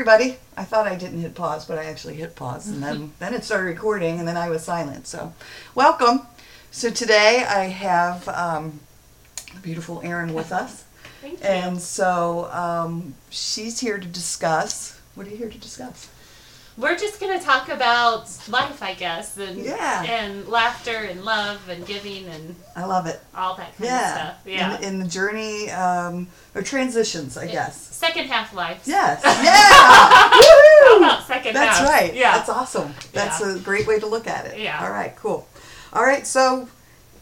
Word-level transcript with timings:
everybody. 0.00 0.38
I 0.56 0.64
thought 0.64 0.86
I 0.86 0.94
didn't 0.96 1.20
hit 1.20 1.34
pause, 1.34 1.66
but 1.66 1.76
I 1.76 1.84
actually 1.84 2.14
hit 2.14 2.34
pause, 2.34 2.68
and 2.68 2.82
then 2.82 3.12
then 3.18 3.34
it 3.34 3.44
started 3.44 3.66
recording, 3.66 4.18
and 4.18 4.26
then 4.26 4.36
I 4.36 4.48
was 4.48 4.64
silent. 4.64 5.06
So, 5.06 5.34
welcome. 5.74 6.22
So 6.70 6.88
today 6.88 7.44
I 7.46 7.64
have 7.64 8.26
um, 8.28 8.80
the 9.54 9.60
beautiful 9.60 10.00
Erin 10.02 10.32
with 10.32 10.52
us, 10.52 10.84
Thank 11.20 11.40
you. 11.40 11.44
and 11.44 11.78
so 11.78 12.46
um, 12.50 13.14
she's 13.28 13.80
here 13.80 13.98
to 13.98 14.06
discuss. 14.06 14.98
What 15.16 15.26
are 15.26 15.30
you 15.30 15.36
here 15.36 15.50
to 15.50 15.58
discuss? 15.58 16.08
We're 16.80 16.96
just 16.96 17.20
gonna 17.20 17.38
talk 17.40 17.68
about 17.68 18.22
life, 18.48 18.82
I 18.82 18.94
guess, 18.94 19.36
and 19.36 19.58
Yeah. 19.58 20.02
and 20.02 20.48
laughter 20.48 20.96
and 20.96 21.24
love 21.24 21.68
and 21.68 21.86
giving 21.86 22.26
and 22.26 22.56
I 22.74 22.84
love 22.86 23.06
it. 23.06 23.20
all 23.34 23.54
that 23.56 23.76
kind 23.76 23.84
Yeah, 23.90 24.08
of 24.08 24.14
stuff. 24.18 24.36
Yeah. 24.46 24.76
In, 24.78 24.84
in 24.84 24.98
the 24.98 25.06
journey 25.06 25.70
um, 25.70 26.28
or 26.54 26.62
transitions, 26.62 27.36
I 27.36 27.46
guess. 27.48 27.76
Second 27.76 28.26
half 28.28 28.54
life. 28.54 28.80
Yes. 28.86 29.20
Yeah. 29.44 30.30
Woohoo! 30.30 30.96
about 30.98 31.26
second 31.26 31.54
That's 31.54 31.78
half? 31.80 31.88
right. 31.88 32.14
Yeah. 32.14 32.36
That's 32.38 32.48
awesome. 32.48 32.94
That's 33.12 33.40
Yeah. 33.40 33.56
a 33.56 33.58
great 33.58 33.86
way 33.86 34.00
to 34.00 34.06
look 34.06 34.26
at 34.26 34.46
it. 34.46 34.58
Yeah. 34.58 34.82
All 34.82 34.90
right, 34.90 35.14
cool. 35.16 35.46
All 35.92 36.02
right, 36.04 36.26
so 36.26 36.66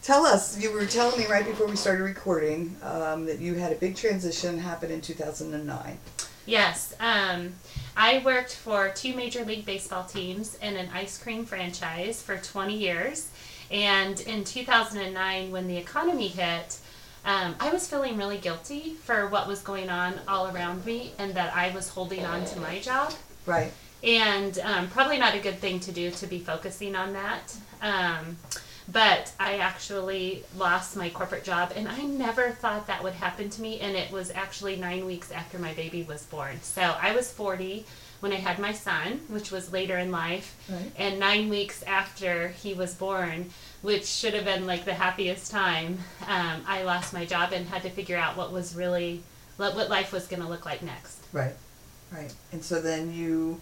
tell 0.03 0.25
us, 0.25 0.57
you 0.59 0.71
were 0.73 0.87
telling 0.87 1.19
me 1.19 1.27
right 1.27 1.45
before 1.45 1.67
we 1.67 1.75
started 1.77 2.05
recording 2.05 2.77
um, 2.83 3.27
that 3.27 3.41
you 3.41 3.55
had 3.55 3.73
a 3.73 3.77
big 3.77 3.97
transition 3.97 4.59
happen 4.59 4.91
in 4.91 5.01
2009. 5.01 5.99
Yes. 6.47 6.95
Um, 7.01 7.55
I 8.01 8.23
worked 8.25 8.55
for 8.55 8.91
two 8.91 9.13
major 9.13 9.45
league 9.45 9.67
baseball 9.67 10.05
teams 10.05 10.57
and 10.63 10.77
an 10.77 10.89
ice 10.95 11.19
cream 11.19 11.45
franchise 11.45 12.23
for 12.23 12.37
20 12.37 12.77
years. 12.77 13.29
And 13.73 14.21
in 14.21 14.45
2009, 14.45 15.51
when 15.51 15.67
the 15.67 15.77
economy 15.77 16.29
hit, 16.29 16.79
um, 17.25 17.57
I 17.59 17.71
was 17.73 17.89
feeling 17.89 18.17
really 18.17 18.39
guilty 18.39 18.95
for 19.03 19.27
what 19.27 19.49
was 19.49 19.63
going 19.63 19.91
on 19.91 20.15
all 20.29 20.47
around 20.55 20.87
me 20.87 21.13
and 21.19 21.35
that 21.35 21.53
I 21.57 21.75
was 21.75 21.89
holding 21.89 22.25
on 22.25 22.45
to 22.45 22.61
my 22.61 22.79
job. 22.79 23.13
Right. 23.47 23.73
and 24.05 24.59
um, 24.61 24.89
probably 24.91 25.19
not 25.19 25.35
a 25.35 25.41
good 25.41 25.59
thing 25.59 25.81
to 25.81 25.91
do 25.91 26.13
to 26.13 26.27
be 26.29 26.39
focusing 26.39 26.95
on 26.95 27.15
that. 27.15 27.57
Um, 27.83 28.37
but 28.91 29.33
I 29.39 29.59
actually 29.59 30.45
lost 30.57 30.97
my 30.97 31.11
corporate 31.11 31.45
job, 31.45 31.73
and 31.77 31.87
I 31.89 32.03
never 32.03 32.51
thought 32.51 32.87
that 32.87 33.03
would 33.03 33.13
happen 33.15 33.51
to 33.51 33.63
me. 33.63 33.81
And 33.81 33.95
it 33.97 34.11
was 34.11 34.31
actually 34.31 34.77
nine 34.77 35.05
weeks 35.05 35.31
after 35.31 35.59
my 35.59 35.75
baby 35.75 36.03
was 36.05 36.23
born. 36.25 36.61
So 36.63 36.83
I 36.83 37.15
was 37.15 37.31
40 37.33 37.85
when 38.21 38.33
I 38.33 38.37
had 38.37 38.59
my 38.59 38.73
son, 38.73 39.21
which 39.29 39.51
was 39.53 39.73
later 39.73 39.97
in 39.99 40.11
life, 40.11 40.57
Right. 40.69 40.91
and 40.97 41.21
nine 41.21 41.49
weeks 41.49 41.83
after 41.85 42.49
he 42.49 42.75
was 42.75 42.95
born, 42.95 43.51
which 43.83 44.07
should 44.07 44.35
have 44.35 44.45
been 44.45 44.67
like 44.67 44.85
the 44.85 44.95
happiest 44.95 45.51
time, 45.53 45.99
um, 46.27 46.65
I 46.67 46.83
lost 46.83 47.13
my 47.13 47.25
job 47.25 47.53
and 47.53 47.69
had 47.69 47.83
to 47.83 47.91
figure 47.91 48.17
out 48.17 48.37
what 48.37 48.53
was 48.53 48.75
really 48.75 49.23
what 49.57 49.75
what 49.77 49.89
life 49.91 50.13
was 50.13 50.27
going 50.27 50.43
to 50.43 50.49
look 50.49 50.65
like 50.65 50.83
next. 50.83 51.19
Right. 51.33 51.55
Right. 52.11 52.33
And 52.53 52.65
so 52.65 52.81
then 52.81 53.13
you 53.13 53.61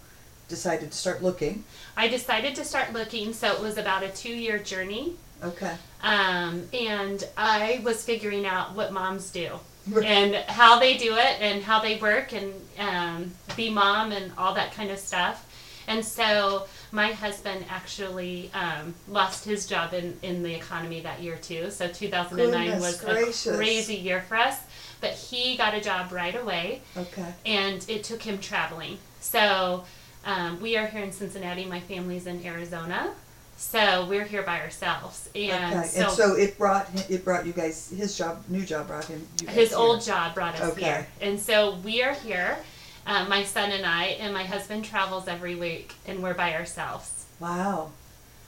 decided 0.48 0.92
to 0.92 0.96
start 0.98 1.22
looking. 1.22 1.64
I 1.96 2.08
decided 2.08 2.54
to 2.56 2.64
start 2.64 2.92
looking, 2.92 3.32
so 3.32 3.52
it 3.52 3.60
was 3.60 3.78
about 3.78 4.02
a 4.02 4.08
two 4.08 4.34
year 4.34 4.58
journey. 4.58 5.14
Okay. 5.42 5.74
Um, 6.02 6.64
and 6.72 7.26
I 7.36 7.80
was 7.84 8.02
figuring 8.04 8.46
out 8.46 8.74
what 8.74 8.92
moms 8.92 9.30
do 9.30 9.58
and 10.04 10.34
how 10.48 10.78
they 10.80 10.96
do 10.96 11.14
it 11.16 11.40
and 11.40 11.62
how 11.62 11.80
they 11.80 11.96
work 11.98 12.32
and 12.32 12.52
um, 12.78 13.30
be 13.56 13.70
mom 13.70 14.12
and 14.12 14.32
all 14.38 14.54
that 14.54 14.72
kind 14.72 14.90
of 14.90 14.98
stuff. 14.98 15.42
And 15.88 16.04
so 16.04 16.66
my 16.90 17.12
husband 17.12 17.64
actually 17.70 18.50
um, 18.54 18.94
lost 19.08 19.44
his 19.44 19.66
job 19.66 19.94
in, 19.94 20.16
in 20.22 20.42
the 20.42 20.52
economy 20.54 21.00
that 21.00 21.22
year 21.22 21.36
too. 21.36 21.70
So 21.70 21.86
2009 21.86 22.66
Goodness 22.66 22.82
was 22.82 23.00
gracious. 23.00 23.46
a 23.46 23.56
crazy 23.56 23.94
year 23.94 24.22
for 24.22 24.36
us. 24.36 24.58
But 25.00 25.10
he 25.12 25.56
got 25.56 25.74
a 25.74 25.80
job 25.80 26.10
right 26.10 26.34
away 26.34 26.80
Okay. 26.96 27.32
and 27.44 27.84
it 27.88 28.02
took 28.02 28.22
him 28.22 28.38
traveling. 28.38 28.98
So 29.20 29.84
um, 30.26 30.60
we 30.60 30.76
are 30.76 30.86
here 30.86 31.02
in 31.02 31.12
Cincinnati. 31.12 31.64
My 31.64 31.80
family's 31.80 32.26
in 32.26 32.44
Arizona, 32.44 33.10
so 33.56 34.04
we're 34.06 34.24
here 34.24 34.42
by 34.42 34.60
ourselves. 34.60 35.30
And 35.34 35.74
okay. 35.76 35.86
so, 35.86 36.00
and 36.02 36.10
so 36.12 36.34
it 36.36 36.58
brought 36.58 36.88
it 37.10 37.24
brought 37.24 37.46
you 37.46 37.52
guys 37.52 37.90
his 37.96 38.18
job, 38.18 38.42
new 38.48 38.64
job 38.64 38.88
brought 38.88 39.06
him. 39.06 39.26
You 39.40 39.46
guys 39.46 39.56
his 39.56 39.68
here. 39.70 39.78
old 39.78 40.02
job 40.02 40.34
brought 40.34 40.60
us 40.60 40.72
Okay. 40.72 40.84
here, 40.84 41.06
and 41.20 41.40
so 41.40 41.76
we 41.76 42.02
are 42.02 42.12
here. 42.14 42.58
Um, 43.06 43.28
my 43.28 43.44
son 43.44 43.70
and 43.70 43.86
I, 43.86 44.06
and 44.20 44.34
my 44.34 44.42
husband 44.42 44.84
travels 44.84 45.28
every 45.28 45.54
week, 45.54 45.94
and 46.06 46.22
we're 46.24 46.34
by 46.34 46.54
ourselves. 46.54 47.24
Wow. 47.38 47.92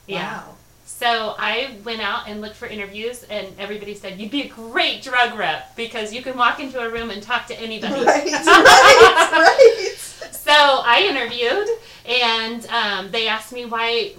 Yeah. 0.05 0.39
Wow. 0.39 0.55
So 0.85 1.35
I 1.37 1.77
went 1.85 2.01
out 2.01 2.27
and 2.27 2.41
looked 2.41 2.55
for 2.55 2.65
interviews, 2.67 3.23
and 3.23 3.47
everybody 3.57 3.93
said 3.93 4.19
you'd 4.19 4.31
be 4.31 4.41
a 4.41 4.49
great 4.49 5.01
drug 5.01 5.37
rep 5.37 5.75
because 5.77 6.11
you 6.11 6.21
can 6.21 6.35
walk 6.35 6.59
into 6.59 6.79
a 6.81 6.89
room 6.89 7.09
and 7.09 7.23
talk 7.23 7.45
to 7.47 7.57
anybody. 7.57 8.03
Right. 8.03 8.25
Right. 8.33 9.31
right. 9.31 9.88
So 10.49 10.81
I 10.83 11.05
interviewed, 11.07 11.67
and 12.07 12.65
um, 12.69 13.11
they 13.11 13.27
asked 13.27 13.53
me 13.53 13.65
why 13.65 14.13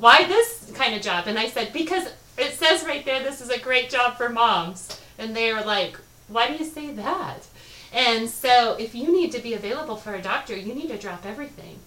why 0.00 0.26
this 0.26 0.72
kind 0.74 0.96
of 0.96 1.00
job, 1.00 1.28
and 1.28 1.38
I 1.38 1.48
said 1.48 1.72
because 1.72 2.08
it 2.36 2.54
says 2.54 2.84
right 2.84 3.04
there 3.04 3.22
this 3.22 3.40
is 3.40 3.50
a 3.50 3.60
great 3.60 3.88
job 3.88 4.16
for 4.16 4.28
moms, 4.28 5.00
and 5.16 5.36
they 5.36 5.52
were 5.52 5.60
like, 5.60 5.96
why 6.26 6.48
do 6.48 6.54
you 6.54 6.64
say 6.64 6.90
that? 6.94 7.46
And 7.92 8.28
so 8.28 8.74
if 8.80 8.96
you 8.96 9.12
need 9.12 9.30
to 9.30 9.38
be 9.38 9.54
available 9.54 9.94
for 9.94 10.16
a 10.16 10.20
doctor, 10.20 10.56
you 10.56 10.74
need 10.74 10.88
to 10.88 10.98
drop 10.98 11.24
everything. 11.24 11.78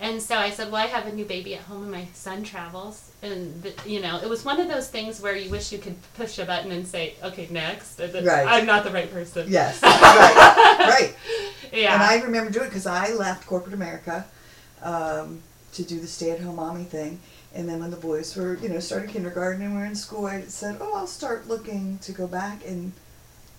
And 0.00 0.22
so 0.22 0.36
I 0.36 0.50
said, 0.50 0.70
well, 0.70 0.82
I 0.82 0.86
have 0.86 1.06
a 1.06 1.12
new 1.12 1.24
baby 1.24 1.56
at 1.56 1.62
home, 1.62 1.82
and 1.82 1.90
my 1.90 2.06
son 2.14 2.44
travels, 2.44 3.10
and 3.20 3.60
th- 3.64 3.84
you 3.84 4.00
know, 4.00 4.20
it 4.22 4.28
was 4.28 4.44
one 4.44 4.60
of 4.60 4.68
those 4.68 4.88
things 4.88 5.20
where 5.20 5.34
you 5.34 5.50
wish 5.50 5.72
you 5.72 5.78
could 5.78 5.96
push 6.14 6.38
a 6.38 6.44
button 6.44 6.70
and 6.70 6.86
say, 6.86 7.14
okay, 7.22 7.48
next. 7.50 7.98
Right. 7.98 8.46
I'm 8.46 8.64
not 8.64 8.84
the 8.84 8.92
right 8.92 9.10
person. 9.10 9.46
Yes. 9.48 9.82
Right. 9.82 10.78
right. 10.78 11.16
Yeah. 11.72 11.94
And 11.94 12.02
I 12.02 12.20
remember 12.24 12.50
doing 12.50 12.66
it 12.66 12.68
because 12.68 12.86
I 12.86 13.12
left 13.12 13.46
corporate 13.46 13.74
America 13.74 14.24
um, 14.82 15.42
to 15.72 15.82
do 15.82 15.98
the 15.98 16.06
stay-at-home 16.06 16.56
mommy 16.56 16.84
thing. 16.84 17.20
And 17.54 17.68
then 17.68 17.80
when 17.80 17.90
the 17.90 17.96
boys 17.96 18.36
were, 18.36 18.56
you 18.58 18.68
know, 18.68 18.78
started 18.78 19.10
kindergarten 19.10 19.62
and 19.62 19.74
were 19.74 19.84
in 19.84 19.94
school, 19.96 20.26
I 20.26 20.42
said, 20.42 20.76
"Oh, 20.80 20.94
I'll 20.94 21.06
start 21.06 21.48
looking 21.48 21.98
to 21.98 22.12
go 22.12 22.26
back." 22.26 22.64
And 22.64 22.92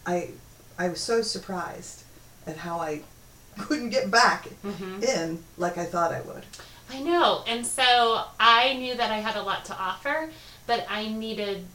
I, 0.06 0.30
I 0.78 0.90
was 0.90 1.02
so 1.02 1.22
surprised 1.22 2.04
at 2.48 2.58
how 2.58 2.80
I 2.80 3.02
couldn't 3.60 3.90
get 3.90 4.10
back 4.10 4.48
Mhm. 4.66 5.04
in 5.04 5.44
like 5.58 5.78
I 5.78 5.86
thought 5.86 6.12
I 6.12 6.22
would. 6.22 6.44
I 6.92 7.00
know. 7.02 7.44
And 7.48 7.66
so 7.66 8.24
I 8.40 8.74
knew 8.74 8.96
that 8.96 9.12
I 9.12 9.18
had 9.18 9.36
a 9.36 9.44
lot 9.44 9.66
to 9.66 9.78
offer, 9.78 10.30
but 10.66 10.86
I 10.90 11.08
needed 11.10 11.66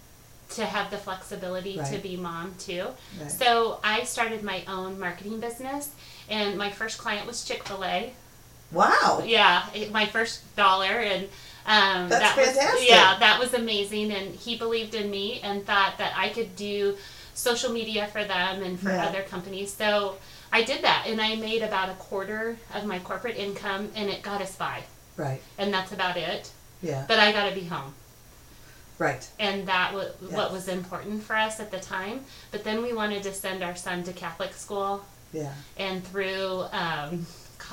to 0.50 0.66
have 0.66 0.90
the 0.90 0.98
flexibility 0.98 1.80
to 1.90 1.98
be 1.98 2.16
mom 2.16 2.54
too. 2.58 2.86
Right. 3.20 3.30
So 3.30 3.78
I 3.84 4.02
started 4.04 4.42
my 4.42 4.62
own 4.68 4.98
marketing 5.00 5.40
business, 5.40 5.90
and 6.28 6.58
my 6.58 6.70
first 6.70 6.98
client 6.98 7.26
was 7.26 7.44
Chick 7.44 7.64
fil 7.66 7.84
A. 7.84 8.12
Wow. 8.72 9.22
Yeah, 9.24 9.64
it, 9.74 9.92
my 9.92 10.06
first 10.06 10.40
dollar. 10.56 10.86
And 10.86 11.24
um, 11.66 12.08
That's 12.08 12.34
that 12.34 12.36
was, 12.36 12.46
fantastic. 12.48 12.88
yeah, 12.88 13.16
that 13.20 13.38
was 13.38 13.54
amazing. 13.54 14.10
And 14.12 14.34
he 14.34 14.56
believed 14.58 14.94
in 14.94 15.10
me 15.10 15.40
and 15.42 15.64
thought 15.64 15.96
that 15.98 16.12
I 16.16 16.28
could 16.30 16.56
do 16.56 16.96
social 17.34 17.72
media 17.72 18.06
for 18.08 18.24
them 18.24 18.62
and 18.62 18.78
for 18.78 18.90
Yeah. 18.90 19.06
other 19.06 19.22
companies. 19.22 19.72
So 19.72 20.16
I 20.54 20.62
did 20.62 20.82
that, 20.82 21.06
and 21.08 21.20
I 21.20 21.34
made 21.34 21.62
about 21.62 21.88
a 21.90 21.94
quarter 21.94 22.56
of 22.72 22.84
my 22.86 23.00
corporate 23.00 23.36
income, 23.36 23.90
and 23.96 24.08
it 24.08 24.22
got 24.22 24.40
us 24.40 24.54
by 24.54 24.84
Right. 25.16 25.42
and 25.58 25.74
that's 25.74 25.90
about 25.90 26.16
it. 26.16 26.50
Yeah. 26.80 27.04
But 27.08 27.18
I 27.18 27.32
got 27.32 27.48
to 27.48 27.54
be 27.56 27.64
home, 27.64 27.92
Right. 28.98 29.26
and 29.40 29.66
that 29.66 29.92
was 29.92 30.12
Yes. 30.22 30.30
what 30.32 30.52
was 30.52 30.68
important 30.68 31.24
for 31.24 31.34
us 31.36 31.58
at 31.58 31.72
the 31.72 31.80
time. 31.80 32.24
But 32.52 32.62
then 32.62 32.82
we 32.84 32.92
wanted 32.92 33.24
to 33.24 33.34
send 33.34 33.64
our 33.64 33.74
son 33.74 34.04
to 34.04 34.12
Catholic 34.12 34.54
school 34.54 35.04
Yeah. 35.32 35.52
and 35.76 36.06
through 36.06 36.66
um, 36.72 37.26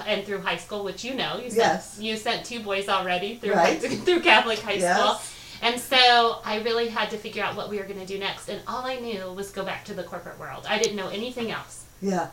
and 0.08 0.26
through 0.26 0.42
high 0.42 0.58
school, 0.58 0.84
which 0.84 1.04
you 1.04 1.14
know 1.14 1.36
you 1.38 1.50
sent 1.52 1.58
Yes. 1.58 1.98
you 2.00 2.18
sent 2.18 2.46
two 2.48 2.62
boys 2.62 2.90
already 2.90 3.36
through 3.36 3.54
Right. 3.54 3.80
through 4.06 4.22
Catholic 4.22 4.58
high 4.60 4.74
Yes. 4.74 4.98
school. 4.98 5.22
And 5.62 5.80
so 5.80 6.40
I 6.44 6.56
really 6.62 6.88
had 6.88 7.12
to 7.12 7.18
figure 7.20 7.44
out 7.44 7.56
what 7.56 7.70
we 7.70 7.78
were 7.78 7.84
going 7.84 8.00
to 8.00 8.06
do 8.08 8.18
next, 8.18 8.50
and 8.50 8.60
all 8.68 8.84
I 8.88 8.96
knew 8.96 9.32
was 9.34 9.52
go 9.52 9.64
back 9.64 9.86
to 9.86 9.94
the 9.94 10.02
corporate 10.04 10.40
world. 10.40 10.66
I 10.68 10.80
didn't 10.80 10.96
know 10.96 11.10
anything 11.10 11.52
else. 11.52 11.84
Yeah. 12.02 12.30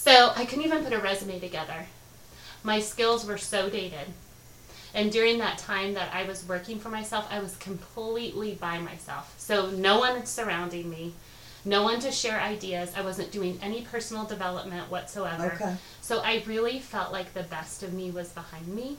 So 0.00 0.32
I 0.34 0.46
couldn't 0.46 0.64
even 0.64 0.82
put 0.82 0.94
a 0.94 0.98
resume 0.98 1.38
together. 1.40 1.84
My 2.62 2.80
skills 2.80 3.26
were 3.26 3.36
so 3.36 3.68
dated. 3.68 4.14
And 4.94 5.12
during 5.12 5.36
that 5.40 5.58
time 5.58 5.92
that 5.92 6.08
I 6.14 6.24
was 6.24 6.42
working 6.48 6.78
for 6.78 6.88
myself, 6.88 7.28
I 7.30 7.38
was 7.40 7.54
completely 7.56 8.54
by 8.54 8.78
myself. 8.78 9.34
So 9.36 9.68
no 9.68 9.98
one 9.98 10.24
surrounding 10.24 10.88
me, 10.88 11.12
no 11.66 11.82
one 11.82 12.00
to 12.00 12.10
share 12.10 12.40
ideas. 12.40 12.94
I 12.96 13.02
wasn't 13.02 13.30
doing 13.30 13.58
any 13.60 13.82
personal 13.82 14.24
development 14.24 14.90
whatsoever. 14.90 15.52
Okay. 15.56 15.76
So 16.00 16.20
I 16.20 16.44
really 16.46 16.78
felt 16.78 17.12
like 17.12 17.34
the 17.34 17.42
best 17.42 17.82
of 17.82 17.92
me 17.92 18.10
was 18.10 18.30
behind 18.30 18.68
me. 18.68 18.96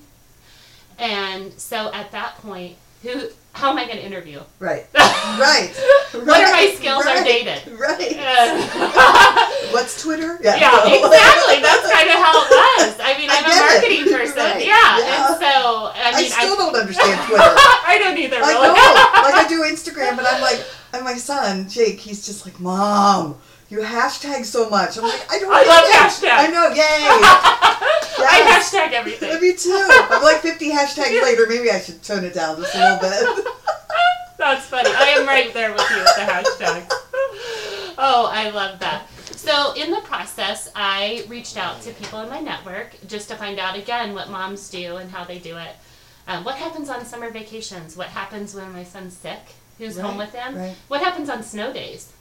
And 1.00 1.51
so 1.53 1.92
at 1.94 2.12
that 2.12 2.36
point, 2.36 2.77
who 3.03 3.27
how 3.53 3.69
am 3.71 3.77
I 3.77 3.83
going 3.86 3.98
to 3.98 4.06
interview? 4.06 4.39
Right. 4.59 4.86
Right. 5.39 5.71
What 6.12 6.24
are 6.27 6.51
my 6.51 6.51
Right. 6.51 6.75
skills 6.77 7.06
are 7.06 7.15
Right. 7.15 7.24
dated. 7.24 7.80
Right. 7.80 8.18
Uh, 8.19 9.48
What's 9.71 10.01
Twitter? 10.01 10.38
yeah, 10.42 10.57
exactly. 10.86 11.62
That's 11.62 11.88
kind 11.92 12.09
of 12.09 12.15
how 12.19 12.36
it 12.36 12.50
was. 12.51 13.00
I 13.00 13.15
mean, 13.18 13.30
I 13.30 13.38
I'm 13.38 13.45
a 13.45 13.48
get 13.48 13.56
it. 13.56 13.71
marketing 13.71 14.13
person. 14.13 14.36
Right. 14.38 14.65
Yeah. 14.65 14.98
Yeah. 15.00 15.27
And 15.31 15.39
so, 15.39 15.92
I 15.94 16.12
mean, 16.18 16.25
I, 16.25 16.36
still 16.42 16.53
I, 16.53 16.57
don't 16.57 16.75
understand 16.75 17.27
Twitter. 17.27 17.44
I 17.44 17.98
don't 18.00 18.18
either, 18.18 18.38
I 18.38 18.39
really. 18.39 18.68
know. 18.68 18.74
like 19.24 19.36
I 19.36 19.48
do 19.48 19.62
Instagram, 19.63 20.15
but 20.18 20.25
I'm 20.27 20.42
like, 20.42 20.65
and 20.94 21.06
my 21.06 21.15
son 21.15 21.69
Jake, 21.69 22.00
he's 22.00 22.25
just 22.25 22.45
like, 22.45 22.59
Mom, 22.59 23.38
You 23.72 23.80
hashtag 23.80 24.44
so 24.44 24.70
much. 24.70 24.98
I'm 24.98 25.06
like, 25.06 25.32
I 25.32 25.40
don't. 25.40 25.50
I 25.50 25.64
love 25.64 26.20
to. 26.20 26.28
I 26.30 26.48
know. 26.48 26.68
Yay. 26.76 26.84
I 28.28 28.60
hashtag 28.60 28.92
everything. 28.92 29.40
Me 29.40 29.54
too. 29.56 29.88
I'm 30.12 30.22
like 30.22 30.42
50 30.42 30.70
hashtags 30.70 31.24
later. 31.24 31.46
Maybe 31.48 31.72
I 31.72 31.80
should 31.80 32.04
tone 32.04 32.26
it 32.26 32.34
down 32.34 32.58
just 32.58 32.76
a 32.76 32.78
little 32.78 33.00
bit. 33.00 33.48
That's 34.38 34.66
funny. 34.66 34.90
I 34.90 35.12
am 35.12 35.26
right 35.26 35.54
there 35.54 35.72
with 35.72 35.90
you 35.90 36.00
with 36.00 36.16
the 36.18 36.22
hashtag. 36.22 36.86
Oh, 37.98 38.30
I 38.30 38.50
love 38.50 38.78
that. 38.80 39.08
So, 39.32 39.74
in 39.76 39.90
the 39.90 40.02
process, 40.02 40.70
I 40.76 41.24
reached 41.30 41.56
out 41.56 41.82
to 41.84 41.94
people 41.94 42.20
in 42.20 42.30
my 42.30 42.42
network 42.42 42.98
just 43.08 43.30
to 43.30 43.38
find 43.38 43.58
out 43.58 43.78
again 43.78 44.14
what 44.14 44.30
moms 44.30 44.70
do 44.70 44.98
and 44.98 45.10
how 45.10 45.24
they 45.24 45.40
do 45.40 45.56
it. 45.56 45.78
Um, 46.28 46.44
what 46.44 46.56
happens 46.56 46.90
on 46.90 47.06
summer 47.06 47.30
vacations? 47.30 47.96
What 47.96 48.08
happens 48.08 48.54
when 48.54 48.74
my 48.74 48.84
son's 48.84 49.16
sick? 49.16 49.40
Who's 49.78 49.98
home 49.98 50.18
with 50.18 50.34
them? 50.34 50.56
right. 50.56 50.76
What 50.90 51.02
happens 51.02 51.30
on 51.30 51.42
snow 51.42 51.72
days? 51.72 52.12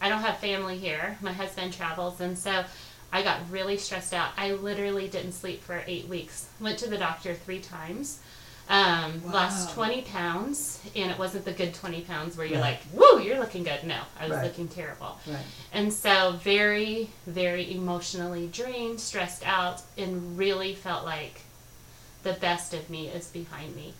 I 0.00 0.08
don't 0.08 0.22
have 0.22 0.38
family 0.38 0.78
here. 0.78 1.18
My 1.20 1.32
husband 1.32 1.72
travels, 1.72 2.20
and 2.20 2.38
so 2.38 2.64
I 3.12 3.22
got 3.22 3.38
really 3.50 3.76
stressed 3.76 4.14
out. 4.14 4.30
I 4.36 4.52
literally 4.52 5.08
didn't 5.08 5.32
sleep 5.32 5.62
for 5.62 5.82
eight 5.86 6.08
weeks. 6.08 6.46
Went 6.60 6.78
to 6.78 6.88
the 6.88 6.96
doctor 6.98 7.34
three 7.34 7.60
times. 7.60 8.20
Um, 8.68 9.20
Lost 9.32 9.74
20 9.74 10.02
pounds, 10.02 10.80
and 10.94 11.10
it 11.10 11.18
wasn't 11.18 11.44
the 11.44 11.50
good 11.52 11.74
20 11.74 12.02
pounds 12.02 12.36
where 12.36 12.46
you're 12.46 12.60
Right. 12.60 12.78
like, 12.92 12.92
woo, 12.92 13.20
you're 13.20 13.40
looking 13.40 13.64
good. 13.64 13.82
No, 13.82 13.98
I 14.18 14.28
was 14.28 14.36
Right. 14.36 14.44
looking 14.44 14.68
terrible. 14.68 15.18
Right. 15.26 15.44
And 15.72 15.92
so, 15.92 16.38
very, 16.44 17.10
very 17.26 17.74
emotionally 17.74 18.46
drained, 18.46 19.00
stressed 19.00 19.44
out, 19.44 19.82
and 19.98 20.38
really 20.38 20.76
felt 20.76 21.04
like 21.04 21.40
the 22.22 22.34
best 22.34 22.72
of 22.72 22.88
me 22.88 23.08
is 23.08 23.26
behind 23.26 23.74
me. 23.74 23.92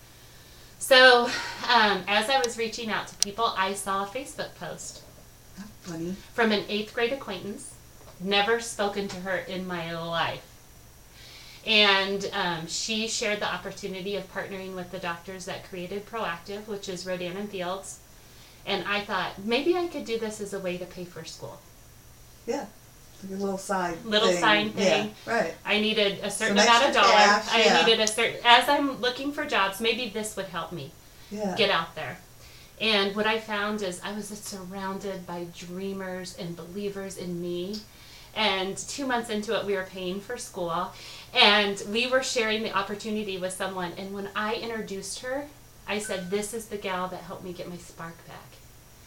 So, 0.78 1.24
um, 1.68 2.04
as 2.06 2.30
I 2.30 2.38
was 2.38 2.56
reaching 2.56 2.90
out 2.90 3.08
to 3.08 3.14
people, 3.16 3.52
I 3.58 3.74
saw 3.74 4.04
a 4.04 4.06
Facebook 4.06 4.54
post 4.54 5.02
Funny. 5.82 6.14
from 6.34 6.52
an 6.52 6.64
eighth 6.68 6.94
grade 6.94 7.12
acquaintance, 7.12 7.74
never 8.20 8.60
spoken 8.60 9.08
to 9.08 9.16
her 9.20 9.36
in 9.36 9.66
my 9.66 9.92
life. 9.98 10.46
And 11.66 12.28
um, 12.32 12.66
she 12.66 13.06
shared 13.08 13.40
the 13.40 13.52
opportunity 13.52 14.16
of 14.16 14.32
partnering 14.32 14.74
with 14.74 14.90
the 14.90 14.98
doctors 14.98 15.44
that 15.44 15.68
created 15.68 16.06
Proactiv, 16.06 16.66
which 16.66 16.88
is 16.88 17.06
Rodan 17.06 17.36
and 17.36 17.50
Fields. 17.50 17.98
And 18.66 18.84
I 18.86 19.00
thought 19.02 19.44
maybe 19.44 19.76
I 19.76 19.86
could 19.86 20.04
do 20.04 20.18
this 20.18 20.40
as 20.40 20.54
a 20.54 20.58
way 20.58 20.78
to 20.78 20.86
pay 20.86 21.04
for 21.04 21.24
school. 21.24 21.60
Yeah. 22.46 22.66
Like 23.22 23.38
a 23.38 23.42
little 23.42 23.58
side. 23.58 24.02
Little 24.04 24.28
thing. 24.30 24.40
side 24.40 24.74
thing. 24.74 25.14
Yeah. 25.26 25.32
Right. 25.32 25.54
I 25.64 25.80
needed 25.80 26.20
a 26.22 26.30
certain 26.30 26.56
Some 26.56 26.66
amount 26.66 26.88
of 26.88 26.94
dollars. 26.94 27.10
cash, 27.12 27.48
I 27.52 27.64
yeah. 27.64 27.84
needed 27.84 28.00
a 28.00 28.06
certain. 28.06 28.40
As 28.44 28.66
I'm 28.68 28.98
looking 29.00 29.32
for 29.32 29.44
jobs, 29.44 29.80
maybe 29.80 30.08
this 30.08 30.36
would 30.36 30.46
help 30.46 30.72
me 30.72 30.92
Yeah. 31.30 31.54
get 31.56 31.70
out 31.70 31.94
there. 31.94 32.18
And 32.80 33.14
what 33.14 33.26
I 33.26 33.38
found 33.38 33.82
is 33.82 34.00
I 34.02 34.12
was 34.12 34.28
surrounded 34.28 35.26
by 35.26 35.46
dreamers 35.56 36.36
and 36.38 36.56
believers 36.56 37.18
in 37.18 37.40
me. 37.40 37.80
And 38.34 38.76
two 38.76 39.06
months 39.06 39.28
into 39.28 39.58
it, 39.58 39.66
we 39.66 39.74
were 39.74 39.82
paying 39.82 40.20
for 40.20 40.36
school, 40.36 40.92
and 41.34 41.82
we 41.90 42.06
were 42.06 42.22
sharing 42.22 42.62
the 42.62 42.72
opportunity 42.72 43.38
with 43.38 43.52
someone. 43.52 43.92
And 43.98 44.14
when 44.14 44.28
I 44.36 44.54
introduced 44.54 45.18
her, 45.20 45.48
I 45.88 45.98
said, 45.98 46.30
"This 46.30 46.54
is 46.54 46.66
the 46.66 46.76
gal 46.76 47.08
that 47.08 47.22
helped 47.22 47.42
me 47.42 47.52
get 47.52 47.68
my 47.68 47.76
spark 47.76 48.16
back." 48.28 48.50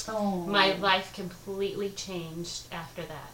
Oh. 0.09 0.45
My 0.45 0.73
life 0.73 1.13
completely 1.13 1.91
changed 1.91 2.67
after 2.69 3.03
that. 3.03 3.31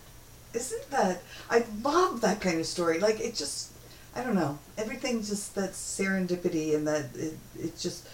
Isn't 0.53 0.91
that? 0.91 1.23
I 1.49 1.65
love 1.81 2.21
that 2.21 2.39
kind 2.39 2.59
of 2.59 2.67
story. 2.67 2.99
Like 2.99 3.19
it 3.19 3.35
just. 3.35 3.71
I 4.15 4.23
don't 4.23 4.35
know. 4.35 4.59
Everything 4.77 5.23
just 5.23 5.55
that 5.55 5.71
serendipity 5.71 6.75
and 6.75 6.87
that 6.87 7.15
it, 7.15 7.37
it 7.57 7.77
just 7.79 8.07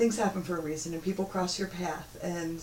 things 0.00 0.16
happen 0.18 0.42
for 0.42 0.56
a 0.56 0.60
reason 0.60 0.94
and 0.94 1.02
people 1.02 1.24
cross 1.26 1.58
your 1.58 1.68
path. 1.68 2.16
And 2.22 2.60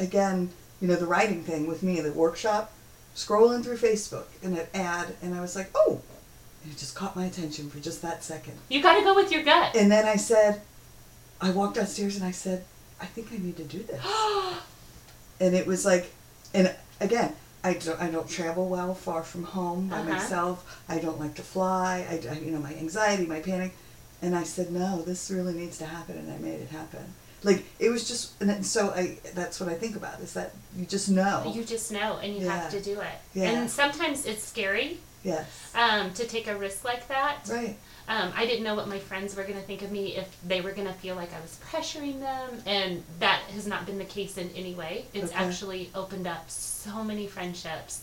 again 0.00 0.50
you 0.80 0.88
know 0.88 0.94
the 0.96 1.06
writing 1.06 1.42
thing 1.42 1.66
with 1.66 1.82
me 1.82 2.00
the 2.00 2.12
workshop 2.12 2.72
scrolling 3.16 3.64
through 3.64 3.76
facebook 3.76 4.26
and 4.44 4.56
an 4.56 4.66
ad 4.74 5.08
and 5.22 5.34
i 5.34 5.40
was 5.40 5.56
like 5.56 5.68
oh 5.74 6.00
and 6.62 6.72
it 6.72 6.78
just 6.78 6.94
caught 6.94 7.16
my 7.16 7.24
attention 7.26 7.68
for 7.68 7.80
just 7.80 8.00
that 8.02 8.22
second. 8.22 8.54
You 8.68 8.80
got 8.80 8.96
to 8.96 9.02
go 9.02 9.12
with 9.14 9.32
your 9.32 9.42
gut. 9.42 9.74
and 9.74 9.90
then 9.90 10.04
i 10.06 10.14
said 10.16 10.60
i 11.40 11.50
walked 11.50 11.74
downstairs 11.76 12.14
and 12.16 12.24
i 12.24 12.30
said 12.30 12.64
i 13.00 13.06
think 13.06 13.32
i 13.32 13.38
need 13.38 13.56
to 13.56 13.64
do 13.64 13.82
this. 13.82 14.00
And 15.40 15.54
it 15.54 15.66
was 15.66 15.84
like 15.84 16.12
and 16.54 16.74
again 17.00 17.34
I 17.64 17.72
don't, 17.74 18.00
I 18.00 18.08
don't 18.08 18.28
travel 18.28 18.68
well 18.68 18.94
far 18.94 19.22
from 19.24 19.42
home 19.42 19.88
by 19.88 19.98
Uh-huh. 19.98 20.10
myself. 20.10 20.80
I 20.88 20.98
don't 21.00 21.18
like 21.18 21.34
to 21.34 21.42
fly. 21.42 22.06
I, 22.08 22.14
I- 22.32 22.38
you 22.38 22.52
know 22.52 22.60
my 22.60 22.74
anxiety 22.74 23.26
my 23.26 23.40
panic 23.40 23.72
and 24.22 24.34
i 24.36 24.42
said 24.42 24.70
no 24.70 25.02
this 25.02 25.30
really 25.30 25.54
needs 25.54 25.78
to 25.78 25.86
happen 25.86 26.16
and 26.16 26.30
i 26.32 26.36
made 26.38 26.60
it 26.60 26.68
happen 26.68 27.04
like 27.44 27.64
it 27.78 27.88
was 27.90 28.06
just 28.08 28.32
and 28.40 28.50
then- 28.50 28.62
so 28.64 28.90
i 28.90 29.16
that's 29.34 29.60
what 29.60 29.68
i 29.68 29.74
think 29.74 29.94
about 29.96 30.18
is 30.20 30.32
that 30.34 30.52
you 30.76 30.84
just 30.84 31.08
know 31.08 31.52
You 31.54 31.64
just 31.64 31.92
know, 31.92 32.18
and 32.22 32.34
you 32.36 32.48
have 32.48 32.70
to 32.70 32.80
do 32.80 33.00
it. 33.00 33.18
Yeah. 33.34 33.50
And 33.50 33.70
sometimes 33.70 34.26
it's 34.26 34.42
scary 34.44 34.98
yes 35.22 35.46
um, 35.74 36.12
to 36.14 36.26
take 36.26 36.46
a 36.48 36.56
risk 36.56 36.84
like 36.84 37.06
that. 37.08 37.38
right 37.50 37.76
Um, 38.08 38.32
I 38.34 38.46
didn't 38.46 38.64
know 38.64 38.74
what 38.74 38.88
my 38.88 38.98
friends 38.98 39.36
were 39.36 39.42
going 39.44 39.58
to 39.60 39.66
think 39.66 39.82
of 39.82 39.92
me 39.92 40.16
if 40.16 40.28
they 40.46 40.60
were 40.62 40.72
going 40.72 40.86
to 40.88 40.94
feel 40.94 41.14
like 41.14 41.32
I 41.34 41.40
was 41.46 41.58
pressuring 41.70 42.20
them, 42.20 42.62
and 42.64 43.02
that 43.20 43.40
has 43.54 43.66
not 43.66 43.84
been 43.84 43.98
the 43.98 44.06
case 44.18 44.38
in 44.38 44.48
any 44.56 44.74
way. 44.74 45.04
It's 45.12 45.30
Okay. 45.30 45.44
actually 45.44 45.90
opened 45.94 46.26
up 46.26 46.48
so 46.50 47.04
many 47.04 47.26
friendships 47.26 48.00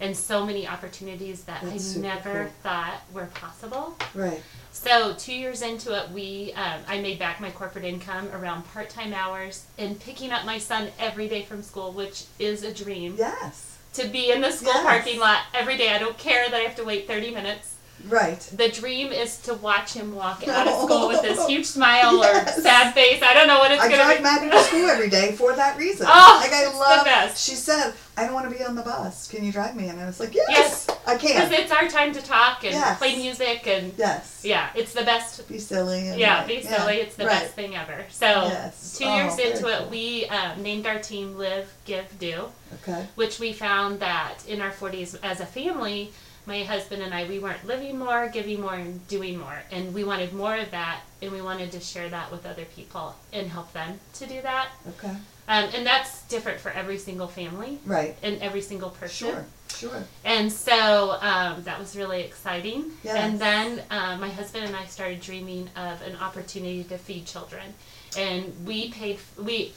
and 0.00 0.16
so 0.16 0.44
many 0.44 0.66
opportunities 0.66 1.44
that 1.44 1.62
That's 1.62 1.96
I 1.96 2.00
never 2.00 2.44
cool. 2.44 2.52
thought 2.64 3.00
were 3.12 3.26
possible. 3.26 3.96
right 4.14 4.42
So 4.76 5.14
two 5.14 5.34
years 5.34 5.62
into 5.62 5.94
it, 6.00 6.10
we 6.10 6.52
um, 6.54 6.80
I 6.86 7.00
made 7.00 7.18
back 7.18 7.40
my 7.40 7.50
corporate 7.50 7.84
income 7.84 8.28
around 8.32 8.62
part 8.72 8.88
time 8.90 9.12
hours 9.14 9.64
and 9.78 9.98
picking 9.98 10.30
up 10.32 10.44
my 10.44 10.58
son 10.58 10.90
every 10.98 11.28
day 11.28 11.42
from 11.42 11.62
school, 11.62 11.92
which 11.92 12.24
is 12.38 12.62
a 12.62 12.72
dream. 12.72 13.14
yes 13.18 13.78
To 13.94 14.06
be 14.06 14.30
in 14.30 14.40
the 14.42 14.52
school 14.52 14.74
Yes. 14.74 14.82
parking 14.84 15.18
lot 15.18 15.40
every 15.54 15.76
day. 15.76 15.88
I 15.94 15.98
don't 15.98 16.18
care 16.18 16.44
that 16.48 16.54
I 16.54 16.60
have 16.64 16.76
to 16.76 16.84
wait 16.84 17.08
thirty 17.08 17.30
minutes. 17.34 17.74
Right 18.08 18.40
The 18.54 18.68
dream 18.68 19.10
is 19.12 19.38
to 19.42 19.54
watch 19.54 19.94
him 19.94 20.14
walk 20.14 20.46
out 20.48 20.68
of 20.68 20.74
school 20.84 21.08
with 21.08 21.22
this 21.22 21.46
huge 21.48 21.66
smile 21.66 22.18
Yes. 22.18 22.58
or 22.58 22.62
sad 22.62 22.94
face. 22.94 23.22
I 23.22 23.34
don't 23.34 23.46
know 23.48 23.58
what 23.58 23.70
it's 23.72 23.82
gonna 23.82 23.96
be. 23.96 24.00
I 24.00 24.06
drive. 24.18 24.22
Maddie 24.22 24.50
to 24.50 24.58
school 24.62 24.86
every 24.96 25.08
day 25.10 25.32
for 25.32 25.54
that 25.54 25.76
reason. 25.78 26.06
Oh, 26.08 26.40
like 26.42 26.52
I 26.52 26.62
it's 26.64 26.72
the 26.72 26.78
love. 26.78 27.04
best. 27.04 27.44
She 27.48 27.54
said, 27.54 27.94
"I 28.16 28.24
don't 28.24 28.34
want 28.34 28.48
to 28.50 28.56
be 28.56 28.62
on 28.64 28.74
the 28.76 28.82
bus. 28.82 29.28
Can 29.28 29.44
you 29.44 29.50
drive 29.52 29.74
me?" 29.76 29.88
And 29.88 29.98
I 30.00 30.06
was 30.06 30.20
like, 30.20 30.34
"Yes, 30.34 30.46
Yes. 30.50 30.86
I 31.06 31.16
can." 31.16 31.34
Because 31.34 31.58
it's 31.58 31.72
our 31.72 31.88
time 31.88 32.12
to 32.12 32.22
talk 32.22 32.64
and 32.64 32.72
Yes. 32.74 32.98
play 32.98 33.16
music 33.16 33.66
and 33.66 33.92
yes, 33.96 34.42
yeah, 34.44 34.70
it's 34.74 34.92
the 34.92 35.02
best 35.02 35.48
be 35.48 35.58
silly. 35.58 36.12
Yeah, 36.16 36.38
right. 36.40 36.48
be 36.48 36.62
silly. 36.62 36.96
It's 36.96 37.16
the 37.16 37.26
right. 37.26 37.40
best 37.42 37.54
thing 37.54 37.76
ever. 37.76 38.04
So 38.10 38.50
two 38.98 39.04
Oh, 39.06 39.16
years 39.16 39.38
into 39.38 39.68
it, 39.68 39.78
cool. 39.80 39.88
we 39.88 40.26
um, 40.26 40.62
named 40.62 40.86
our 40.86 40.98
team 40.98 41.36
Live, 41.38 41.72
Give, 41.86 42.06
Do, 42.18 42.46
Okay. 42.82 43.06
which 43.16 43.38
we 43.40 43.52
found 43.52 44.00
that 44.00 44.34
in 44.46 44.60
our 44.60 44.70
40s 44.72 45.16
as 45.22 45.40
a 45.40 45.46
family, 45.46 46.12
my 46.46 46.62
husband 46.62 47.02
and 47.02 47.12
I, 47.12 47.24
we 47.26 47.38
weren't 47.38 47.66
living 47.66 47.98
more, 47.98 48.28
giving 48.28 48.60
more, 48.60 48.74
and 48.74 49.06
doing 49.08 49.38
more. 49.38 49.62
And 49.72 49.92
we 49.92 50.04
wanted 50.04 50.32
more 50.32 50.56
of 50.56 50.70
that, 50.70 51.00
and 51.20 51.32
we 51.32 51.42
wanted 51.42 51.72
to 51.72 51.80
share 51.80 52.08
that 52.08 52.30
with 52.30 52.46
other 52.46 52.64
people 52.64 53.16
and 53.32 53.48
help 53.48 53.72
them 53.72 53.98
to 54.14 54.26
do 54.26 54.40
that. 54.42 54.68
Okay. 54.90 55.14
Um, 55.48 55.70
and 55.74 55.86
that's 55.86 56.22
different 56.24 56.60
for 56.60 56.70
every 56.70 56.98
single 56.98 57.28
family 57.28 57.78
Right. 57.84 58.16
and 58.22 58.40
every 58.42 58.62
single 58.62 58.90
person. 58.90 59.28
Sure. 59.28 59.46
Sure. 59.68 60.04
And 60.24 60.50
so 60.50 61.18
um, 61.20 61.62
that 61.64 61.78
was 61.78 61.96
really 61.96 62.22
exciting. 62.22 62.92
Yes. 63.02 63.16
And 63.16 63.38
then 63.38 63.82
uh, 63.90 64.16
my 64.18 64.30
husband 64.30 64.64
and 64.64 64.74
I 64.74 64.86
started 64.86 65.20
dreaming 65.20 65.68
of 65.76 66.00
an 66.02 66.16
opportunity 66.16 66.84
to 66.84 66.96
feed 66.96 67.26
children, 67.26 67.74
and 68.16 68.54
we 68.64 68.90
paid. 68.90 69.18
We 69.36 69.72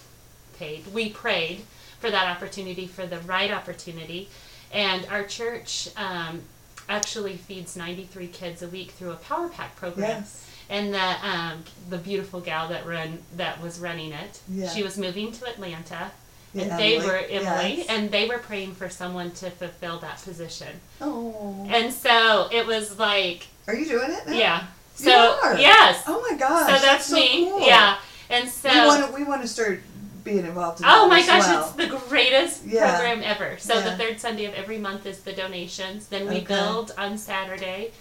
paid. 0.58 0.86
We 0.94 1.10
prayed 1.10 1.62
for 2.00 2.10
that 2.12 2.28
opportunity, 2.28 2.88
for 2.88 3.06
the 3.08 3.20
right 3.22 3.52
opportunity, 3.52 4.30
and 4.72 5.06
our 5.12 5.24
church 5.24 5.90
um, 5.98 6.44
actually 6.90 7.38
feeds 7.38 7.76
93 7.78 8.28
kids 8.28 8.62
a 8.62 8.68
week 8.68 8.92
through 8.92 9.12
a 9.12 9.16
Power 9.16 9.48
Pack 9.50 9.76
program. 9.76 10.10
Yes. 10.22 10.46
And 10.70 10.94
the 10.94 11.28
um, 11.28 11.64
the 11.90 11.98
beautiful 11.98 12.42
gal 12.42 12.68
that 12.70 12.86
run 12.86 13.20
that 13.38 13.62
was 13.62 13.80
running 13.80 14.12
it, 14.12 14.40
Yeah. 14.50 14.70
she 14.70 14.84
was 14.84 14.98
moving 14.98 15.32
to 15.32 15.46
Atlanta, 15.48 16.12
and 16.54 16.68
Yeah, 16.68 16.78
they 16.78 16.96
Emily. 16.98 17.08
were 17.10 17.18
Emily, 17.18 17.78
Yes. 17.78 17.86
and 17.90 18.12
they 18.12 18.28
were 18.28 18.38
praying 18.38 18.76
for 18.76 18.88
someone 18.90 19.32
to 19.32 19.50
fulfill 19.50 19.98
that 20.00 20.22
position. 20.22 20.80
Oh. 21.02 21.66
And 21.72 21.92
so 21.94 22.50
it 22.52 22.68
was 22.68 23.00
like, 23.00 23.48
Are 23.68 23.74
you 23.76 23.86
doing 23.86 24.12
it? 24.12 24.28
Now? 24.28 24.34
yeah. 24.34 24.60
You 25.00 25.06
So 25.06 25.40
are? 25.44 25.58
yes. 25.58 26.04
Oh 26.06 26.24
my 26.30 26.38
gosh. 26.38 26.70
so 26.80 26.86
that's 26.86 27.06
so 27.06 27.16
me. 27.16 27.46
cool. 27.46 27.62
Yeah. 27.62 27.98
And 28.30 28.48
so 28.48 28.70
we 28.70 28.78
want 28.88 29.08
to. 29.08 29.14
We 29.16 29.24
want 29.24 29.42
to 29.42 29.48
start 29.48 29.82
being 30.24 30.46
involved 30.46 30.80
in. 30.82 30.86
Oh 30.88 31.08
my 31.08 31.22
gosh, 31.26 31.44
well. 31.44 31.64
it's 31.64 31.72
the 31.74 31.88
greatest 32.08 32.66
Yeah. 32.66 32.92
program 32.96 33.24
ever. 33.24 33.58
So 33.60 33.76
Yeah. 33.76 33.90
the 33.90 33.98
third 33.98 34.20
Sunday 34.20 34.46
of 34.46 34.54
every 34.54 34.78
month 34.78 35.06
is 35.06 35.20
the 35.20 35.34
donations. 35.34 36.08
Then 36.08 36.28
we 36.28 36.38
Okay. 36.38 36.46
build 36.46 36.92
on 36.98 37.18
Saturday. 37.18 37.92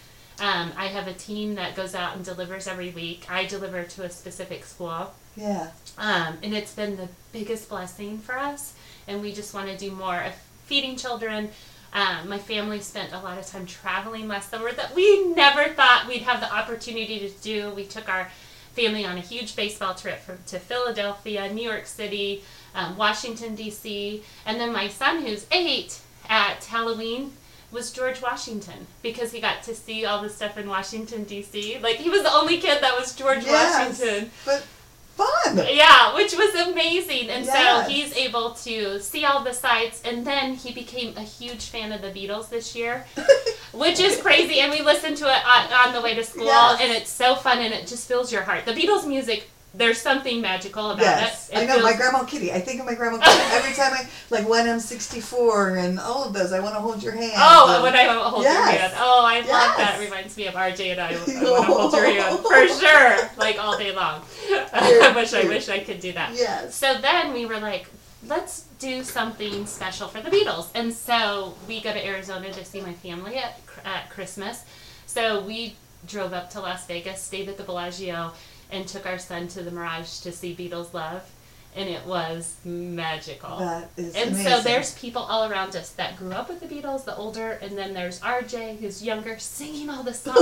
Um, 0.41 0.73
I 0.77 0.87
have 0.87 1.09
a 1.09 1.13
team 1.15 1.57
that 1.57 1.75
goes 1.75 1.95
out 1.95 2.15
and 2.15 2.25
delivers 2.25 2.67
every 2.69 2.91
week. 2.91 3.27
I 3.29 3.45
deliver 3.45 3.83
to 3.83 4.05
a 4.05 4.11
specific 4.11 4.65
school. 4.65 5.13
Yeah. 5.37 5.69
Um, 5.97 6.39
and 6.43 6.55
it's 6.55 6.73
been 6.73 6.97
the 6.97 7.09
biggest 7.33 7.69
blessing 7.69 8.19
for 8.19 8.39
us. 8.39 8.73
And 9.09 9.21
we 9.21 9.33
just 9.33 9.53
want 9.55 9.69
to 9.69 9.77
do 9.77 9.91
more 9.91 10.21
of 10.21 10.35
feeding 10.67 10.97
children. 10.97 11.51
Um, 11.93 12.29
my 12.29 12.39
family 12.39 12.81
spent 12.81 13.13
a 13.13 13.19
lot 13.21 13.39
of 13.39 13.47
time 13.47 13.65
traveling 13.67 14.29
last 14.29 14.51
summer 14.51 14.71
that 14.73 14.95
we 14.95 15.25
never 15.29 15.69
thought 15.73 16.07
we'd 16.07 16.23
have 16.23 16.41
the 16.41 16.53
opportunity 16.55 17.19
to 17.21 17.31
do. 17.43 17.71
We 17.71 17.85
took 17.85 18.09
our 18.09 18.31
family 18.79 19.05
on 19.05 19.17
a 19.19 19.21
huge 19.21 19.57
baseball 19.57 19.95
trip 19.95 20.21
from, 20.21 20.39
to 20.47 20.59
Philadelphia, 20.59 21.53
New 21.53 21.69
York 21.69 21.87
City, 21.87 22.43
um, 22.75 22.97
Washington, 22.97 23.55
D.C. 23.55 24.23
And 24.47 24.61
then 24.61 24.73
my 24.73 24.89
son, 24.89 25.23
who's 25.23 25.47
eight, 25.51 26.01
at 26.29 26.63
Halloween 26.65 27.33
was 27.73 27.91
George 27.91 28.23
Washington 28.23 28.87
because 29.03 29.33
he 29.33 29.41
got 29.41 29.63
to 29.65 29.75
see 29.75 30.05
all 30.05 30.23
the 30.23 30.29
stuff 30.31 30.57
in 30.57 30.69
Washington 30.69 31.25
D.C. 31.25 31.79
Like 31.81 31.97
he 31.97 32.09
was 32.11 32.23
the 32.23 32.33
only 32.33 32.59
kid 32.59 32.83
that 32.83 32.99
was 32.99 33.15
George 33.15 33.45
Yes, 33.45 33.91
Washington. 33.99 34.31
but 34.47 34.65
fun. 35.19 35.67
Yeah, 35.71 36.15
which 36.15 36.33
was 36.37 36.55
amazing. 36.69 37.29
And 37.31 37.45
Yes. 37.45 37.87
so 37.87 37.91
he's 37.91 38.17
able 38.17 38.53
to 38.67 39.01
see 39.01 39.25
all 39.25 39.43
the 39.43 39.53
sights. 39.53 40.01
And 40.05 40.27
then 40.27 40.55
he 40.55 40.73
became 40.73 41.17
a 41.17 41.23
huge 41.23 41.65
fan 41.67 41.93
of 41.93 42.01
the 42.03 42.09
Beatles 42.11 42.49
this 42.49 42.75
year, 42.75 43.07
which 43.73 43.99
is 44.01 44.21
crazy. 44.21 44.61
And 44.61 44.71
we 44.73 44.81
listened 44.81 45.17
to 45.19 45.27
it 45.27 45.43
on, 45.47 45.73
on 45.87 45.93
the 45.93 46.01
way 46.01 46.15
to 46.15 46.25
school, 46.25 46.45
Yes. 46.47 46.81
and 46.81 46.93
it's 46.93 47.11
so 47.11 47.35
fun 47.35 47.59
and 47.59 47.73
it 47.75 47.87
just 47.87 48.07
fills 48.09 48.33
your 48.33 48.43
heart. 48.43 48.65
The 48.65 48.73
Beatles 48.73 49.07
music, 49.07 49.49
there's 49.75 50.01
something 50.01 50.41
magical 50.41 50.91
about 50.91 51.03
Yes, 51.03 51.51
it. 51.51 51.55
It 51.55 51.59
I 51.59 51.65
know 51.67 51.75
feels- 51.75 51.85
my 51.85 51.97
grandma 51.97 52.25
Kitty. 52.25 52.53
I 52.53 52.61
think 52.61 52.81
of 52.81 52.87
my 52.87 52.95
grandma 52.95 53.19
Kitty 53.19 53.39
every 53.53 53.75
time 53.75 53.93
I 53.93 54.09
like 54.31 54.49
when 54.49 54.69
I'm 54.69 54.81
sixty 54.81 55.21
four 55.21 55.77
and 55.77 56.01
all 56.01 56.25
of 56.25 56.33
those. 56.33 56.53
I 56.53 56.61
want 56.61 56.75
to 56.75 56.81
hold 56.81 57.03
your 57.03 57.13
hand. 57.13 57.33
Oh, 57.37 57.75
and- 57.75 57.83
when 57.83 57.95
I 57.95 58.05
hold 58.29 58.43
Yes. 58.43 58.55
your 58.55 58.81
hand. 58.81 58.93
Oh, 58.97 59.25
I 59.27 59.37
love 59.41 59.47
that. 59.47 59.97
Yes. 59.99 60.01
Reminds 60.11 60.37
me 60.37 60.47
of 60.47 60.55
RJ 60.55 60.93
and 60.93 61.01
I. 61.01 61.09
I 61.13 61.17
want 61.17 61.67
to 61.67 61.73
hold 61.73 61.93
your 61.93 62.05
hand 62.07 62.39
for 62.41 62.69
sure, 62.81 63.31
like 63.37 63.59
all 63.63 63.79
day 63.79 63.93
long. 63.95 64.23
I 64.73 65.13
wish 65.15 65.35
I 65.35 65.45
wish 65.45 65.69
I 65.69 65.81
could 65.81 66.01
do 66.01 66.13
that. 66.13 66.33
yes, 66.35 66.75
So 66.75 66.99
then 67.01 67.33
we 67.35 67.45
were 67.47 67.59
like, 67.61 67.87
let's 68.27 68.65
do 68.79 69.05
something 69.05 69.67
special 69.67 70.09
for 70.09 70.21
the 70.21 70.31
Beatles. 70.31 70.69
And 70.75 70.93
so 70.93 71.55
we 71.69 71.81
go 71.81 71.93
to 71.93 72.05
Arizona 72.07 72.53
to 72.53 72.65
see 72.65 72.81
my 72.81 72.95
family 72.95 73.37
at, 73.37 73.61
at 73.85 74.09
Christmas. 74.11 74.65
So 75.07 75.41
we 75.43 75.75
drove 76.07 76.33
up 76.33 76.49
to 76.51 76.61
Las 76.61 76.87
Vegas, 76.87 77.21
stayed 77.23 77.49
at 77.49 77.57
the 77.57 77.63
Bellagio, 77.65 78.33
and 78.71 78.87
took 78.87 79.07
our 79.07 79.19
son 79.19 79.49
to 79.49 79.63
the 79.63 79.71
Mirage 79.71 80.21
to 80.21 80.33
see 80.33 80.55
Beatles 80.55 80.93
Love. 80.95 81.23
And 81.77 81.89
it 81.89 82.05
was 82.07 82.57
magical. 82.65 83.59
that 83.59 83.91
is 83.97 84.15
and 84.17 84.31
amazing. 84.31 84.51
so 84.53 84.61
there's 84.63 84.95
people 84.99 85.23
all 85.23 85.49
around 85.49 85.77
us 85.77 85.91
that 85.91 86.17
grew 86.19 86.33
up 86.33 86.49
with 86.49 86.61
the 86.61 86.67
Beatles, 86.67 87.05
the 87.05 87.15
older, 87.15 87.53
and 87.63 87.77
then 87.79 87.93
there's 87.95 88.21
RJ, 88.21 88.79
who's 88.81 89.03
younger, 89.05 89.39
singing 89.39 89.89
all 89.89 90.03
the 90.03 90.15
songs. 90.27 90.37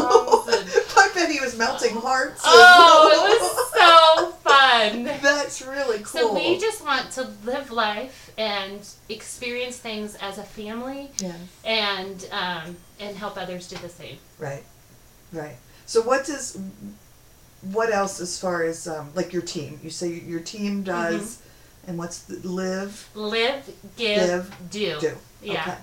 And, 0.49 0.71
I 0.97 1.11
bet 1.15 1.31
he 1.31 1.41
was 1.41 1.59
melting 1.59 1.97
hearts. 1.97 2.43
and- 2.45 2.53
oh, 2.55 3.11
it 3.13 3.41
was 3.43 3.73
so 3.73 4.31
fun. 4.49 5.05
That's 5.23 5.61
really 5.67 5.99
cool. 5.99 6.07
So 6.07 6.35
we 6.35 6.59
just 6.59 6.83
want 6.83 7.11
to 7.13 7.29
live 7.45 7.71
life 7.71 8.31
and 8.39 8.81
experience 9.09 9.77
things 9.77 10.15
as 10.23 10.39
a 10.39 10.43
family, 10.45 11.11
yes, 11.21 11.37
and 11.65 12.29
um, 12.33 12.77
and 13.01 13.17
help 13.17 13.37
others 13.37 13.69
do 13.69 13.77
the 13.79 13.89
same. 13.89 14.17
right, 14.39 14.63
right. 15.33 15.57
So 15.87 16.03
what 16.03 16.25
does 16.25 16.59
what 17.73 17.93
else 17.93 18.21
as 18.21 18.39
far 18.39 18.63
as 18.63 18.87
um, 18.87 19.11
like 19.15 19.33
your 19.33 19.43
team? 19.43 19.81
You 19.83 19.91
say 19.91 20.09
your 20.13 20.41
team 20.41 20.83
does, 20.83 21.39
Mm-hmm. 21.39 21.91
and 21.91 21.99
what's 21.99 22.21
the, 22.21 22.47
live 22.49 23.09
Live, 23.15 23.69
give, 23.97 24.29
Live, 24.29 24.57
do. 24.71 24.99
do? 25.01 25.13
Yeah. 25.43 25.63
Okay. 25.63 25.77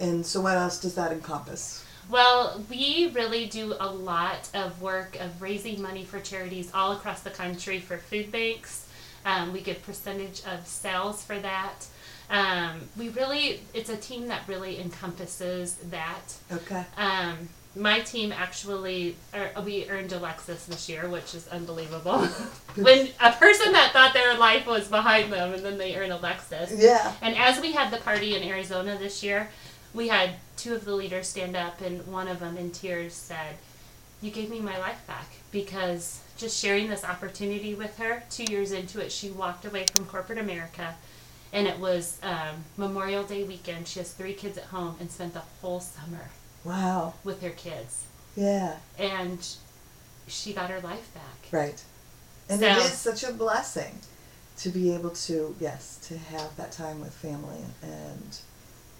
And 0.00 0.24
so 0.26 0.40
what 0.40 0.56
else 0.56 0.80
does 0.80 0.94
that 0.94 1.12
encompass? 1.12 1.84
Well, 2.10 2.62
we 2.68 3.10
really 3.14 3.46
do 3.46 3.74
a 3.78 3.86
lot 3.88 4.48
of 4.54 4.82
work 4.82 5.16
of 5.20 5.40
raising 5.40 5.80
money 5.80 6.04
for 6.04 6.18
charities 6.20 6.70
all 6.74 6.92
across 6.92 7.20
the 7.22 7.30
country 7.30 7.78
for 7.78 7.96
food 7.98 8.32
banks. 8.32 8.86
Um, 9.24 9.52
we 9.52 9.60
give 9.60 9.82
percentage 9.84 10.42
of 10.44 10.66
sales 10.66 11.22
for 11.22 11.38
that. 11.38 11.86
Um, 12.28 12.88
we 12.98 13.10
really, 13.10 13.60
it's 13.72 13.88
a 13.88 13.96
team 13.96 14.26
that 14.28 14.42
really 14.48 14.80
encompasses 14.80 15.74
that. 15.90 16.34
Okay. 16.50 16.84
Um, 16.96 17.48
my 17.74 18.00
team 18.00 18.32
actually, 18.32 19.16
er, 19.34 19.50
we 19.64 19.88
earned 19.88 20.12
a 20.12 20.18
Lexus 20.18 20.66
this 20.66 20.88
year, 20.88 21.08
which 21.08 21.34
is 21.34 21.48
unbelievable. 21.48 22.18
when 22.76 23.08
a 23.20 23.32
person 23.32 23.72
that 23.72 23.92
thought 23.92 24.12
their 24.12 24.36
life 24.36 24.66
was 24.66 24.88
behind 24.88 25.32
them, 25.32 25.54
and 25.54 25.64
then 25.64 25.78
they 25.78 25.96
earn 25.96 26.10
a 26.10 26.18
Lexus. 26.18 26.74
Yeah. 26.76 27.12
And 27.22 27.36
as 27.36 27.60
we 27.60 27.72
had 27.72 27.90
the 27.90 27.98
party 27.98 28.36
in 28.36 28.42
Arizona 28.42 28.98
this 28.98 29.22
year, 29.22 29.50
we 29.94 30.08
had 30.08 30.32
two 30.56 30.74
of 30.74 30.84
the 30.84 30.94
leaders 30.94 31.28
stand 31.28 31.56
up, 31.56 31.80
and 31.80 32.06
one 32.06 32.28
of 32.28 32.40
them 32.40 32.56
in 32.56 32.70
tears 32.70 33.14
said, 33.14 33.56
You 34.20 34.30
gave 34.30 34.50
me 34.50 34.60
my 34.60 34.78
life 34.78 35.06
back 35.06 35.28
because 35.50 36.20
just 36.36 36.60
sharing 36.60 36.88
this 36.88 37.04
opportunity 37.04 37.74
with 37.74 37.96
her, 37.98 38.22
two 38.30 38.44
years 38.50 38.72
into 38.72 39.00
it, 39.00 39.12
she 39.12 39.30
walked 39.30 39.64
away 39.64 39.86
from 39.94 40.04
corporate 40.04 40.38
America. 40.38 40.94
And 41.54 41.66
it 41.66 41.78
was 41.78 42.18
um, 42.22 42.64
Memorial 42.78 43.24
Day 43.24 43.44
weekend. 43.44 43.86
She 43.86 43.98
has 43.98 44.12
three 44.12 44.32
kids 44.32 44.56
at 44.56 44.64
home 44.64 44.96
and 44.98 45.10
spent 45.10 45.34
the 45.34 45.42
whole 45.60 45.80
summer 45.80 46.30
Wow. 46.64 47.14
with 47.24 47.42
her 47.42 47.50
kids. 47.50 48.04
Yeah. 48.36 48.76
And 48.98 49.46
she 50.26 50.52
got 50.52 50.70
her 50.70 50.80
life 50.80 51.12
back. 51.14 51.52
Right. 51.52 51.82
And 52.48 52.62
it 52.62 52.76
So- 52.78 52.84
is 52.86 52.92
such 52.92 53.24
a 53.24 53.32
blessing 53.32 53.98
to 54.58 54.68
be 54.70 54.94
able 54.94 55.10
to, 55.10 55.56
yes, 55.60 55.98
to 56.08 56.16
have 56.18 56.54
that 56.56 56.72
time 56.72 57.00
with 57.00 57.12
family 57.12 57.58
and 57.82 58.36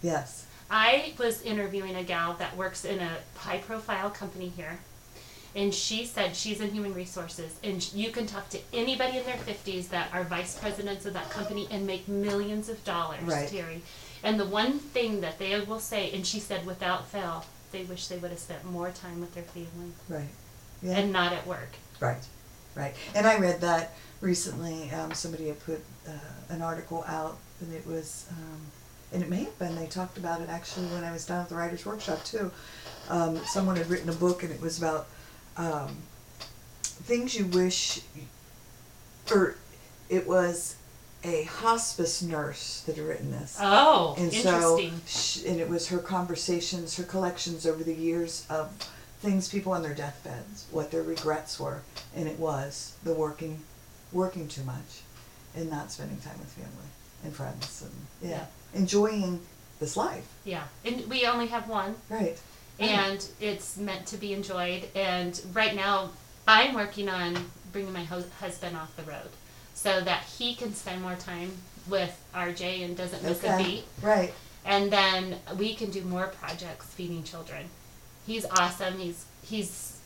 yes. 0.02 0.46
I 0.70 1.12
was 1.18 1.42
interviewing 1.42 1.94
a 1.96 2.02
gal 2.02 2.32
that 2.34 2.56
works 2.56 2.84
in 2.84 2.98
a 3.00 3.18
high 3.36 3.58
profile 3.58 4.08
company 4.10 4.48
here. 4.56 4.78
And 5.54 5.74
she 5.74 6.06
said 6.06 6.34
she's 6.34 6.62
in 6.62 6.70
human 6.70 6.94
resources, 6.94 7.52
and 7.62 7.92
you 7.92 8.10
can 8.10 8.26
talk 8.26 8.48
to 8.50 8.58
anybody 8.72 9.18
in 9.18 9.24
their 9.26 9.36
50s 9.36 9.88
that 9.90 10.08
are 10.14 10.24
vice 10.24 10.54
presidents 10.58 11.04
of 11.04 11.12
that 11.12 11.28
company 11.28 11.68
and 11.70 11.86
make 11.86 12.08
millions 12.08 12.70
of 12.70 12.82
dollars, 12.84 13.22
Right. 13.24 13.50
Teri. 13.50 13.80
And 14.24 14.38
the 14.38 14.44
one 14.46 14.78
thing 14.78 15.20
that 15.20 15.38
they 15.38 15.58
will 15.60 15.80
say, 15.80 16.10
and 16.12 16.26
she 16.26 16.38
said 16.40 16.64
without 16.66 17.08
fail, 17.08 17.44
they 17.72 17.84
wish 17.84 18.06
they 18.08 18.18
would 18.18 18.30
have 18.30 18.38
spent 18.40 18.64
more 18.64 18.90
time 18.90 19.20
with 19.20 19.34
their 19.34 19.42
family 19.44 19.92
Right. 20.08 20.28
Yeah. 20.82 20.98
and 20.98 21.12
not 21.12 21.32
at 21.32 21.46
work. 21.46 21.70
Right, 22.00 22.22
right. 22.74 22.94
And 23.14 23.26
I 23.26 23.38
read 23.38 23.60
that 23.62 23.94
recently. 24.20 24.90
Um, 24.90 25.12
somebody 25.14 25.48
had 25.48 25.58
put 25.64 25.80
uh, 26.06 26.12
an 26.50 26.62
article 26.62 27.04
out, 27.06 27.36
and 27.60 27.72
it 27.72 27.86
was, 27.86 28.26
um, 28.30 28.60
and 29.12 29.22
it 29.22 29.28
may 29.28 29.44
have 29.44 29.58
been 29.58 29.74
they 29.76 29.86
talked 29.86 30.18
about 30.18 30.40
it 30.40 30.48
actually 30.48 30.86
when 30.88 31.02
I 31.04 31.12
was 31.12 31.24
down 31.26 31.40
at 31.42 31.48
the 31.48 31.54
writers' 31.54 31.84
workshop 31.86 32.22
too. 32.24 32.50
Um, 33.08 33.38
someone 33.46 33.76
had 33.76 33.88
written 33.90 34.08
a 34.08 34.12
book, 34.14 34.42
and 34.42 34.52
it 34.52 34.60
was 34.60 34.78
about 34.78 35.06
um, 35.56 35.96
things 36.82 37.34
you 37.34 37.46
wish, 37.46 38.00
or 39.32 39.56
it 40.08 40.26
was 40.26 40.76
a 41.24 41.44
hospice 41.44 42.22
nurse 42.22 42.82
that 42.86 42.96
had 42.96 43.04
written 43.06 43.30
this. 43.30 43.56
Oh, 43.60 44.14
And 44.18 44.32
so, 44.32 44.78
interesting. 44.78 45.52
and 45.52 45.60
it 45.60 45.68
was 45.68 45.88
her 45.88 45.98
conversations, 45.98 46.96
her 46.96 47.04
collections 47.04 47.66
over 47.66 47.84
the 47.84 47.94
years 47.94 48.44
of 48.50 48.70
things 49.20 49.48
people 49.48 49.72
on 49.72 49.82
their 49.82 49.94
deathbeds, 49.94 50.66
what 50.72 50.90
their 50.90 51.02
regrets 51.02 51.60
were, 51.60 51.82
and 52.16 52.26
it 52.28 52.38
was 52.38 52.96
the 53.04 53.14
working, 53.14 53.60
working 54.12 54.48
too 54.48 54.64
much, 54.64 55.02
and 55.54 55.70
not 55.70 55.92
spending 55.92 56.18
time 56.18 56.38
with 56.40 56.48
family 56.48 56.88
and 57.24 57.32
friends, 57.34 57.82
and 57.82 58.30
yeah, 58.30 58.46
enjoying 58.74 59.40
this 59.78 59.96
life. 59.96 60.26
yeah. 60.44 60.64
And 60.84 61.06
we 61.08 61.24
only 61.26 61.46
have 61.48 61.68
one. 61.68 61.94
Right. 62.08 62.36
and 62.80 63.24
it's 63.40 63.76
meant 63.76 64.06
to 64.06 64.16
be 64.16 64.32
enjoyed. 64.32 64.88
And 64.96 65.40
right 65.52 65.74
now, 65.76 66.10
I'm 66.48 66.74
working 66.74 67.08
on 67.08 67.36
bringing 67.72 67.92
my 67.92 68.02
ho- 68.04 68.24
husband 68.40 68.76
off 68.76 68.96
the 68.96 69.02
road 69.04 69.28
so 69.82 70.00
that 70.00 70.22
he 70.22 70.54
can 70.54 70.72
spend 70.72 71.02
more 71.02 71.16
time 71.16 71.50
with 71.88 72.16
RJ 72.34 72.84
and 72.84 72.96
doesn't 72.96 73.22
miss 73.24 73.42
a 73.42 73.56
beat. 73.56 73.84
Right. 74.00 74.32
And 74.64 74.92
then 74.92 75.36
we 75.58 75.74
can 75.74 75.90
do 75.90 76.02
more 76.02 76.28
projects 76.28 76.86
feeding 76.86 77.24
children. 77.24 77.66
He's 78.24 78.46
awesome. 78.46 78.98
He's 78.98 79.24
he's 79.42 79.98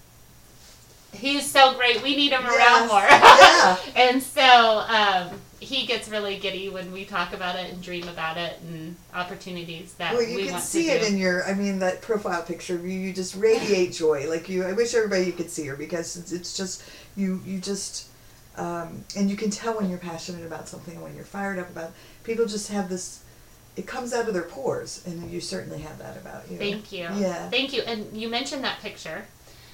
he's 1.12 1.50
so 1.50 1.74
great. 1.74 2.02
We 2.02 2.16
need 2.16 2.32
him 2.32 2.46
around 2.46 2.88
more. 2.88 3.02
Yeah. 3.02 3.76
and 3.96 4.22
so 4.22 4.42
um, 4.88 5.38
he 5.60 5.84
gets 5.86 6.08
really 6.08 6.38
giddy 6.38 6.70
when 6.70 6.90
we 6.90 7.04
talk 7.04 7.34
about 7.34 7.56
it 7.56 7.70
and 7.70 7.82
dream 7.82 8.08
about 8.08 8.38
it 8.38 8.58
and 8.62 8.96
opportunities 9.14 9.92
that 9.94 10.14
Well, 10.14 10.22
you 10.22 10.36
we 10.36 10.42
can 10.44 10.52
want 10.52 10.64
see 10.64 10.84
to 10.84 10.92
it 10.92 11.10
in 11.10 11.18
your, 11.18 11.44
I 11.44 11.52
mean, 11.52 11.78
that 11.80 12.00
profile 12.00 12.42
picture 12.42 12.76
of 12.76 12.86
you, 12.86 12.98
you 12.98 13.12
just 13.12 13.36
radiate 13.36 13.92
joy. 13.92 14.28
Like 14.28 14.48
you, 14.48 14.64
I 14.64 14.72
wish 14.72 14.94
everybody 14.94 15.24
you 15.24 15.32
could 15.32 15.50
see 15.50 15.66
her 15.66 15.76
because 15.76 16.16
it's, 16.16 16.32
it's 16.32 16.56
just, 16.56 16.82
you, 17.16 17.40
you 17.44 17.58
just, 17.58 18.08
um, 18.56 19.04
and 19.16 19.28
you 19.30 19.36
can 19.36 19.50
tell 19.50 19.74
when 19.74 19.90
you're 19.90 19.98
passionate 19.98 20.44
about 20.44 20.68
something 20.68 20.94
and 20.94 21.02
when 21.02 21.14
you're 21.14 21.24
fired 21.24 21.58
up 21.58 21.70
about, 21.70 21.90
it. 21.90 21.94
people 22.24 22.46
just 22.46 22.70
have 22.70 22.88
this, 22.88 23.22
it 23.76 23.86
comes 23.86 24.12
out 24.12 24.28
of 24.28 24.34
their 24.34 24.44
pores 24.44 25.04
and 25.06 25.30
you 25.30 25.40
certainly 25.40 25.80
have 25.80 25.98
that 25.98 26.16
about 26.16 26.50
you. 26.50 26.56
Thank 26.56 26.92
you. 26.92 27.08
Yeah. 27.16 27.50
Thank 27.50 27.72
you. 27.72 27.82
And 27.82 28.16
you 28.16 28.28
mentioned 28.28 28.64
that 28.64 28.80
picture, 28.80 29.26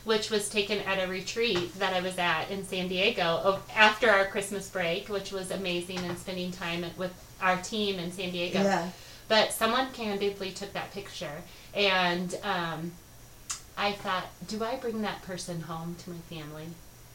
which 0.05 0.31
was 0.31 0.49
taken 0.49 0.79
at 0.81 1.03
a 1.03 1.09
retreat 1.09 1.79
that 1.79 1.95
I 1.95 2.01
was 2.01 2.19
at 2.19 2.51
in 2.51 2.65
San 2.65 2.89
Diego 2.89 3.61
after 3.75 4.11
our 4.11 4.27
Christmas 4.27 4.69
break, 4.69 5.09
which 5.09 5.31
was 5.31 5.53
amazing 5.53 5.99
and 5.99 6.19
spending 6.19 6.51
time 6.51 6.85
with 6.97 7.13
our 7.41 7.57
team 7.59 7.99
in 7.99 8.11
San 8.11 8.31
Diego. 8.31 8.63
Yeah. 8.63 8.89
But 9.29 9.53
someone 9.53 9.91
candidly 9.93 10.51
took 10.51 10.73
that 10.73 10.93
picture, 10.93 11.43
and 11.73 12.37
um, 12.43 12.93
I 13.79 13.93
thought, 13.93 14.25
do 14.47 14.63
I 14.63 14.77
bring 14.77 15.03
that 15.03 15.23
person 15.23 15.63
home 15.63 15.97
to 16.01 16.11
my 16.11 16.19
family? 16.29 16.67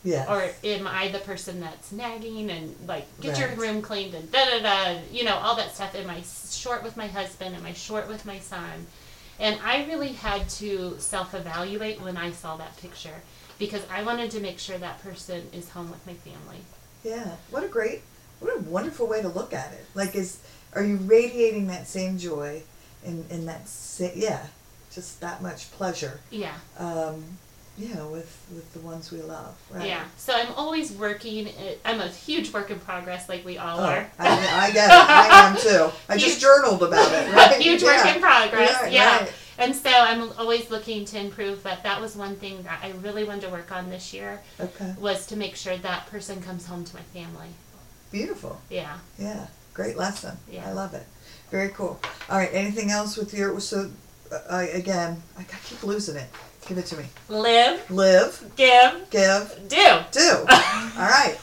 Yes. 0.03 0.29
Or 0.29 0.49
am 0.63 0.87
I 0.87 1.09
the 1.09 1.19
person 1.19 1.59
that's 1.59 1.91
nagging 1.91 2.49
and 2.49 2.75
like 2.87 3.05
get 3.19 3.39
your 3.39 3.49
room 3.55 3.81
cleaned 3.81 4.13
and 4.13 4.31
da 4.31 4.45
da 4.45 4.59
da, 4.59 4.99
you 5.11 5.23
know, 5.23 5.35
all 5.35 5.55
that 5.55 5.75
stuff? 5.75 5.95
Am 5.95 6.09
I 6.09 6.21
short 6.49 6.83
with 6.83 6.95
my 6.95 7.07
husband? 7.07 7.55
Am 7.55 7.65
I 7.65 7.73
short 7.73 8.07
with 8.07 8.25
my 8.25 8.39
son? 8.39 8.87
And 9.39 9.59
I 9.63 9.85
really 9.85 10.13
had 10.13 10.49
to 10.49 10.95
self 10.99 11.33
evaluate 11.33 12.01
when 12.01 12.17
I 12.17 12.31
saw 12.31 12.57
that 12.57 12.77
picture 12.77 13.21
because 13.59 13.81
I 13.91 14.03
wanted 14.03 14.31
to 14.31 14.39
make 14.39 14.59
sure 14.59 14.77
that 14.77 15.01
person 15.01 15.47
is 15.51 15.69
home 15.69 15.89
with 15.89 16.05
my 16.05 16.13
family. 16.13 16.61
Yeah. 17.03 17.35
What 17.51 17.63
a 17.63 17.67
great, 17.67 18.01
what 18.39 18.55
a 18.55 18.59
wonderful 18.61 19.07
way 19.07 19.21
to 19.21 19.27
look 19.27 19.53
at 19.53 19.73
it. 19.73 19.85
Like, 19.93 20.15
is, 20.15 20.39
are 20.73 20.83
you 20.83 20.97
radiating 20.97 21.67
that 21.67 21.87
same 21.87 22.17
joy 22.17 22.61
and 23.05 23.25
and 23.31 23.47
that's 23.47 24.01
yeah, 24.15 24.45
just 24.91 25.19
that 25.21 25.41
much 25.41 25.71
pleasure. 25.71 26.19
Yeah. 26.29 26.55
Um, 26.77 27.23
yeah, 27.77 28.03
with 28.07 28.35
with 28.53 28.73
the 28.73 28.79
ones 28.79 29.11
we 29.11 29.21
love, 29.21 29.55
right? 29.71 29.87
Yeah. 29.87 30.03
So 30.17 30.33
I'm 30.33 30.51
always 30.55 30.91
working. 30.91 31.47
it- 31.47 31.79
I'm 31.85 32.01
a 32.01 32.07
huge 32.07 32.51
work 32.51 32.71
in 32.71 32.79
progress, 32.79 33.29
like 33.29 33.45
we 33.45 33.57
all 33.57 33.79
Oh, 33.79 33.83
are. 33.85 34.09
I, 34.19 34.67
I 34.67 34.71
get 34.71 34.89
it. 34.89 34.93
I 34.93 35.47
am 35.49 35.57
too. 35.57 35.91
I 36.09 36.17
just 36.25 36.41
journaled 36.41 36.81
about 36.83 37.11
it. 37.11 37.33
Right? 37.35 37.61
huge 37.61 37.83
work 37.83 38.05
in 38.05 38.19
progress. 38.21 38.81
Right, 38.81 38.91
yeah. 38.91 39.19
right. 39.19 39.33
And 39.59 39.75
so 39.75 39.89
I'm 39.89 40.31
always 40.37 40.69
looking 40.69 41.05
to 41.05 41.19
improve. 41.19 41.63
But 41.63 41.83
that 41.83 42.01
was 42.01 42.15
one 42.15 42.35
thing 42.35 42.63
that 42.63 42.79
I 42.83 42.91
really 43.03 43.23
wanted 43.23 43.41
to 43.41 43.49
work 43.49 43.71
on 43.71 43.89
this 43.89 44.13
year 44.13 44.41
Okay. 44.59 44.93
was 44.99 45.25
to 45.27 45.35
make 45.35 45.55
sure 45.55 45.77
that 45.77 46.07
person 46.07 46.41
comes 46.41 46.65
home 46.65 46.83
to 46.83 46.95
my 46.95 47.01
family. 47.13 47.49
Beautiful. 48.11 48.59
Yeah. 48.69 48.97
Yeah. 49.19 49.47
Great 49.73 49.97
lesson. 49.97 50.37
Yeah. 50.51 50.67
I 50.67 50.73
love 50.73 50.93
it. 50.93 51.05
Very 51.51 51.69
cool. 51.69 51.99
All 52.29 52.37
right. 52.37 52.49
Anything 52.51 52.89
else 52.91 53.17
with 53.17 53.33
your 53.33 53.59
so? 53.59 53.91
Uh, 54.49 54.65
again. 54.73 55.21
I 55.37 55.43
keep 55.43 55.83
losing 55.83 56.17
it. 56.17 56.27
Give 56.65 56.77
it 56.77 56.85
to 56.87 56.97
me. 56.97 57.05
Live, 57.29 57.89
Live. 57.89 58.43
give, 58.57 59.09
Give. 59.09 59.55
do. 59.69 59.99
Do. 60.11 60.29
All 60.49 61.07
right. 61.07 61.37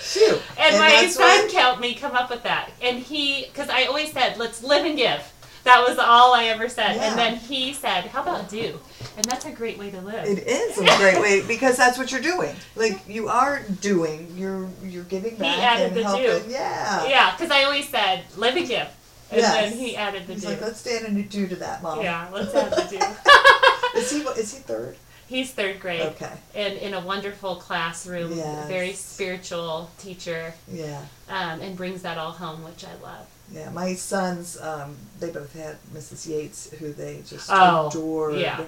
Shoot. 0.00 0.42
And, 0.58 0.78
my 0.78 1.06
son 1.06 1.42
what- 1.44 1.52
helped 1.52 1.80
me 1.80 1.94
come 1.94 2.12
up 2.12 2.28
with 2.28 2.42
that. 2.42 2.70
And 2.82 2.98
he, 2.98 3.46
because 3.46 3.68
I 3.70 3.84
always 3.84 4.12
said, 4.12 4.36
let's 4.38 4.62
live 4.62 4.84
and 4.84 4.96
give. 4.96 5.22
That 5.64 5.86
was 5.88 5.96
all 5.96 6.34
I 6.34 6.46
ever 6.46 6.68
said. 6.68 6.96
Yeah. 6.96 7.10
And 7.10 7.16
then 7.18 7.36
he 7.36 7.72
said, 7.72 8.06
how 8.06 8.22
about 8.22 8.48
do? 8.48 8.80
And 9.16 9.24
that's 9.26 9.44
a 9.44 9.52
great 9.52 9.78
way 9.78 9.90
to 9.92 10.00
live. 10.00 10.26
It 10.26 10.44
is 10.48 10.76
a 10.76 10.84
great 10.98 11.20
way 11.20 11.40
because 11.46 11.76
that's 11.76 11.96
what 11.96 12.10
you're 12.10 12.20
doing. 12.20 12.56
Like 12.74 13.00
you 13.08 13.28
are 13.28 13.62
doing. 13.80 14.34
You're 14.36 14.68
you're 14.82 15.04
giving 15.04 15.36
back 15.36 15.54
He 15.54 15.62
added 15.62 15.86
and 15.88 15.96
the 15.96 16.02
helping. 16.02 16.24
do. 16.24 16.50
Yeah. 16.50 17.06
yeah, 17.06 17.30
because 17.36 17.52
I 17.52 17.62
always 17.62 17.88
said, 17.88 18.24
live 18.36 18.56
and 18.56 18.66
give. 18.66 18.88
And 19.30 19.40
Yes. 19.40 19.52
then 19.70 19.78
he 19.78 19.96
added 19.96 20.26
the 20.26 20.32
He's 20.32 20.42
do. 20.42 20.48
like, 20.48 20.60
let's 20.60 20.80
stand 20.80 21.06
and 21.06 21.30
do 21.30 21.46
to 21.46 21.54
that, 21.56 21.80
mom. 21.80 22.02
yeah, 22.02 22.28
let's 22.32 22.52
add 22.56 22.72
the 22.72 22.98
do. 22.98 22.98
Is 23.96 24.10
he 24.10 24.18
is 24.20 24.54
he 24.54 24.60
third? 24.60 24.96
He's 25.28 25.50
third 25.52 25.80
grade. 25.80 26.02
Okay. 26.02 26.32
And 26.54 26.74
in 26.78 26.92
a 26.94 27.00
wonderful 27.00 27.56
classroom, 27.56 28.36
Yes. 28.36 28.68
very 28.68 28.92
spiritual 28.92 29.90
teacher, 29.98 30.52
Yeah. 30.70 31.00
um, 31.28 31.60
and 31.60 31.74
brings 31.76 32.02
that 32.02 32.18
all 32.18 32.32
home, 32.32 32.62
which 32.64 32.84
I 32.84 32.94
love. 33.02 33.26
Yeah. 33.50 33.70
My 33.70 33.94
sons, 33.94 34.58
um, 34.60 34.96
they 35.20 35.30
both 35.30 35.54
had 35.54 35.78
Mrs. 35.94 36.26
Yates, 36.26 36.70
who 36.78 36.92
they 36.92 37.22
just 37.26 37.48
Oh, 37.50 37.88
adored. 37.88 38.36
yeah. 38.40 38.64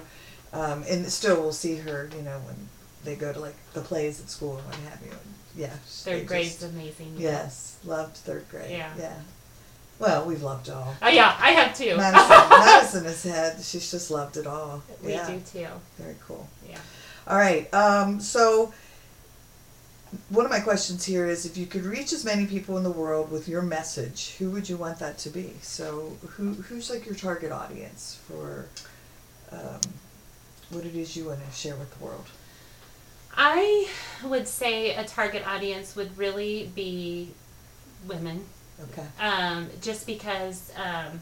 Um, 0.53 0.83
and 0.89 1.11
still 1.11 1.39
we'll 1.41 1.53
see 1.53 1.75
her, 1.77 2.09
you 2.15 2.23
know, 2.23 2.39
when 2.45 2.69
they 3.03 3.15
go 3.15 3.31
to 3.31 3.39
like 3.39 3.55
the 3.73 3.81
plays 3.81 4.19
at 4.19 4.29
school 4.31 4.57
and 4.57 4.65
what 4.65 4.75
have 4.89 4.99
you. 5.05 5.11
And 5.11 5.35
yeah. 5.55 5.73
Third 5.87 6.25
grade's 6.25 6.53
just- 6.53 6.63
amazing. 6.63 7.15
Yes. 7.17 7.73
Loved 7.83 8.15
third 8.17 8.49
grade. 8.49 8.71
Yeah. 8.71 8.91
Yeah. 8.97 9.19
Well, 9.97 10.25
we've 10.25 10.43
loved 10.43 10.69
all. 10.69 10.95
Oh 11.01 11.07
yeah, 11.07 11.35
I 11.39 11.51
have 11.51 11.75
too. 11.75 11.95
Madison, 11.95 12.29
Madison 12.49 13.03
has 13.05 13.23
had. 13.23 13.61
She's 13.61 13.89
just 13.89 14.11
loved 14.11 14.37
it 14.37 14.45
all. 14.45 14.83
we 15.03 15.13
yeah. 15.13 15.27
do 15.27 15.39
too. 15.39 15.67
Very 15.97 16.15
cool. 16.27 16.47
Yeah. 16.69 16.77
All 17.27 17.37
right. 17.37 17.73
Um, 17.73 18.19
so, 18.19 18.73
one 20.29 20.45
of 20.45 20.51
my 20.51 20.59
questions 20.59 21.05
here 21.05 21.25
is 21.25 21.45
if 21.45 21.57
you 21.57 21.65
could 21.65 21.85
reach 21.85 22.11
as 22.11 22.25
many 22.25 22.45
people 22.45 22.77
in 22.77 22.83
the 22.83 22.91
world 22.91 23.31
with 23.31 23.47
your 23.47 23.61
message, 23.61 24.35
who 24.37 24.49
would 24.51 24.67
you 24.67 24.75
want 24.75 24.99
that 24.99 25.17
to 25.19 25.29
be? 25.29 25.53
So, 25.61 26.17
who 26.31 26.53
who's 26.53 26.89
like 26.89 27.05
your 27.05 27.15
target 27.15 27.53
audience 27.53 28.19
for 28.27 28.67
um, 29.51 29.79
what 30.71 30.85
it 30.85 30.95
is 30.95 31.15
you 31.15 31.25
want 31.25 31.39
to 31.45 31.51
share 31.55 31.75
with 31.75 31.97
the 31.97 32.03
world? 32.03 32.25
I 33.37 33.87
would 34.23 34.47
say 34.47 34.95
a 34.95 35.03
target 35.03 35.45
audience 35.45 35.95
would 35.95 36.17
really 36.17 36.71
be 36.73 37.31
women, 38.07 38.45
Okay. 38.83 39.05
um, 39.19 39.69
just 39.81 40.05
because 40.05 40.71
um, 40.75 41.19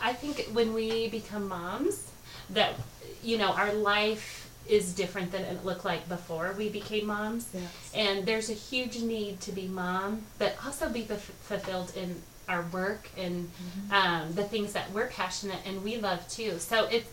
I 0.00 0.12
think 0.12 0.48
when 0.52 0.72
we 0.74 1.08
become 1.08 1.48
moms, 1.48 2.10
that 2.50 2.74
you 3.22 3.38
know 3.38 3.52
our 3.52 3.72
life 3.72 4.50
is 4.68 4.94
different 4.94 5.32
than 5.32 5.42
it 5.42 5.64
looked 5.64 5.84
like 5.84 6.08
before 6.08 6.54
we 6.56 6.68
became 6.68 7.06
moms, 7.06 7.48
Yes. 7.52 7.90
and 7.94 8.24
there's 8.26 8.48
a 8.48 8.54
huge 8.54 9.00
need 9.00 9.40
to 9.40 9.52
be 9.52 9.66
mom, 9.66 10.22
but 10.38 10.54
also 10.64 10.88
be 10.88 11.04
f- 11.10 11.20
fulfilled 11.42 11.92
in 11.96 12.22
our 12.48 12.62
work 12.72 13.08
and 13.16 13.50
um, 13.90 14.32
the 14.34 14.42
things 14.44 14.72
that 14.72 14.90
we're 14.92 15.06
passionate 15.08 15.58
and 15.66 15.82
we 15.84 15.96
love 15.96 16.26
too. 16.28 16.58
So 16.58 16.84
it's 16.86 17.08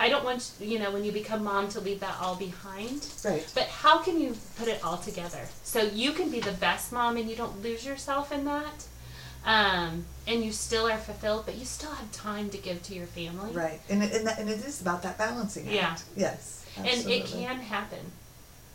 I 0.00 0.08
don't 0.08 0.24
want 0.24 0.52
you 0.60 0.78
know 0.78 0.90
when 0.90 1.04
you 1.04 1.12
become 1.12 1.44
mom 1.44 1.68
to 1.68 1.80
leave 1.80 2.00
that 2.00 2.16
all 2.20 2.34
behind. 2.34 3.06
Right. 3.24 3.46
But 3.54 3.64
how 3.64 3.98
can 3.98 4.18
you 4.20 4.34
put 4.56 4.66
it 4.66 4.82
all 4.82 4.96
together 4.96 5.42
so 5.62 5.82
you 5.82 6.12
can 6.12 6.30
be 6.30 6.40
the 6.40 6.52
best 6.52 6.90
mom 6.90 7.16
and 7.18 7.28
you 7.28 7.36
don't 7.36 7.62
lose 7.62 7.84
yourself 7.84 8.32
in 8.32 8.46
that, 8.46 8.86
um, 9.44 10.06
and 10.26 10.42
you 10.42 10.52
still 10.52 10.88
are 10.88 10.96
fulfilled, 10.98 11.44
but 11.44 11.56
you 11.56 11.66
still 11.66 11.90
have 11.92 12.10
time 12.12 12.48
to 12.50 12.56
give 12.56 12.82
to 12.84 12.94
your 12.94 13.06
family. 13.06 13.52
Right. 13.52 13.80
And 13.90 14.02
it, 14.02 14.12
and, 14.12 14.26
that, 14.26 14.38
and 14.38 14.48
it 14.48 14.64
is 14.64 14.80
about 14.80 15.02
that 15.02 15.18
balancing 15.18 15.66
act. 15.68 15.74
Yeah. 15.74 15.96
Yes. 16.16 16.64
Absolutely. 16.78 17.12
And 17.14 17.22
it 17.22 17.26
can 17.30 17.60
happen. 17.60 17.98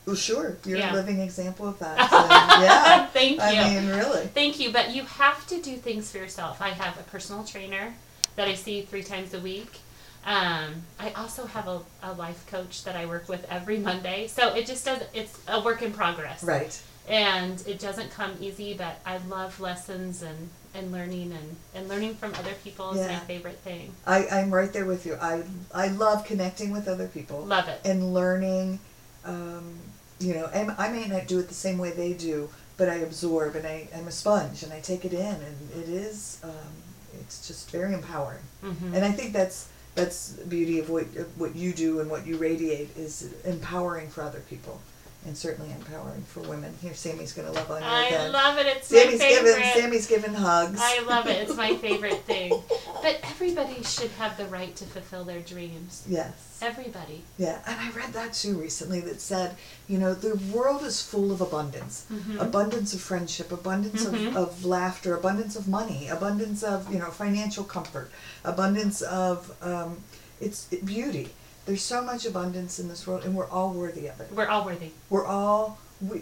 Well, 0.06 0.16
sure. 0.16 0.58
You're 0.66 0.78
Yeah. 0.78 0.94
a 0.94 0.96
living 0.96 1.20
example 1.20 1.68
of 1.68 1.80
that. 1.80 1.98
So, 2.10 2.64
yeah. 2.64 3.06
Thank 3.14 3.38
you. 3.38 3.42
I 3.42 3.80
mean, 3.80 3.90
really. 3.90 4.28
Thank 4.28 4.60
you, 4.60 4.72
but 4.72 4.94
you 4.96 5.04
have 5.04 5.46
to 5.48 5.60
do 5.60 5.76
things 5.78 6.12
for 6.12 6.20
yourself. 6.20 6.62
I 6.62 6.70
have 6.70 7.00
a 7.00 7.04
personal 7.04 7.44
trainer 7.44 7.96
that 8.36 8.48
I 8.48 8.54
see 8.54 8.84
three 8.84 9.04
times 9.04 9.34
a 9.34 9.40
week. 9.40 9.80
Um, 10.26 10.84
I 11.00 11.12
also 11.12 11.46
have 11.46 11.68
a, 11.68 11.82
a 12.02 12.14
life 12.14 12.46
coach 12.48 12.84
that 12.84 12.96
I 12.96 13.06
work 13.06 13.30
with 13.30 13.46
every 13.50 13.78
Monday. 13.78 14.28
So 14.28 14.56
it 14.56 14.66
just 14.66 14.84
does, 14.86 15.04
it's 15.14 15.40
a 15.48 15.62
work 15.62 15.82
in 15.82 15.94
progress. 15.94 16.44
Right. 16.44 16.82
And 17.08 17.62
it 17.68 17.78
doesn't 17.80 18.10
come 18.12 18.32
easy, 18.40 18.74
but 18.74 19.00
I 19.06 19.18
love 19.18 19.60
lessons 19.60 20.24
and, 20.24 20.50
and 20.74 20.92
learning 20.92 21.32
and, 21.32 21.56
and 21.76 21.88
learning 21.88 22.16
from 22.16 22.34
other 22.34 22.54
people 22.64 22.92
is 22.94 23.08
my 23.08 23.18
favorite 23.20 23.60
thing. 23.60 23.94
I, 24.08 24.28
I'm 24.28 24.52
right 24.52 24.74
there 24.74 24.86
with 24.86 25.06
you. 25.06 25.16
I 25.22 25.44
I 25.74 25.90
love 25.90 26.26
connecting 26.26 26.72
with 26.72 26.88
other 26.88 27.08
people 27.08 27.42
Love 27.46 27.68
it. 27.68 27.80
and 27.86 28.14
learning. 28.14 28.80
Um, 29.24 29.76
you 30.20 30.34
know, 30.34 30.48
and 30.48 30.72
I 30.80 30.90
may 30.90 31.08
not 31.08 31.28
do 31.28 31.40
it 31.40 31.48
the 31.48 31.54
same 31.54 31.78
way 31.78 31.92
they 31.92 32.14
do, 32.14 32.50
but 32.78 32.90
I 32.90 32.96
absorb 32.96 33.56
and 33.56 33.68
I, 33.68 33.88
I'm 33.96 34.08
a 34.08 34.12
sponge 34.12 34.64
and 34.64 34.74
I 34.74 34.80
take 34.80 35.06
it 35.06 35.14
in, 35.14 35.20
and 35.22 35.72
it 35.76 35.88
is 35.90 36.40
um, 36.44 36.74
it's 37.22 37.48
just 37.48 37.70
very 37.70 37.94
empowering. 37.94 38.44
hmm 38.62 38.94
And 38.96 39.06
I 39.06 39.12
think 39.12 39.32
that's 39.32 39.70
that's 39.96 40.34
the 40.34 40.46
beauty 40.46 40.80
of 40.80 40.90
what 40.90 41.04
of 41.16 41.40
what 41.40 41.56
you 41.56 41.74
do 41.74 42.02
and 42.02 42.10
what 42.10 42.28
you 42.28 42.38
radiate 42.38 42.96
is 42.98 43.34
empowering 43.46 44.10
for 44.10 44.22
other 44.22 44.42
people, 44.42 44.82
and 45.26 45.36
certainly 45.38 45.72
empowering 45.72 46.22
for 46.24 46.42
women. 46.42 46.74
Here, 46.82 46.94
Sammy's 46.94 47.34
gonna 47.34 47.52
love 47.52 47.70
on 47.72 47.82
you 47.82 47.88
I 47.88 48.06
again. 48.06 48.32
love 48.32 48.58
it. 48.60 48.68
It's 48.68 48.88
Sammy's 48.88 49.20
my 49.20 49.26
favorite. 49.28 49.56
giving 49.56 49.82
Sammy's 49.82 50.08
giving 50.08 50.34
hugs. 50.34 50.80
I 50.82 51.02
love 51.02 51.28
it. 51.28 51.38
It's 51.48 51.56
my 51.58 51.76
favorite 51.88 52.22
thing. 52.24 52.62
But 53.02 53.20
everybody 53.24 53.82
should 53.84 54.12
have 54.12 54.38
the 54.38 54.46
right 54.46 54.76
to 54.76 54.84
fulfill 54.86 55.24
their 55.24 55.40
dreams. 55.42 56.04
yes. 56.08 56.52
Everybody. 56.62 57.22
Yeah, 57.38 57.60
and 57.68 57.78
I 57.80 57.90
read 57.92 58.14
that 58.14 58.32
too 58.34 58.58
recently 58.58 59.02
that 59.02 59.20
said, 59.20 59.56
you 59.90 59.98
know, 59.98 60.14
the 60.14 60.36
world 60.56 60.84
is 60.84 61.02
full 61.02 61.32
of 61.34 61.42
abundance. 61.42 62.06
Mhm. 62.12 62.40
Abundance 62.40 62.94
of 62.94 63.02
friendship, 63.02 63.52
abundance 63.52 64.06
Mhm. 64.06 64.30
of, 64.30 64.38
of 64.38 64.66
laughter, 64.66 65.16
abundance 65.18 65.58
of 65.58 65.68
money, 65.68 66.08
abundance 66.08 66.64
of, 66.64 66.92
you 66.92 66.98
know, 66.98 67.12
financial 67.12 67.66
comfort, 67.66 68.10
abundance 68.46 69.02
of 69.02 69.52
um, 69.62 69.98
it's 70.40 70.68
it, 70.72 70.86
beauty. 70.86 71.34
There's 71.66 71.82
so 71.82 72.04
much 72.04 72.26
abundance 72.26 72.80
in 72.80 72.88
this 72.88 73.08
world 73.08 73.24
and 73.24 73.36
we're 73.36 73.50
all 73.50 73.74
worthy 73.74 74.08
of 74.08 74.20
it. 74.20 74.30
We're 74.32 74.48
all 74.48 74.66
worthy. 74.66 74.92
We're 75.10 75.26
all 75.26 75.80
we 76.02 76.22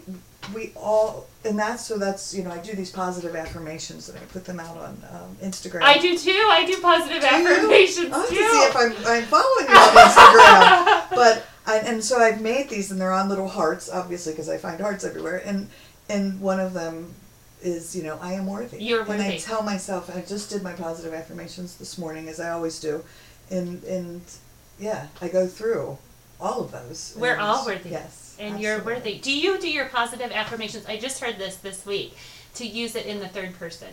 we 0.54 0.72
all 0.76 1.26
and 1.44 1.58
that's 1.58 1.84
so 1.84 1.98
that's 1.98 2.34
you 2.34 2.44
know 2.44 2.50
I 2.50 2.58
do 2.58 2.74
these 2.74 2.90
positive 2.90 3.34
affirmations 3.34 4.08
and 4.08 4.18
I 4.18 4.22
put 4.26 4.44
them 4.44 4.60
out 4.60 4.76
on 4.76 5.02
um, 5.10 5.36
Instagram. 5.42 5.82
I 5.82 5.98
do 5.98 6.16
too. 6.16 6.48
I 6.50 6.64
do 6.64 6.80
positive 6.80 7.20
Do 7.22 7.26
affirmations 7.26 8.12
I'll 8.12 8.20
have 8.20 8.28
too. 8.28 8.36
to 8.36 8.50
see 8.50 8.58
if 8.58 8.76
I'm, 8.76 8.92
I'm 9.06 9.24
following 9.24 9.66
you 9.68 9.74
on 9.74 9.96
Instagram. 9.96 11.10
but 11.14 11.46
I, 11.66 11.78
and 11.78 12.04
so 12.04 12.18
I've 12.18 12.40
made 12.40 12.68
these, 12.68 12.90
and 12.90 13.00
they're 13.00 13.12
on 13.12 13.28
little 13.28 13.48
hearts, 13.48 13.88
obviously, 13.90 14.32
because 14.32 14.48
I 14.48 14.58
find 14.58 14.80
hearts 14.80 15.04
everywhere. 15.04 15.42
And 15.44 15.68
and 16.08 16.40
one 16.40 16.60
of 16.60 16.74
them 16.74 17.14
is, 17.62 17.96
you 17.96 18.02
know, 18.02 18.18
I 18.20 18.34
am 18.34 18.46
worthy. 18.46 18.82
You're 18.84 19.00
worthy. 19.00 19.12
And 19.12 19.22
I 19.22 19.38
tell 19.38 19.62
myself, 19.62 20.14
I 20.14 20.20
just 20.20 20.50
did 20.50 20.62
my 20.62 20.72
positive 20.72 21.14
affirmations 21.14 21.76
this 21.76 21.96
morning, 21.96 22.28
as 22.28 22.38
I 22.38 22.50
always 22.50 22.78
do, 22.80 23.02
and 23.50 23.82
and 23.84 24.20
yeah, 24.78 25.06
I 25.20 25.28
go 25.28 25.46
through 25.46 25.98
all 26.40 26.60
of 26.62 26.72
those. 26.72 27.14
We're 27.18 27.38
all 27.38 27.64
worthy. 27.66 27.90
Yes. 27.90 28.36
and 28.40 28.60
you're 28.60 28.82
worthy. 28.82 29.18
Do 29.18 29.32
you 29.32 29.58
do 29.60 29.70
your 29.70 29.86
positive 29.86 30.32
affirmations? 30.32 30.86
I 30.86 30.96
just 30.96 31.20
heard 31.20 31.38
this 31.38 31.56
this 31.56 31.86
week 31.86 32.16
to 32.54 32.66
use 32.66 32.96
it 32.96 33.06
in 33.06 33.20
the 33.20 33.28
third 33.28 33.56
person. 33.58 33.88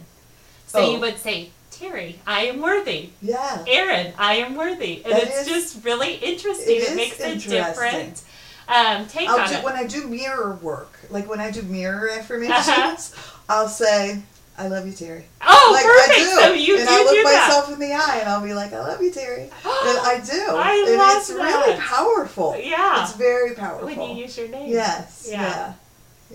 So 0.68 0.80
Oh. 0.80 0.92
you 0.94 1.00
would 1.00 1.18
say, 1.20 1.52
Teri, 1.72 2.16
I 2.26 2.46
am 2.46 2.60
worthy. 2.62 3.10
Yeah. 3.22 3.64
Erin, 3.68 4.14
I 4.18 4.36
am 4.38 4.56
worthy. 4.56 5.02
And 5.06 5.14
That 5.14 5.24
it's 5.24 5.42
is- 5.42 5.48
just 5.48 5.86
really 5.86 6.16
interesting. 6.16 6.78
it 6.78 6.84
It, 6.90 6.96
makes 6.96 7.20
a 7.20 7.36
different 7.36 8.24
um, 8.68 9.06
take 9.08 9.28
I'll 9.30 9.40
on 9.42 9.50
do 9.50 9.56
it. 9.56 9.64
when 9.64 9.76
I 9.76 9.86
do 9.86 10.08
mirror 10.08 10.58
work, 10.62 10.98
like 11.10 11.28
when 11.30 11.40
I 11.40 11.52
do 11.52 11.62
mirror 11.64 12.10
affirmations, 12.18 13.14
I'll 13.50 13.68
say, 13.68 14.22
"I 14.62 14.68
love 14.68 14.86
you, 14.86 14.94
Teri." 14.94 15.24
oh, 15.42 15.72
like 15.74 15.86
perfect. 15.86 16.20
I 16.20 16.24
do. 16.24 16.30
So 16.42 16.54
you 16.54 16.78
and 16.78 16.88
do 16.88 16.94
I 16.94 16.98
look 17.04 17.12
do 17.12 17.24
that. 17.24 17.48
myself 17.48 17.74
in 17.74 17.80
the 17.80 17.94
eye 17.94 18.18
and 18.20 18.30
I'll 18.30 18.44
be 18.44 18.54
like, 18.54 18.74
I 18.74 18.80
love 18.80 19.02
you, 19.02 19.12
Teri. 19.12 19.44
and 19.44 19.52
I 19.64 20.22
do. 20.24 20.56
I 20.56 20.86
and 20.88 20.98
love 20.98 21.18
it's 21.18 21.30
really 21.30 21.78
powerful. 21.80 22.56
Yeah. 22.58 23.04
It's 23.04 23.14
very 23.16 23.56
powerful. 23.56 23.86
when 23.88 24.02
you 24.02 24.24
use 24.24 24.38
your 24.38 24.48
name. 24.48 24.70
yes. 24.72 25.28
Yeah. 25.30 25.42
Yeah. 25.42 25.74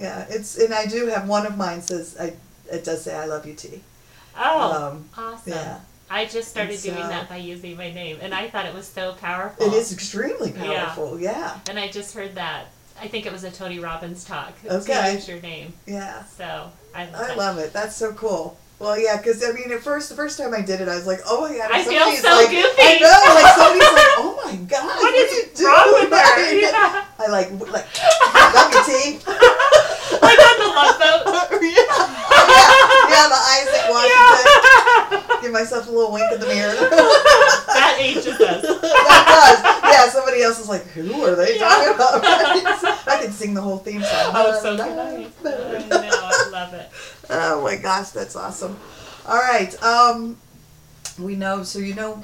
yeah. 0.02 0.26
It's 0.28 0.58
and 0.58 0.74
I 0.74 0.86
do 0.86 1.06
have 1.06 1.28
one 1.28 1.46
of 1.46 1.56
mine 1.56 1.82
says 1.82 2.16
I 2.20 2.34
it 2.70 2.84
does 2.84 3.02
say 3.04 3.14
I 3.14 3.26
love 3.26 3.46
you 3.46 3.54
T. 3.54 3.80
Oh, 4.38 4.72
Um, 4.88 5.08
awesome. 5.16 5.52
Yeah. 5.52 5.78
I 6.10 6.26
just 6.26 6.48
started 6.48 6.74
And 6.74 6.82
doing 6.82 6.96
that 7.08 7.28
by 7.28 7.36
using 7.38 7.76
my 7.76 7.90
name, 7.92 8.18
and 8.20 8.32
I 8.32 8.48
thought 8.48 8.64
it 8.66 8.74
was 8.74 8.86
so 8.86 9.14
powerful. 9.14 9.66
It 9.66 9.72
is 9.72 9.92
extremely 9.92 10.52
Yeah. 10.52 10.84
powerful. 10.84 11.18
Yeah. 11.18 11.58
And 11.68 11.78
I 11.80 11.88
just 11.88 12.14
heard 12.14 12.34
that. 12.36 12.66
I 13.00 13.08
think 13.08 13.26
it 13.26 13.32
was 13.32 13.42
a 13.44 13.50
Tony 13.50 13.78
Robbins 13.78 14.24
talk. 14.24 14.52
Okay. 14.64 15.08
To 15.10 15.12
use 15.14 15.28
your 15.28 15.40
name. 15.40 15.74
Yeah. 15.86 16.22
So 16.24 16.70
I 16.96 17.04
love 17.11 17.20
I 17.20 17.32
it. 17.32 17.37
love 17.37 17.59
it. 17.59 17.72
That's 17.72 17.94
so 17.96 18.12
cool. 18.14 18.56
Well, 18.78 18.98
yeah, 18.98 19.16
because 19.16 19.42
I 19.42 19.52
mean, 19.52 19.72
at 19.72 19.80
first, 19.80 20.09
the 20.11 20.14
first 20.16 20.37
time 20.37 20.52
I 20.52 20.61
did 20.61 20.80
it, 20.80 20.88
I 20.88 20.96
was 20.96 21.06
like, 21.06 21.20
"Oh 21.24 21.48
my 21.48 21.56
god!" 21.56 21.70
I 21.72 21.80
feel 21.85 22.12
so 22.16 22.28
like, 22.28 22.50
goofy. 22.52 22.76
I 22.76 22.98
know, 23.00 23.09
like 23.37 23.52
somebody's 23.56 23.96
like, 23.96 24.12
"Oh 24.20 24.32
my 24.44 24.56
god, 24.68 24.85
What 24.85 25.00
what, 25.00 25.14
is 25.16 25.52
doing?" 25.56 25.72
wrong 25.72 25.88
with 25.96 26.11
her? 26.12 26.52
Yeah. 26.61 27.04
I 27.18 27.26
like, 27.32 27.48
like, 27.72 27.88
love 28.52 28.68
your 28.72 28.85
tea. 28.85 29.16
like 30.20 30.40
on 30.40 30.56
the 30.61 30.68
love 30.76 30.96
boat. 31.00 31.22
Oh, 31.24 31.48
yeah. 31.64 31.88
yeah, 32.52 33.09
yeah, 33.09 33.26
the 33.32 33.40
Isaac 33.56 33.85
Washington. 33.88 35.40
Give 35.42 35.52
myself 35.52 35.88
a 35.88 35.90
little 35.90 36.12
wink 36.12 36.30
in 36.32 36.40
the 36.40 36.46
mirror. 36.46 36.74
that 36.76 37.96
ages 37.98 38.26
us. 38.37 38.61
that 38.62 39.24
does. 39.24 39.59
Yeah, 39.90 40.09
somebody 40.11 40.42
else 40.42 40.61
is 40.61 40.68
like, 40.68 40.85
who 40.88 41.24
are 41.24 41.35
they 41.35 41.56
Yeah. 41.56 41.64
talking 41.68 41.94
about? 41.94 42.20
I 43.09 43.18
can 43.22 43.32
sing 43.32 43.54
the 43.54 43.62
whole 43.62 43.78
theme 43.78 44.02
song. 44.02 44.32
Oh, 44.37 44.59
so 44.62 44.76
can 44.76 44.98
I. 44.98 45.14
I 45.14 45.16
know. 45.16 45.30
I 45.48 45.65
love 46.56 46.74
it. 46.74 46.90
Oh 47.28 47.62
my 47.62 47.76
gosh, 47.76 48.10
that's 48.10 48.36
awesome. 48.36 48.78
All 49.26 49.36
right. 49.38 49.82
Um, 49.82 50.38
we 51.18 51.36
know, 51.36 51.62
so 51.62 51.78
you 51.78 51.94
know 51.94 52.22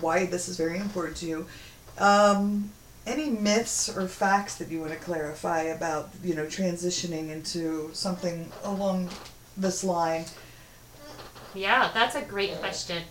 why 0.00 0.26
this 0.26 0.48
is 0.48 0.56
very 0.56 0.78
important 0.78 1.16
to 1.18 1.26
you. 1.26 1.46
Um, 1.98 2.70
any 3.06 3.30
myths 3.30 3.88
or 3.96 4.06
facts 4.08 4.56
that 4.56 4.68
you 4.70 4.80
want 4.80 4.92
to 4.92 4.98
clarify 4.98 5.62
about, 5.62 6.10
you 6.22 6.34
know, 6.34 6.46
transitioning 6.46 7.30
into 7.30 7.90
something 7.92 8.50
along 8.64 9.10
this 9.56 9.82
line? 9.82 10.24
Yeah, 11.54 11.90
that's 11.92 12.14
a 12.14 12.22
great 12.22 12.58
question. 12.58 13.02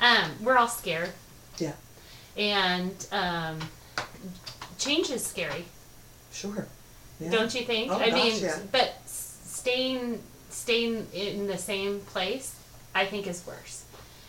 Um, 0.00 0.30
we're 0.40 0.56
all 0.56 0.68
scared. 0.68 1.10
Yeah. 1.58 1.72
And 2.36 3.06
um, 3.12 3.58
change 4.78 5.10
is 5.10 5.24
scary, 5.24 5.64
Sure. 6.32 6.66
Yeah. 7.20 7.30
don't 7.30 7.54
you 7.54 7.62
think? 7.62 7.92
Oh, 7.92 7.96
I 7.96 8.10
gosh, 8.10 8.14
mean, 8.14 8.42
yeah. 8.42 8.58
but 8.72 8.94
staying 9.62 10.20
staying 10.50 11.06
in 11.14 11.46
the 11.46 11.56
same 11.56 12.00
place, 12.00 12.54
I 12.94 13.06
think, 13.06 13.26
is 13.26 13.46
worse. 13.46 13.84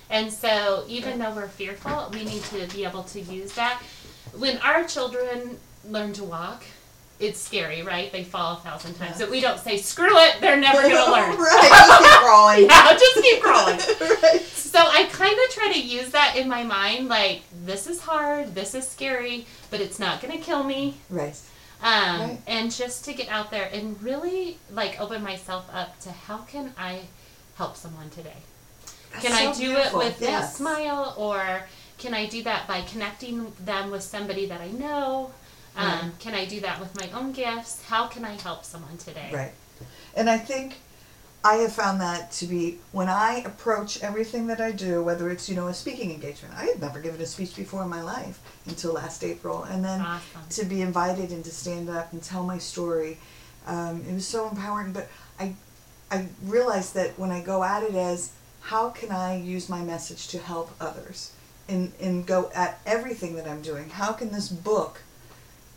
And 0.10 0.32
so, 0.32 0.86
even 0.88 1.18
though 1.20 1.32
we're 1.34 1.48
fearful, 1.48 2.12
we 2.14 2.24
need 2.24 2.44
to 2.44 2.68
be 2.68 2.86
able 2.86 3.04
to 3.04 3.20
use 3.20 3.54
that. 3.56 3.82
When 4.38 4.58
our 4.60 4.84
children 4.86 5.58
learn 5.90 6.14
to 6.14 6.24
walk, 6.24 6.64
it's 7.20 7.40
scary, 7.40 7.82
right? 7.82 8.12
They 8.12 8.24
fall 8.24 8.58
a 8.58 8.60
thousand 8.60 8.94
times. 8.96 9.20
Yeah. 9.20 9.26
But 9.26 9.32
we 9.32 9.42
don't 9.42 9.60
say, 9.60 9.78
screw 9.78 10.16
it, 10.18 10.36
they're 10.40 10.58
never 10.58 10.82
going 10.82 10.92
to 11.06 11.12
learn. 11.12 11.38
right. 11.38 11.70
Just 11.80 12.04
keep 12.04 12.22
crawling. 12.22 12.66
Yeah, 12.70 12.98
just 12.98 13.22
keep 13.22 13.42
crawling. 13.42 14.22
right. 14.24 14.42
So 14.42 14.80
I 14.80 15.06
kind 15.12 15.38
of 15.46 15.50
try 15.56 15.72
to 15.74 15.82
use 15.82 16.10
that 16.12 16.36
in 16.36 16.48
my 16.48 16.64
mind, 16.64 17.08
like 17.08 17.42
this 17.66 17.88
is 17.88 18.00
hard, 18.02 18.54
this 18.56 18.74
is 18.76 18.88
scary, 18.88 19.46
but 19.72 19.82
it's 19.82 20.00
not 20.00 20.22
gonna 20.22 20.38
kill 20.40 20.64
me. 20.64 20.96
Right. 21.10 21.36
Um, 21.84 22.20
Right. 22.22 22.38
and 22.48 22.72
just 22.72 23.04
to 23.06 23.14
get 23.14 23.28
out 23.28 23.52
there 23.52 23.70
and 23.74 24.02
really 24.02 24.58
like 24.72 25.00
open 25.02 25.22
myself 25.22 25.66
up 25.74 26.00
to 26.02 26.12
how 26.12 26.38
can 26.40 26.74
I 26.78 27.02
help 27.58 27.76
someone 27.76 28.10
today? 28.10 28.38
That's 29.12 29.26
Can 29.26 29.34
I 29.34 29.52
do 29.54 29.60
beautiful. 29.74 30.02
it 30.02 30.06
with 30.06 30.22
yes. 30.22 30.54
a 30.54 30.56
smile, 30.58 31.14
or 31.18 31.68
can 32.00 32.14
I 32.16 32.26
do 32.26 32.42
that 32.44 32.68
by 32.68 32.82
connecting 32.82 33.52
them 33.60 33.92
with 33.92 34.02
somebody 34.02 34.46
that 34.48 34.60
I 34.62 34.70
know? 34.72 35.32
Um, 35.76 35.86
Right. 35.88 36.12
Can 36.20 36.34
I 36.36 36.46
do 36.46 36.62
that 36.62 36.80
with 36.80 36.96
my 37.00 37.10
own 37.20 37.32
gifts? 37.34 37.84
How 37.84 38.08
can 38.08 38.24
I 38.26 38.42
help 38.42 38.64
someone 38.66 38.98
today? 38.98 39.30
Right. 39.34 39.52
And 40.16 40.30
I 40.30 40.38
think 40.38 40.76
I 41.46 41.56
have 41.56 41.74
found 41.74 42.00
that 42.00 42.32
to 42.34 42.46
be 42.46 42.80
when 42.94 43.10
I 43.10 43.44
approach 43.46 44.02
everything 44.02 44.48
that 44.48 44.62
I 44.62 44.72
do, 44.72 45.04
whether 45.04 45.30
it's, 45.30 45.50
you 45.50 45.56
know, 45.56 45.68
a 45.68 45.74
speaking 45.74 46.10
engagement. 46.12 46.54
I 46.58 46.66
had 46.66 46.80
never 46.80 47.02
given 47.02 47.20
a 47.20 47.26
speech 47.26 47.56
before 47.58 47.84
in 47.84 47.90
my 47.90 48.02
life 48.02 48.40
until 48.66 48.94
last 48.94 49.26
April. 49.26 49.64
And 49.64 49.84
then 49.84 50.00
Awesome. 50.00 50.42
to 50.52 50.66
be 50.66 50.82
invited 50.82 51.32
and 51.32 51.44
to 51.44 51.52
stand 51.52 51.90
up 51.90 52.14
and 52.14 52.24
tell 52.24 52.44
my 52.44 52.58
story, 52.58 53.18
um, 53.68 54.06
it 54.08 54.14
was 54.14 54.26
so 54.26 54.48
empowering. 54.48 54.94
But 54.94 55.10
I, 55.38 55.56
I 56.10 56.28
realized 56.46 56.94
that 56.94 57.20
when 57.20 57.32
I 57.32 57.42
go 57.42 57.62
at 57.62 57.84
it 57.84 57.96
as 57.96 58.32
how 58.62 58.92
can 58.92 59.12
I 59.12 59.36
use 59.36 59.68
my 59.68 59.82
message 59.82 60.30
to 60.30 60.38
help 60.38 60.72
others 60.80 61.34
and, 61.68 61.92
and 62.00 62.26
go 62.26 62.52
at 62.56 62.80
everything 62.86 63.36
that 63.36 63.50
I'm 63.50 63.62
doing? 63.62 63.90
How 63.90 64.14
can 64.14 64.32
this 64.32 64.48
book, 64.48 65.02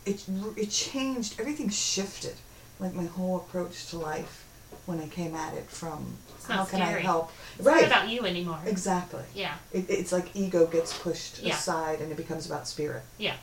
it, 0.05 0.23
it 0.55 0.69
changed, 0.69 1.41
everything 1.41 1.67
shifted, 1.67 2.35
like 2.79 2.93
my 2.93 3.05
whole 3.05 3.35
approach 3.35 3.87
to 3.87 3.97
life 3.97 4.45
when 4.87 4.99
I 4.99 5.07
came 5.07 5.35
at 5.35 5.53
it 5.53 5.69
from 5.69 6.15
It's 6.37 6.47
how 6.47 6.65
can 6.65 6.81
I 6.81 6.85
scary. 6.87 7.03
help? 7.03 7.31
It's 7.57 7.65
right. 7.67 7.81
not 7.81 7.91
about 7.91 8.09
you 8.09 8.25
anymore. 8.25 8.59
exactly. 8.65 9.21
Yeah. 9.35 9.53
It, 9.71 9.85
it's 9.89 10.11
like 10.11 10.35
ego 10.35 10.65
gets 10.65 10.97
pushed 10.97 11.43
Yeah. 11.43 11.53
aside 11.53 11.99
and 12.01 12.11
it 12.11 12.17
becomes 12.17 12.45
about 12.47 12.67
spirit. 12.67 13.03
Yeah. 13.19 13.35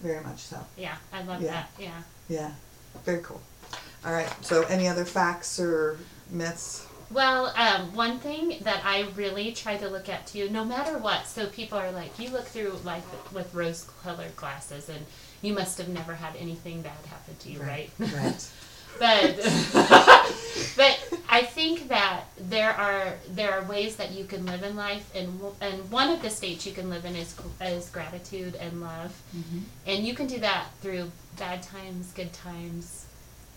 Very 0.00 0.22
much 0.24 0.38
so. 0.38 0.58
Yeah. 0.78 0.94
I 1.12 1.22
love 1.24 1.42
Yeah. 1.42 1.50
that. 1.52 1.70
Yeah. 1.78 2.02
Yeah. 2.28 2.50
Very 3.04 3.20
cool. 3.22 3.40
All 4.06 4.12
right. 4.12 4.28
So, 4.44 4.62
any 4.64 4.86
other 4.88 5.04
facts 5.04 5.58
or 5.60 5.98
myths? 6.30 6.86
Well, 7.10 7.52
um, 7.56 7.94
one 7.94 8.18
thing 8.20 8.58
that 8.62 8.80
I 8.84 9.06
really 9.16 9.52
try 9.52 9.76
to 9.76 9.88
look 9.88 10.08
at 10.08 10.26
too, 10.26 10.48
no 10.50 10.64
matter 10.64 10.98
what, 10.98 11.26
so 11.26 11.46
people 11.46 11.78
are 11.78 11.90
like, 11.92 12.18
you 12.18 12.30
look 12.30 12.46
through 12.46 12.78
life 12.84 13.04
with 13.32 13.52
rose 13.54 13.86
colored 14.02 14.34
glasses 14.36 14.88
and 14.88 15.04
you 15.42 15.52
must 15.52 15.76
have 15.78 15.88
never 15.88 16.14
had 16.14 16.34
anything 16.36 16.80
bad 16.82 16.92
happen 17.10 17.36
to 17.40 17.50
you, 17.50 17.60
right? 17.60 17.90
Right. 17.98 18.48
but 18.98 19.36
but 20.76 21.18
I 21.28 21.42
think 21.42 21.88
that 21.88 22.24
there 22.38 22.72
are 22.72 23.14
there 23.30 23.52
are 23.52 23.64
ways 23.64 23.96
that 23.96 24.12
you 24.12 24.24
can 24.24 24.44
live 24.46 24.62
in 24.62 24.76
life, 24.76 25.10
and 25.14 25.40
and 25.60 25.90
one 25.90 26.10
of 26.10 26.22
the 26.22 26.30
states 26.30 26.66
you 26.66 26.72
can 26.72 26.90
live 26.90 27.04
in 27.04 27.16
is 27.16 27.34
is 27.60 27.88
gratitude 27.90 28.54
and 28.56 28.80
love, 28.80 29.20
mm-hmm. 29.36 29.60
and 29.86 30.06
you 30.06 30.14
can 30.14 30.26
do 30.26 30.38
that 30.40 30.66
through 30.80 31.10
bad 31.38 31.62
times, 31.62 32.12
good 32.12 32.32
times, 32.32 33.06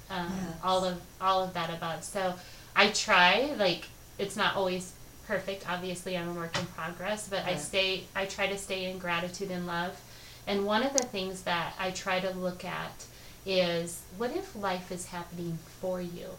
um, 0.10 0.32
Yes. 0.32 0.58
all 0.64 0.86
of 0.86 1.02
all 1.20 1.44
of 1.44 1.54
that 1.54 1.70
above. 1.70 2.04
So 2.04 2.36
I 2.76 2.88
try 2.90 3.54
like 3.58 3.88
it's 4.18 4.36
not 4.36 4.56
always 4.56 4.94
perfect. 5.28 5.70
Obviously, 5.70 6.18
I'm 6.18 6.30
a 6.30 6.34
work 6.34 6.58
in 6.58 6.66
progress, 6.68 7.28
but 7.28 7.44
I 7.46 7.56
stay. 7.56 8.04
I 8.16 8.26
try 8.26 8.48
to 8.48 8.58
stay 8.58 8.90
in 8.90 9.00
gratitude 9.00 9.52
and 9.52 9.68
love. 9.68 10.00
And 10.48 10.66
one 10.66 10.84
of 10.84 10.94
the 10.94 11.04
things 11.04 11.42
that 11.42 11.74
I 11.80 11.90
try 11.92 12.20
to 12.20 12.30
look 12.32 12.64
at 12.64 13.06
is 13.46 14.02
what 14.18 14.36
if 14.36 14.56
life 14.56 14.92
is 14.92 15.08
happening 15.08 15.60
for 15.82 16.02
you 16.02 16.30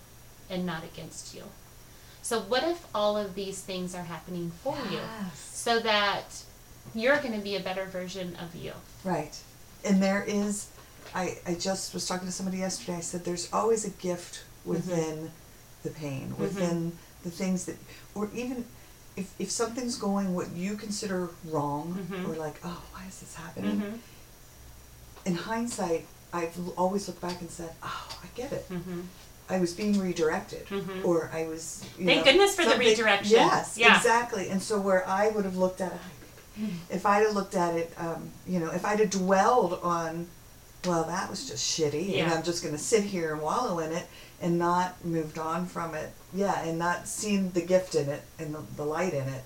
and 0.51 0.67
not 0.67 0.83
against 0.85 1.35
you? 1.35 1.45
So 2.23 2.41
what 2.41 2.65
if 2.65 2.85
all 2.95 3.17
of 3.17 3.35
these 3.35 3.61
things 3.61 3.95
are 3.95 4.03
happening 4.03 4.51
for 4.65 4.77
you 4.91 4.99
so 5.37 5.79
that 5.81 6.43
you're 6.95 7.19
going 7.19 7.35
to 7.35 7.41
be 7.41 7.55
a 7.57 7.61
better 7.61 7.85
version 7.85 8.37
of 8.43 8.55
you? 8.57 8.73
Right. 9.05 9.39
And 9.85 10.03
there 10.03 10.25
is, 10.27 10.67
I, 11.15 11.39
I 11.47 11.55
just 11.55 11.95
was 11.95 12.07
talking 12.07 12.27
to 12.27 12.33
somebody 12.33 12.59
yesterday. 12.59 12.99
I 12.99 13.01
said 13.01 13.25
there's 13.25 13.53
always 13.53 13.85
a 13.85 13.91
gift 13.91 14.43
within 14.65 15.31
the 15.85 15.91
pain, 15.91 16.35
within 16.37 16.93
the 17.23 17.31
things 17.31 17.67
that, 17.67 17.77
or 18.17 18.29
even 18.35 18.65
if, 19.17 19.33
if 19.39 19.51
something's 19.51 19.97
going 19.97 20.35
what 20.35 20.51
you 20.51 20.75
consider 20.77 21.29
wrong, 21.45 22.07
Mhm. 22.11 22.29
or 22.29 22.35
like, 22.37 22.57
oh, 22.65 22.83
why 22.93 23.07
is 23.07 23.21
this 23.21 23.35
happening? 23.37 23.81
Mhm. 23.81 23.99
In 25.25 25.35
hindsight, 25.37 26.07
I've 26.37 26.57
always 26.77 27.09
looked 27.09 27.21
back 27.23 27.41
and 27.41 27.51
said, 27.51 27.71
oh, 27.83 28.09
I 28.23 28.27
get 28.37 28.53
it. 28.53 28.69
Mhm. 28.71 29.05
I 29.49 29.59
was 29.59 29.73
being 29.73 29.99
redirected, 29.99 30.67
Mhm. 30.69 31.05
or 31.05 31.31
I 31.33 31.45
was. 31.47 31.83
You 31.99 32.05
Thank 32.07 32.19
know, 32.27 32.33
goodness 32.33 32.55
for 32.55 32.65
the 32.65 32.77
redirection. 32.77 33.37
Yes, 33.37 33.79
Yeah. 33.79 33.97
exactly. 33.97 34.49
And 34.51 34.61
so 34.63 34.79
where 34.81 35.07
I 35.09 35.29
would 35.29 35.45
have 35.45 35.57
looked 35.57 35.81
at 35.81 35.93
it, 35.93 36.71
if 36.91 37.07
I'd 37.07 37.23
have 37.27 37.35
looked 37.35 37.55
at 37.55 37.75
it, 37.77 37.93
um, 37.97 38.31
you 38.47 38.59
know, 38.59 38.71
if 38.73 38.85
I'd 38.85 38.99
have 39.01 39.11
dwelled 39.11 39.79
on, 39.83 40.27
well, 40.85 41.05
that 41.05 41.31
was 41.31 41.47
just 41.49 41.65
shitty, 41.79 42.07
and 42.19 42.29
Yeah. 42.29 42.35
I'm 42.35 42.43
just 42.43 42.63
going 42.63 42.75
to 42.75 42.83
sit 42.83 43.05
here 43.05 43.33
and 43.33 43.41
wallow 43.43 43.79
in 43.79 43.93
it, 43.93 44.07
and 44.43 44.59
not 44.59 45.03
moved 45.05 45.39
on 45.39 45.67
from 45.67 45.95
it, 45.95 46.11
yeah, 46.35 46.61
and 46.63 46.79
not 46.79 47.07
seen 47.09 47.53
the 47.53 47.63
gift 47.63 47.95
in 47.95 48.09
it 48.09 48.23
and 48.39 48.55
the, 48.55 48.61
the 48.77 48.85
light 48.85 49.15
in 49.15 49.27
it. 49.29 49.45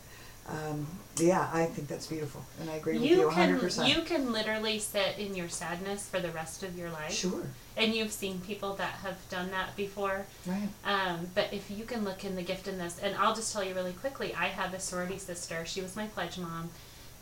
Um, 0.48 0.86
yeah, 1.22 1.48
I 1.52 1.66
think 1.66 1.88
that's 1.88 2.06
beautiful, 2.06 2.44
and 2.60 2.68
I 2.70 2.74
agree 2.74 2.94
with 2.94 3.02
you 3.02 3.16
You 3.20 3.26
100. 3.26 3.52
can 3.52 3.60
percent 3.60 3.88
you 3.88 4.02
can 4.02 4.32
literally 4.32 4.78
sit 4.78 5.18
in 5.18 5.34
your 5.34 5.48
sadness 5.48 6.08
for 6.08 6.20
the 6.20 6.30
rest 6.30 6.62
of 6.62 6.76
your 6.78 6.90
life. 6.90 7.12
Sure, 7.12 7.42
And 7.76 7.94
you've 7.94 8.12
seen 8.12 8.40
people 8.40 8.74
that 8.74 8.92
have 9.02 9.16
done 9.28 9.50
that 9.50 9.76
before. 9.76 10.26
right. 10.46 10.68
Um, 10.84 11.28
but 11.34 11.52
if 11.52 11.70
you 11.70 11.84
can 11.84 12.04
look 12.04 12.24
in 12.24 12.36
the 12.36 12.42
gift 12.42 12.68
in 12.68 12.78
this, 12.78 12.98
and 13.02 13.14
I'll 13.16 13.34
just 13.34 13.52
tell 13.52 13.62
you 13.64 13.74
really 13.74 13.92
quickly, 13.92 14.34
I 14.34 14.46
have 14.48 14.74
a 14.74 14.80
sorority 14.80 15.18
sister. 15.18 15.64
She 15.66 15.80
was 15.80 15.96
my 15.96 16.06
pledge 16.06 16.38
mom. 16.38 16.70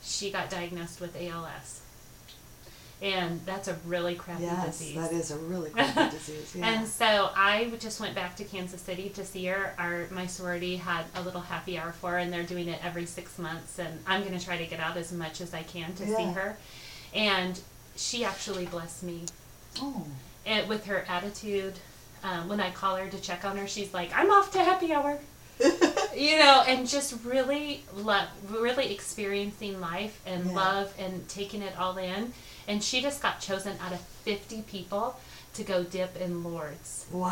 She 0.02 0.30
got 0.30 0.48
diagnosed 0.50 1.00
with 1.00 1.16
ALS, 1.20 1.80
and 3.00 3.40
that's 3.46 3.68
a 3.68 3.74
really 3.86 4.14
crappy 4.16 4.42
Yes, 4.42 4.78
disease. 4.78 4.94
that 4.96 5.12
is 5.12 5.30
a 5.30 5.36
really 5.38 5.70
crazy 5.76 6.10
disease. 6.10 6.54
Yeah. 6.56 6.66
And 6.68 6.86
so 6.88 7.30
I 7.36 7.70
just 7.78 8.00
went 8.00 8.14
back 8.14 8.34
to 8.36 8.44
Kansas 8.44 8.80
City 8.80 9.08
to 9.10 9.24
see 9.24 9.44
her. 9.46 9.74
Our 9.78 10.06
my 10.10 10.26
sorority 10.26 10.76
had 10.76 11.04
a 11.14 11.22
little 11.22 11.40
happy 11.40 11.78
hour 11.78 11.92
for 11.92 12.12
her, 12.12 12.18
and 12.18 12.32
they're 12.32 12.42
doing 12.42 12.68
it 12.68 12.80
every 12.84 13.06
six 13.06 13.38
months. 13.38 13.78
And 13.78 14.00
I'm 14.06 14.22
going 14.24 14.36
to 14.38 14.44
try 14.44 14.56
to 14.56 14.66
get 14.66 14.80
out 14.80 14.96
as 14.96 15.12
much 15.12 15.40
as 15.40 15.54
I 15.54 15.62
can 15.62 15.94
to 15.94 16.06
see 16.06 16.24
her. 16.32 16.56
And 17.14 17.60
she 17.96 18.24
actually 18.24 18.66
blessed 18.66 19.02
me 19.02 19.22
oh, 19.80 20.04
and 20.46 20.68
with 20.68 20.86
her 20.86 21.04
attitude. 21.08 21.74
Um, 22.24 22.48
when 22.48 22.60
I 22.60 22.70
call 22.72 22.96
her 22.96 23.08
to 23.08 23.20
check 23.20 23.44
on 23.44 23.56
her, 23.58 23.68
she's 23.68 23.94
like, 23.94 24.10
"I'm 24.12 24.30
off 24.30 24.50
to 24.52 24.58
happy 24.58 24.92
hour." 24.92 25.18
you 26.16 26.38
know, 26.38 26.62
and 26.66 26.88
just 26.88 27.14
really 27.24 27.82
love, 27.94 28.28
really 28.48 28.92
experiencing 28.92 29.80
life 29.80 30.20
and 30.26 30.46
Yeah. 30.46 30.52
love 30.52 30.94
and 30.98 31.28
taking 31.28 31.62
it 31.62 31.76
all 31.78 31.96
in. 31.96 32.32
And 32.68 32.84
she 32.84 33.00
just 33.00 33.20
got 33.20 33.40
chosen 33.40 33.76
out 33.84 33.92
of 33.92 34.00
50 34.00 34.62
people 34.62 35.18
to 35.54 35.64
go 35.64 35.82
dip 35.82 36.16
in 36.20 36.44
Lourdes. 36.44 37.06
Wow. 37.10 37.30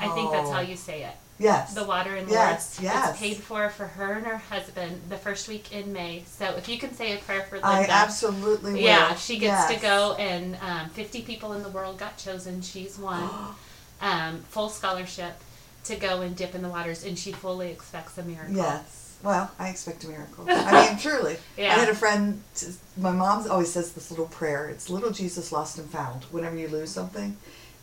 I 0.00 0.08
think 0.14 0.30
that's 0.30 0.50
how 0.50 0.60
you 0.60 0.76
say 0.76 1.02
it. 1.04 1.14
Yes. 1.40 1.74
The 1.74 1.84
water 1.84 2.14
in 2.16 2.28
Yes, 2.28 2.78
Lourdes. 2.78 2.82
yes. 2.82 3.10
It's 3.10 3.18
paid 3.18 3.36
for 3.38 3.68
for 3.70 3.86
her 3.86 4.12
and 4.14 4.26
her 4.26 4.36
husband 4.36 5.00
the 5.08 5.16
first 5.16 5.48
week 5.48 5.72
in 5.72 5.92
May. 5.92 6.24
So 6.26 6.54
if 6.56 6.68
you 6.68 6.78
can 6.78 6.92
say 6.94 7.14
a 7.16 7.18
prayer 7.18 7.42
for 7.44 7.56
Linda. 7.56 7.68
I 7.68 7.86
absolutely 7.88 8.74
will. 8.74 8.80
Yeah, 8.80 9.14
she 9.14 9.38
gets 9.38 9.72
to 9.72 9.80
go, 9.80 10.14
and 10.18 10.56
um, 10.60 10.88
50 10.90 11.22
people 11.22 11.52
in 11.54 11.62
the 11.62 11.68
world 11.70 11.98
got 11.98 12.16
chosen. 12.18 12.60
She's 12.60 12.98
one. 12.98 13.28
um, 14.00 14.40
full 14.48 14.68
scholarship 14.68 15.34
to 15.84 15.96
go 15.96 16.20
and 16.20 16.36
dip 16.36 16.54
in 16.54 16.62
the 16.62 16.68
waters, 16.68 17.04
and 17.04 17.18
she 17.18 17.32
fully 17.32 17.70
expects 17.70 18.18
a 18.18 18.22
miracle. 18.22 18.56
Yes. 18.56 19.07
Well, 19.22 19.50
I 19.58 19.68
expect 19.68 20.04
a 20.04 20.08
miracle. 20.08 20.44
I 20.48 20.88
mean, 20.90 20.98
truly. 21.00 21.36
Yeah. 21.56 21.74
I 21.74 21.78
had 21.80 21.88
a 21.88 21.94
friend. 21.94 22.42
My 22.96 23.10
mom 23.12 23.50
always 23.50 23.72
says 23.72 23.92
this 23.92 24.10
little 24.10 24.26
prayer. 24.26 24.68
It's 24.68 24.88
"Little 24.88 25.10
Jesus 25.10 25.50
lost 25.52 25.78
and 25.78 25.88
found." 25.90 26.24
Whenever 26.30 26.56
you 26.56 26.68
lose 26.68 26.90
something, 26.90 27.36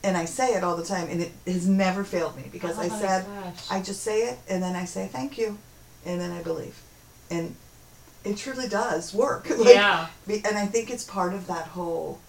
and 0.04 0.15
I 0.15 0.26
say 0.26 0.54
it 0.54 0.63
all 0.63 0.78
the 0.78 0.86
time, 0.86 1.08
and 1.10 1.21
it 1.21 1.32
has 1.45 1.67
never 1.67 2.04
failed 2.04 2.36
me 2.38 2.45
because 2.52 2.78
Oh 2.78 2.84
I 2.84 2.88
said 2.89 3.26
gosh. 3.26 3.67
I 3.69 3.82
just 3.82 4.02
say 4.02 4.30
it, 4.30 4.39
and 4.50 4.63
then 4.63 4.76
I 4.76 4.86
say 4.86 5.08
thank 5.12 5.38
you, 5.38 5.58
and 6.06 6.21
then 6.21 6.32
I 6.32 6.41
believe, 6.41 6.80
and 7.30 7.56
it 8.24 8.38
truly 8.38 8.67
does 8.69 9.13
work. 9.13 9.48
Like, 9.58 9.76
Yeah. 9.76 10.08
And 10.28 10.58
I 10.58 10.65
think 10.67 10.89
it's 10.89 11.04
part 11.04 11.34
of 11.34 11.48
that 11.48 11.67
whole. 11.67 12.19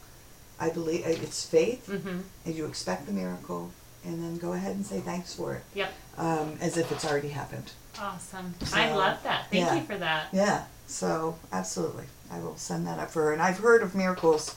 I 0.59 0.71
believe 0.71 1.05
uh, 1.07 1.11
it's 1.11 1.45
faith, 1.47 1.87
Mm-hmm. 1.87 2.21
and 2.45 2.55
you 2.55 2.67
expect 2.67 3.07
the 3.07 3.13
miracle, 3.13 3.71
and 4.05 4.23
then 4.23 4.37
go 4.39 4.53
ahead 4.55 4.75
and 4.75 4.85
say 4.87 5.01
thanks 5.01 5.35
for 5.35 5.55
it, 5.55 5.63
Yep. 5.75 5.93
um, 6.19 6.57
as 6.61 6.77
if 6.77 6.91
it's 6.91 7.05
already 7.05 7.29
happened. 7.29 7.73
Awesome. 7.99 8.55
So, 8.65 8.77
I 8.77 8.95
love 8.95 9.23
that. 9.23 9.51
Thank 9.51 9.67
yeah. 9.67 9.75
you 9.75 9.83
for 9.83 9.97
that. 9.97 10.29
Yeah, 10.33 10.65
so 10.87 11.39
absolutely. 11.53 12.05
I 12.31 12.41
will 12.41 12.57
send 12.57 12.87
that 12.87 12.99
up 12.99 13.11
for 13.11 13.23
her. 13.25 13.33
And 13.33 13.41
I've 13.41 13.59
heard 13.59 13.83
of 13.83 13.95
miracles 13.95 14.55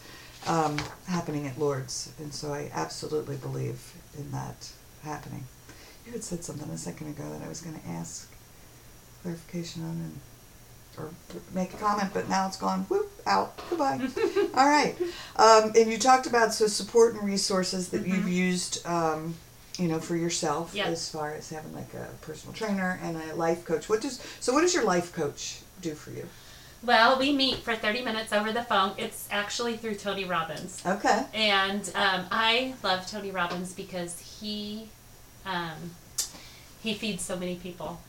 um, 0.47 0.78
happening 1.08 1.47
at 1.47 1.60
Lourdes, 1.60 2.12
and 2.19 2.34
so 2.34 2.54
I 2.54 2.69
absolutely 2.73 3.38
believe 3.38 3.93
in 4.17 4.32
that 4.32 4.71
happening. 5.04 5.45
You 6.06 6.13
had 6.13 6.23
said 6.23 6.43
something 6.43 6.69
a 6.69 6.78
second 6.78 7.08
ago 7.08 7.30
that 7.30 7.43
I 7.43 7.47
was 7.47 7.62
going 7.62 7.80
to 7.80 7.88
ask 7.88 8.32
clarification 9.21 9.84
on 9.84 9.89
and 9.89 10.19
or 10.97 11.12
make 11.54 11.73
a 11.73 11.78
comment, 11.78 12.10
but 12.13 12.28
now 12.30 12.47
it's 12.47 12.58
gone. 12.58 12.82
Whoop, 12.89 13.10
out. 13.25 13.58
Goodbye. 13.69 14.02
All 14.56 14.67
right. 14.67 14.95
Um, 15.36 15.71
and 15.75 15.89
you 15.89 15.97
talked 15.97 16.28
about 16.28 16.54
so 16.54 16.67
support 16.67 17.13
and 17.13 17.23
resources 17.23 17.89
that 17.89 18.06
you've 18.06 18.28
used, 18.28 18.86
um, 18.86 19.36
you 19.80 19.88
know, 19.88 20.00
for 20.00 20.15
yourself 20.15 20.76
as 20.78 21.10
far 21.10 21.34
as 21.34 21.50
having 21.50 21.74
like 21.74 21.94
a 21.94 22.10
personal 22.22 22.54
trainer 22.54 23.00
and 23.02 23.18
a 23.18 23.36
life 23.36 23.65
coach. 23.65 23.88
What 23.89 24.02
does 24.02 24.22
so? 24.39 24.54
What 24.54 24.62
does 24.62 24.74
your 24.74 24.84
life 24.84 25.13
coach 25.13 25.62
do 25.82 25.94
for 25.94 26.12
you? 26.12 26.28
Well, 26.82 27.20
we 27.20 27.34
meet 27.34 27.58
for 27.58 27.76
30 27.76 28.04
minutes 28.04 28.32
over 28.32 28.54
the 28.54 28.63
phone. 28.63 28.94
It's 28.98 29.28
actually 29.32 29.76
through 29.76 29.96
Tony 29.96 30.24
Robbins. 30.24 30.82
Okay. 30.86 31.26
And 31.34 31.92
um, 31.94 32.26
I 32.32 32.74
love 32.84 33.06
Tony 33.06 33.32
Robbins 33.32 33.74
because 33.74 34.39
he 34.39 34.88
um, 35.46 35.92
he 36.82 36.94
feeds 36.94 37.24
so 37.24 37.36
many 37.36 37.56
people, 37.56 38.00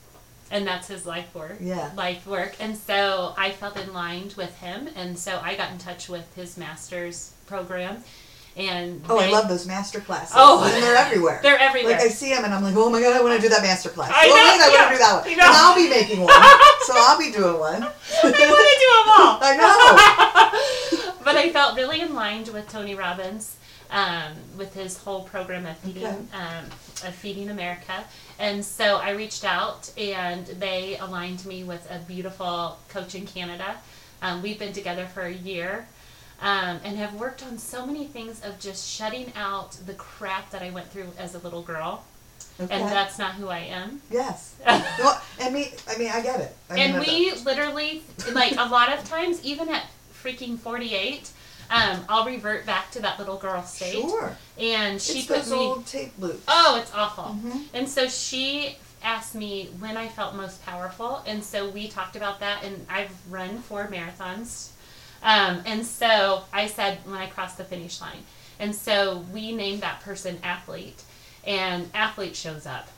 and 0.50 0.66
that's 0.66 0.88
his 0.88 1.06
life 1.06 1.34
work. 1.34 1.56
Yeah. 1.60 1.90
Life 1.96 2.26
work, 2.26 2.56
and 2.60 2.76
so 2.76 3.34
I 3.36 3.50
felt 3.50 3.76
in 3.76 3.92
line 3.92 4.30
with 4.36 4.56
him, 4.58 4.88
and 4.94 5.18
so 5.18 5.40
I 5.42 5.56
got 5.56 5.72
in 5.72 5.78
touch 5.78 6.08
with 6.08 6.34
his 6.34 6.56
master's 6.56 7.32
program, 7.46 8.04
and 8.56 9.02
Oh, 9.08 9.18
I 9.18 9.30
love 9.30 9.48
those 9.48 9.66
master 9.66 10.00
classes. 10.00 10.34
Oh. 10.36 10.62
and 10.64 10.82
they're 10.82 10.96
everywhere. 10.96 11.40
They're 11.42 11.58
everywhere. 11.58 11.92
Like 11.94 12.02
I 12.02 12.08
see 12.08 12.30
them 12.30 12.44
and 12.44 12.52
I'm 12.52 12.62
like, 12.62 12.74
oh 12.76 12.90
my 12.90 13.00
god, 13.00 13.16
I 13.16 13.22
want 13.22 13.36
to 13.36 13.40
do 13.42 13.48
that 13.48 13.62
master 13.62 13.88
class. 13.90 14.10
I 14.12 14.26
oh 14.26 14.28
know, 14.28 14.34
I 14.34 14.70
yeah, 14.72 14.80
want 14.80 14.90
to 14.90 14.94
do 14.96 14.98
that 14.98 15.14
one. 15.20 15.28
And 15.28 15.36
know. 15.38 15.44
I'll 15.46 15.76
be 15.76 15.88
making 15.88 16.20
one, 16.20 16.32
so 16.82 16.92
I'll 16.96 17.18
be 17.18 17.30
doing 17.32 17.58
one. 17.58 17.82
I 17.82 17.86
want 18.22 18.34
to 18.36 18.76
do 18.82 18.90
them 18.96 19.08
all. 19.08 19.38
I 19.42 19.56
know. 19.56 21.24
but 21.24 21.36
I 21.36 21.50
felt 21.50 21.76
really 21.76 22.00
in 22.00 22.14
line 22.14 22.44
with 22.52 22.68
Tony 22.68 22.94
Robbins 22.94 23.56
um, 23.90 24.32
with 24.56 24.74
his 24.74 24.96
whole 24.98 25.22
program 25.24 25.66
of 25.66 25.76
feeding 25.78 26.04
Okay. 26.04 26.16
um, 26.34 26.64
of 27.06 27.14
feeding 27.14 27.48
America, 27.50 28.04
and 28.38 28.62
so 28.64 28.96
I 28.96 29.10
reached 29.10 29.44
out 29.44 29.90
and 29.96 30.46
they 30.46 30.98
aligned 30.98 31.44
me 31.46 31.64
with 31.64 31.86
a 31.90 31.98
beautiful 32.00 32.78
coach 32.88 33.14
in 33.14 33.26
Canada. 33.26 33.76
Um, 34.22 34.42
we've 34.42 34.58
been 34.58 34.72
together 34.74 35.06
for 35.06 35.22
a 35.22 35.32
year. 35.32 35.88
Um, 36.42 36.80
and 36.84 36.96
have 36.96 37.14
worked 37.14 37.42
on 37.44 37.58
so 37.58 37.84
many 37.84 38.06
things 38.06 38.40
of 38.42 38.58
just 38.58 38.88
shutting 38.88 39.30
out 39.36 39.72
the 39.84 39.92
crap 39.92 40.50
that 40.52 40.62
I 40.62 40.70
went 40.70 40.90
through 40.90 41.08
as 41.18 41.34
a 41.34 41.38
little 41.38 41.60
girl, 41.60 42.02
Okay. 42.58 42.74
and 42.74 42.84
that's 42.90 43.18
not 43.18 43.32
who 43.34 43.48
I 43.48 43.58
am. 43.58 44.00
yes. 44.10 44.54
Well, 44.66 45.20
and 45.38 45.52
me, 45.54 45.72
I 45.86 45.98
mean, 45.98 46.10
I 46.10 46.22
get 46.22 46.40
it. 46.40 46.56
I 46.70 46.78
and 46.78 46.98
we 46.98 47.32
literally 47.44 48.02
like 48.32 48.52
a 48.56 48.64
lot 48.64 48.90
of 48.92 49.04
times 49.04 49.42
even 49.44 49.68
at 49.68 49.84
freaking 50.22 50.58
48 50.58 51.30
um, 51.70 52.04
i'll 52.10 52.26
revert 52.26 52.66
back 52.66 52.90
to 52.90 53.00
that 53.00 53.18
little 53.18 53.36
girl 53.38 53.62
state 53.62 53.94
Sure. 53.94 54.36
and 54.58 55.00
she 55.00 55.20
it's 55.20 55.26
put 55.28 55.36
those 55.38 55.50
me 55.50 55.56
old 55.56 55.86
tape 55.86 56.12
loops. 56.18 56.42
oh 56.48 56.78
it's 56.80 56.92
awful 56.94 57.36
Mhm. 57.42 57.62
and 57.72 57.88
so 57.88 58.06
she 58.08 58.76
asked 59.02 59.34
me 59.34 59.70
when 59.78 59.96
i 59.96 60.08
felt 60.08 60.34
most 60.34 60.62
powerful 60.66 61.22
and 61.26 61.42
so 61.42 61.70
we 61.70 61.88
talked 61.88 62.16
about 62.16 62.40
that 62.40 62.62
and 62.64 62.84
i've 62.90 63.10
run 63.30 63.58
four 63.62 63.86
marathons 63.88 64.70
um, 65.22 65.62
and 65.66 65.84
so 65.84 66.42
i 66.52 66.66
said 66.66 66.98
when 67.04 67.16
i 67.16 67.26
crossed 67.26 67.58
the 67.58 67.64
finish 67.64 68.00
line 68.00 68.22
and 68.58 68.74
so 68.74 69.24
we 69.32 69.52
named 69.52 69.80
that 69.82 70.00
person 70.00 70.38
athlete 70.42 71.02
and 71.46 71.88
athlete 71.94 72.36
shows 72.36 72.66
up 72.66 72.88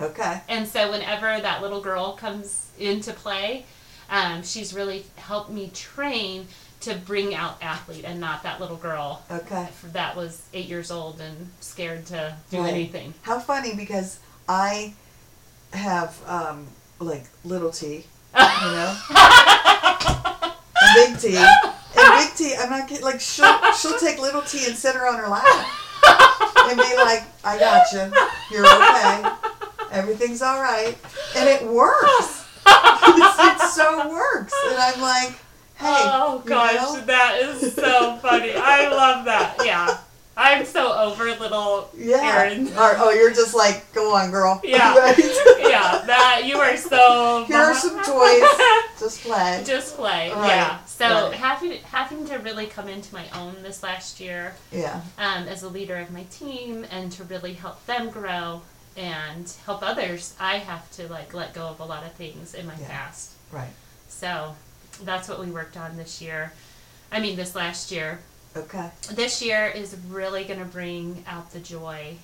Okay. 0.00 0.40
and 0.48 0.68
so 0.68 0.90
whenever 0.90 1.40
that 1.40 1.62
little 1.62 1.80
girl 1.80 2.12
comes 2.12 2.70
into 2.78 3.14
play, 3.14 3.64
um, 4.10 4.42
she's 4.42 4.74
really 4.74 5.06
helped 5.16 5.48
me 5.50 5.70
train 5.72 6.46
to 6.82 6.94
bring 6.94 7.34
out 7.34 7.56
athlete 7.62 8.04
and 8.04 8.20
not 8.20 8.42
that 8.42 8.60
little 8.60 8.76
girl 8.76 9.22
Okay. 9.30 9.66
that 9.94 10.14
was 10.14 10.42
eight 10.52 10.66
years 10.66 10.90
old 10.90 11.18
and 11.22 11.48
scared 11.60 12.04
to 12.06 12.36
do 12.50 12.60
Right. 12.60 12.74
anything. 12.74 13.14
How 13.22 13.38
funny 13.38 13.74
because 13.74 14.18
I 14.46 14.92
have 15.72 16.14
um, 16.26 16.66
like 16.98 17.24
little 17.42 17.70
T, 17.70 17.86
you 17.94 18.00
know, 18.34 18.98
big 20.96 21.18
T, 21.20 21.36
and 21.36 21.48
big 21.94 22.34
T. 22.34 22.54
I'm 22.56 22.70
not 22.70 22.88
kidding. 22.88 23.04
Like 23.04 23.20
she'll 23.20 23.72
she'll 23.72 23.98
take 23.98 24.18
little 24.18 24.42
T 24.42 24.66
and 24.66 24.76
sit 24.76 24.94
her 24.94 25.06
on 25.06 25.18
her 25.18 25.28
lap 25.28 25.44
and 26.68 26.76
be 26.76 26.96
like, 26.96 27.24
"I 27.44 27.58
got 27.58 27.92
you. 27.92 28.10
You're 28.50 28.66
okay. 28.66 29.30
Everything's 29.92 30.42
all 30.42 30.60
right," 30.60 30.96
and 31.36 31.48
it 31.48 31.62
works. 31.66 32.44
it, 32.66 33.60
so 33.70 34.10
works, 34.10 34.54
and 34.68 34.76
I'm 34.78 35.00
like, 35.00 35.30
"Hey, 35.76 36.02
oh 36.10 36.42
you 36.44 36.48
gosh, 36.48 36.74
know? 36.74 37.00
that 37.06 37.38
is 37.42 37.74
so 37.74 38.16
funny. 38.16 38.52
I 38.54 38.88
love 38.88 39.24
that. 39.26 39.56
Yeah. 39.64 39.98
I'm 40.36 40.64
so 40.66 40.92
over 40.92 41.24
little 41.36 41.88
yeah." 41.96 42.20
Erin. 42.44 42.68
Or, 42.68 42.94
oh, 42.98 43.10
you're 43.10 43.32
just 43.32 43.54
like, 43.54 43.92
"Go 43.94 44.14
on, 44.14 44.30
girl." 44.30 44.60
Yeah. 44.64 44.96
Right? 44.96 45.18
Yeah, 45.58 46.02
that 46.06 46.42
you 46.44 46.56
are 46.58 46.76
so 46.76 47.44
Here 47.48 47.56
are 47.56 47.74
some 47.74 48.02
toys. 48.02 48.42
Just 48.98 49.20
play. 49.22 49.62
Just 49.66 49.96
play, 49.96 50.32
Right, 50.32 50.48
yeah. 50.48 50.84
So 50.86 51.06
right. 51.28 51.34
having 51.34 51.78
having 51.82 52.26
to 52.28 52.36
really 52.38 52.66
come 52.66 52.88
into 52.88 53.12
my 53.14 53.26
own 53.34 53.62
this 53.62 53.82
last 53.82 54.20
year, 54.20 54.54
Yeah. 54.72 55.00
um, 55.18 55.46
as 55.48 55.62
a 55.62 55.68
leader 55.68 55.96
of 55.96 56.10
my 56.10 56.24
team 56.24 56.86
and 56.90 57.12
to 57.12 57.24
really 57.24 57.52
help 57.52 57.84
them 57.86 58.08
grow 58.10 58.62
and 58.96 59.52
help 59.66 59.82
others, 59.82 60.34
I 60.40 60.56
have 60.58 60.90
to 60.92 61.08
like 61.08 61.34
let 61.34 61.52
go 61.52 61.66
of 61.68 61.80
a 61.80 61.84
lot 61.84 62.04
of 62.04 62.12
things 62.14 62.54
in 62.54 62.66
my 62.66 62.74
Yeah. 62.80 62.88
past. 62.88 63.32
Right. 63.52 63.68
So 64.08 64.54
that's 65.04 65.28
what 65.28 65.38
we 65.40 65.50
worked 65.50 65.76
on 65.76 65.96
this 65.98 66.22
year. 66.22 66.52
I 67.12 67.20
mean, 67.20 67.36
this 67.36 67.54
last 67.54 67.92
year. 67.92 68.18
Okay. 68.56 68.90
This 69.12 69.42
year 69.42 69.66
is 69.66 69.96
really 70.08 70.44
going 70.44 70.58
to 70.60 70.64
bring 70.64 71.24
out 71.26 71.50
the 71.52 71.60
joy, 71.60 72.16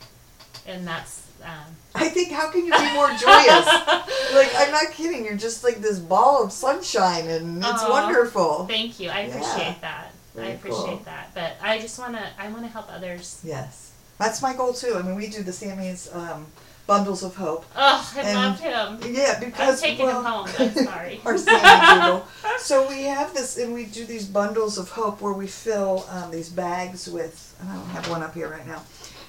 and 0.66 0.87
that's. 0.87 1.27
Um, 1.42 1.75
I 1.95 2.09
think 2.09 2.31
how 2.31 2.51
can 2.51 2.64
you 2.64 2.73
be 2.73 2.92
more 2.95 3.09
joyous? 3.09 3.66
like 4.35 4.51
I'm 4.57 4.71
not 4.71 4.92
kidding. 4.92 5.25
You're 5.25 5.37
just 5.37 5.64
like 5.64 5.79
this 5.79 5.99
ball 5.99 6.45
of 6.45 6.53
sunshine, 6.53 7.27
and 7.29 7.59
it's 7.59 7.83
Aw. 7.83 7.90
wonderful. 7.90 8.66
thank 8.66 9.01
you. 9.01 9.11
I 9.11 9.23
Yeah. 9.23 9.27
appreciate 9.29 9.81
that. 9.81 10.12
I 10.38 10.47
appreciate 10.47 10.85
cool. 10.87 11.03
that. 11.05 11.31
But 11.35 11.57
I 11.61 11.79
just 11.79 11.99
want 11.99 12.14
to. 12.14 12.23
I 12.38 12.49
want 12.49 12.62
to 12.62 12.68
help 12.68 12.87
others. 12.90 13.40
Yes, 13.45 13.92
that's 14.18 14.40
my 14.40 14.55
goal 14.55 14.73
too. 14.73 14.95
I 14.97 15.03
mean, 15.03 15.16
we 15.16 15.27
do 15.29 15.42
the 15.42 15.53
Sammy's 15.53 16.09
um, 16.14 16.47
bundles 16.87 17.23
of 17.23 17.37
hope. 17.37 17.64
Oh, 17.77 18.12
I 18.16 18.21
And- 18.21 18.38
love 18.38 18.61
him. 18.61 19.14
Yeah, 19.14 19.38
because 19.38 19.83
I'm 19.83 19.88
taking 19.88 20.07
well, 20.07 20.21
him 20.21 20.25
home. 20.25 20.49
I'm 20.59 20.85
sorry. 20.85 21.21
our 21.25 21.37
doodle. 21.37 22.29
So 22.59 22.88
we 22.88 23.05
have 23.05 23.35
this, 23.35 23.57
and 23.57 23.73
we 23.73 23.87
do 23.87 24.05
these 24.05 24.27
bundles 24.27 24.79
of 24.79 24.90
hope 24.90 25.21
where 25.21 25.33
we 25.33 25.47
fill 25.47 26.07
um, 26.11 26.31
these 26.31 26.49
bags 26.49 27.09
with. 27.09 27.57
And 27.61 27.71
I 27.71 27.75
don't 27.77 27.87
have 27.88 28.09
one 28.11 28.23
up 28.23 28.35
here 28.35 28.49
right 28.49 28.66
now, 28.66 28.83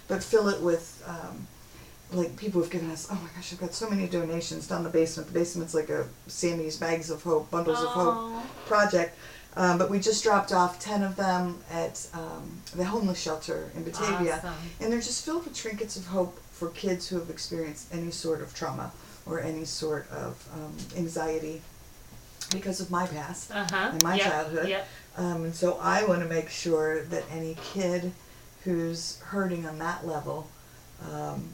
but 0.08 0.24
fill 0.24 0.50
it 0.50 0.62
with. 0.62 1.04
Um, 1.08 1.48
like 2.12 2.38
people 2.38 2.62
have 2.62 2.70
given 2.70 2.92
us, 2.92 3.08
oh 3.10 3.16
my 3.16 3.30
gosh, 3.36 3.52
I've 3.54 3.60
got 3.60 3.74
so 3.74 3.90
many 3.90 4.08
donations 4.08 4.68
down 4.68 4.84
the 4.84 4.90
basement. 4.90 5.28
The 5.30 5.34
basement's 5.34 5.74
like 5.74 5.90
a 5.90 6.06
Sammy's 6.28 6.78
bags 6.78 7.10
of 7.10 7.24
hope, 7.24 7.50
bundles 7.50 7.80
of 7.82 7.88
hope 7.88 8.44
project. 8.68 9.18
Um, 9.56 9.78
but 9.78 9.90
we 9.90 10.00
just 10.00 10.24
dropped 10.24 10.52
off 10.52 10.80
10 10.80 11.02
of 11.04 11.16
them 11.16 11.60
at 11.72 12.08
um, 12.14 12.62
the 12.76 12.84
homeless 12.86 13.20
shelter 13.20 13.72
in 13.76 13.84
Batavia. 13.84 14.38
Awesome. 14.38 14.54
And 14.80 14.92
they're 14.92 15.00
just 15.00 15.26
filled 15.26 15.46
with 15.46 15.56
trinkets 15.56 15.96
of 15.96 16.06
hope 16.06 16.40
for 16.54 16.70
kids 16.70 17.08
who 17.10 17.20
have 17.20 17.30
experienced 17.30 17.94
any 17.94 18.12
sort 18.12 18.42
of 18.42 18.54
trauma 18.54 18.92
or 19.26 19.42
any 19.42 19.66
sort 19.66 20.10
of 20.12 20.48
um, 20.54 20.76
anxiety 20.98 21.62
because 22.52 22.80
of 22.80 22.90
my 22.92 23.06
past 23.08 23.52
Uh 23.52 23.66
huh. 23.70 23.92
in 23.98 24.04
my 24.04 24.16
yep. 24.16 24.26
childhood. 24.32 24.70
Yep. 24.70 24.88
Um, 25.18 25.44
and 25.46 25.56
so 25.56 25.78
I 25.82 26.06
want 26.06 26.22
to 26.22 26.28
make 26.28 26.50
sure 26.50 27.04
that 27.06 27.24
any 27.32 27.58
kid 27.74 28.12
who's 28.64 29.20
hurting 29.22 29.66
on 29.66 29.78
that 29.80 30.06
level 30.08 30.48
um, 31.12 31.50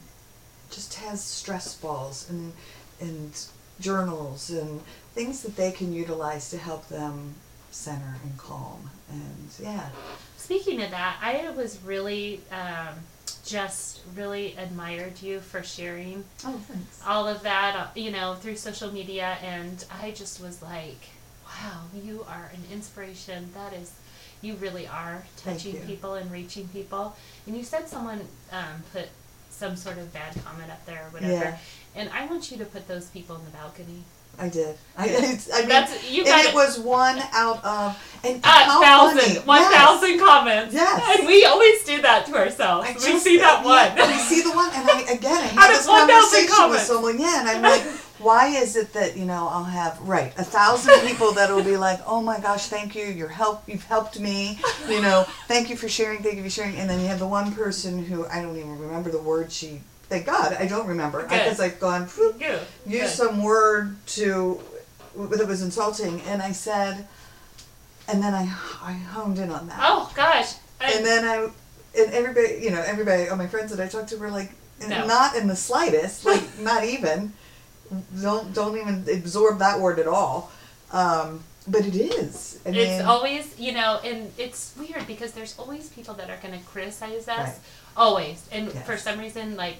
just 0.70 0.94
has 0.94 1.22
stress 1.22 1.74
balls 1.76 2.28
and 2.30 2.52
and 3.00 3.32
journals 3.80 4.50
and 4.50 4.80
things 5.14 5.42
that 5.42 5.56
they 5.56 5.72
can 5.72 5.92
utilize 5.92 6.50
to 6.50 6.58
help 6.58 6.86
them 6.88 7.34
center 7.70 8.16
and 8.22 8.36
calm. 8.38 8.90
And 9.10 9.48
yeah, 9.60 9.88
Speaking 10.36 10.82
of 10.82 10.90
that, 10.90 11.16
I 11.22 11.48
was 11.50 11.78
really 11.84 12.40
um, 12.52 12.94
just 13.50 14.00
really 14.14 14.54
admired 14.56 15.20
you 15.22 15.40
for 15.40 15.62
sharing 15.62 16.24
oh 16.44 16.60
all 17.06 17.26
of 17.26 17.42
that, 17.42 17.90
you 17.96 18.10
know, 18.10 18.34
through 18.34 18.56
social 18.56 18.92
media, 18.92 19.36
and 19.42 19.84
I 20.02 20.12
just 20.12 20.40
was 20.40 20.62
like, 20.62 21.00
wow, 21.46 21.82
you 22.04 22.24
are 22.28 22.50
an 22.54 22.62
inspiration. 22.72 23.50
That 23.54 23.72
is, 23.72 23.92
you 24.40 24.54
really 24.54 24.86
are 24.86 25.24
touching 25.36 25.76
people 25.86 26.14
and 26.14 26.30
reaching 26.30 26.68
people. 26.68 27.16
And 27.46 27.56
you 27.56 27.64
said 27.64 27.88
someone 27.88 28.20
um, 28.52 28.82
put 28.92 29.08
some 29.50 29.76
sort 29.76 29.98
of 29.98 30.12
bad 30.12 30.34
comment 30.44 30.70
up 30.70 30.84
there 30.86 31.04
or 31.06 31.10
whatever, 31.10 31.32
Yeah. 31.32 31.58
and 31.96 32.08
I 32.10 32.26
want 32.26 32.50
you 32.50 32.56
to 32.58 32.64
put 32.64 32.86
those 32.88 33.06
people 33.08 33.36
in 33.36 33.44
the 33.44 33.50
balcony. 33.50 34.04
I 34.40 34.48
did. 34.48 34.76
I, 34.96 35.04
I 35.04 35.60
mean, 35.60 35.68
That's 35.68 36.10
you 36.10 36.20
and 36.22 36.28
got 36.28 36.44
it 36.46 36.54
was 36.54 36.78
one 36.78 37.18
out 37.32 37.62
of 37.64 37.96
and 38.24 38.42
a 38.42 38.46
how 38.48 38.80
thousand, 38.82 39.46
one 39.46 39.60
Yes. 39.60 39.74
thousand 39.74 40.18
comments. 40.18 40.74
Yes. 40.74 41.18
And 41.18 41.26
we 41.26 41.44
always 41.44 41.84
do 41.84 42.00
that 42.02 42.26
to 42.26 42.36
ourselves. 42.36 42.88
I 42.88 42.92
we 42.92 43.00
just- 43.00 43.24
see 43.24 43.38
that 43.38 43.64
one. 43.64 43.96
yeah, 43.96 44.06
we 44.08 44.18
see 44.18 44.42
the 44.42 44.50
one, 44.52 44.70
and 44.74 44.88
I 44.88 45.00
again 45.12 45.36
I 45.42 45.46
had 45.66 45.70
this 45.70 45.86
1,000 45.86 46.48
conversation 46.48 46.70
with 46.70 46.80
someone. 46.80 47.18
Yeah, 47.20 47.40
and 47.40 47.48
I'm 47.48 47.62
like, 47.62 47.82
why 48.18 48.48
is 48.48 48.76
it 48.76 48.92
that 48.94 49.16
you 49.16 49.24
know 49.26 49.48
I'll 49.50 49.64
have 49.64 49.98
right 50.00 50.32
a 50.38 50.44
thousand 50.44 51.00
people 51.06 51.32
that 51.32 51.50
will 51.50 51.64
be 51.64 51.76
like, 51.76 52.00
oh 52.06 52.20
my 52.22 52.38
gosh, 52.40 52.66
thank 52.68 52.94
you, 52.94 53.04
your 53.04 53.28
help, 53.28 53.62
you've 53.68 53.84
helped 53.84 54.18
me, 54.20 54.58
you 54.88 55.00
know, 55.02 55.24
thank 55.48 55.68
you 55.70 55.76
for 55.76 55.88
sharing, 55.88 56.22
thank 56.22 56.36
you 56.36 56.42
for 56.42 56.50
sharing, 56.50 56.76
and 56.76 56.88
then 56.88 57.00
you 57.00 57.06
have 57.08 57.18
the 57.18 57.26
one 57.28 57.52
person 57.52 58.04
who 58.04 58.26
I 58.26 58.40
don't 58.42 58.56
even 58.56 58.78
remember 58.78 59.10
the 59.10 59.20
word 59.22 59.50
she. 59.52 59.80
Thank 60.10 60.26
God, 60.26 60.54
I 60.58 60.66
don't 60.66 60.86
remember 60.88 61.22
because 61.22 61.58
I've 61.60 61.78
gone. 61.80 62.06
whew, 62.08 62.34
Good. 62.38 62.60
used 62.84 63.16
Good. 63.16 63.26
some 63.28 63.42
word 63.42 63.96
to 64.18 64.60
that 65.16 65.46
was 65.46 65.62
insulting, 65.62 66.20
and 66.22 66.42
I 66.42 66.52
said, 66.52 67.06
and 68.08 68.22
then 68.22 68.34
I 68.34 68.42
I 68.82 68.92
honed 68.92 69.38
in 69.38 69.50
on 69.50 69.68
that. 69.68 69.78
Oh 69.80 70.10
gosh. 70.14 70.54
I- 70.80 70.92
And 70.92 71.06
then 71.06 71.24
I, 71.24 71.36
and 71.98 72.12
everybody, 72.12 72.58
you 72.62 72.70
know, 72.70 72.82
everybody, 72.82 73.28
all 73.28 73.36
my 73.36 73.46
friends 73.46 73.70
that 73.74 73.80
I 73.84 73.88
talked 73.88 74.08
to 74.10 74.16
were 74.16 74.30
like, 74.30 74.50
No. 74.86 75.06
not 75.06 75.36
in 75.36 75.46
the 75.46 75.56
slightest, 75.56 76.24
like 76.24 76.42
not 76.58 76.82
even, 76.84 77.32
don't 78.20 78.52
don't 78.52 78.76
even 78.78 79.06
absorb 79.12 79.58
that 79.60 79.78
word 79.78 79.98
at 80.00 80.08
all. 80.08 80.50
Um, 80.92 81.44
but 81.68 81.86
it 81.86 81.94
is. 81.94 82.58
I 82.66 82.70
mean, 82.72 82.80
it's 82.80 83.04
always, 83.04 83.56
you 83.60 83.72
know, 83.72 84.00
and 84.02 84.32
it's 84.38 84.74
weird 84.76 85.06
because 85.06 85.32
there's 85.32 85.54
always 85.56 85.88
people 85.90 86.14
that 86.14 86.28
are 86.30 86.38
going 86.42 86.58
to 86.58 86.64
criticize 86.66 87.28
us. 87.28 87.38
Right. 87.48 87.54
Always. 87.96 88.48
And 88.50 88.72
Yes. 88.74 88.86
for 88.86 88.96
some 88.96 89.18
reason, 89.20 89.56
like, 89.56 89.76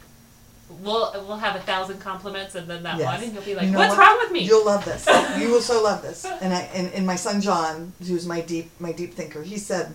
we'll 0.82 1.12
we'll 1.26 1.36
have 1.36 1.56
a 1.56 1.60
thousand 1.60 1.98
compliments 2.00 2.54
and 2.54 2.68
then 2.68 2.82
that 2.84 2.98
Yes. 2.98 3.06
one, 3.14 3.22
and 3.24 3.32
you'll 3.34 3.42
be 3.42 3.54
like, 3.54 3.66
You 3.66 3.72
know 3.72 3.78
"What's 3.78 3.96
what? 3.96 4.06
wrong 4.06 4.18
with 4.22 4.32
me?" 4.32 4.40
You'll 4.44 4.64
love 4.64 4.84
this. 4.84 5.06
You 5.40 5.50
will 5.50 5.60
so 5.60 5.82
love 5.82 6.02
this. 6.02 6.24
And 6.24 6.52
I 6.54 6.60
and, 6.74 6.92
and 6.92 7.06
my 7.06 7.16
son 7.16 7.40
John, 7.40 7.92
who's 8.06 8.26
my 8.26 8.40
deep 8.40 8.70
my 8.78 8.92
deep 8.92 9.14
thinker, 9.14 9.42
he 9.42 9.58
said, 9.58 9.94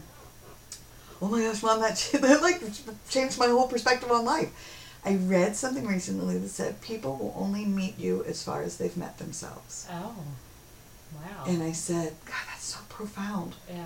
"Oh 1.21 1.27
my 1.29 1.41
gosh, 1.41 1.63
mom, 1.63 1.79
that 1.81 1.97
that 2.21 2.41
like 2.41 2.61
changed 3.09 3.37
my 3.39 3.47
whole 3.47 3.67
perspective 3.67 4.11
on 4.11 4.25
life." 4.25 4.51
I 5.07 5.17
read 5.17 5.55
something 5.55 5.85
recently 5.85 6.37
that 6.39 6.49
said 6.49 6.81
people 6.81 7.15
will 7.17 7.35
only 7.37 7.63
meet 7.63 7.99
you 7.99 8.23
as 8.27 8.41
far 8.41 8.63
as 8.63 8.77
they've 8.77 8.97
met 8.97 9.19
themselves. 9.19 9.87
oh, 9.91 10.15
wow. 11.13 11.43
And 11.45 11.61
I 11.61 11.73
said, 11.73 12.13
God, 12.25 12.33
that's 12.47 12.63
so 12.63 12.79
profound. 12.89 13.53
yeah. 13.69 13.85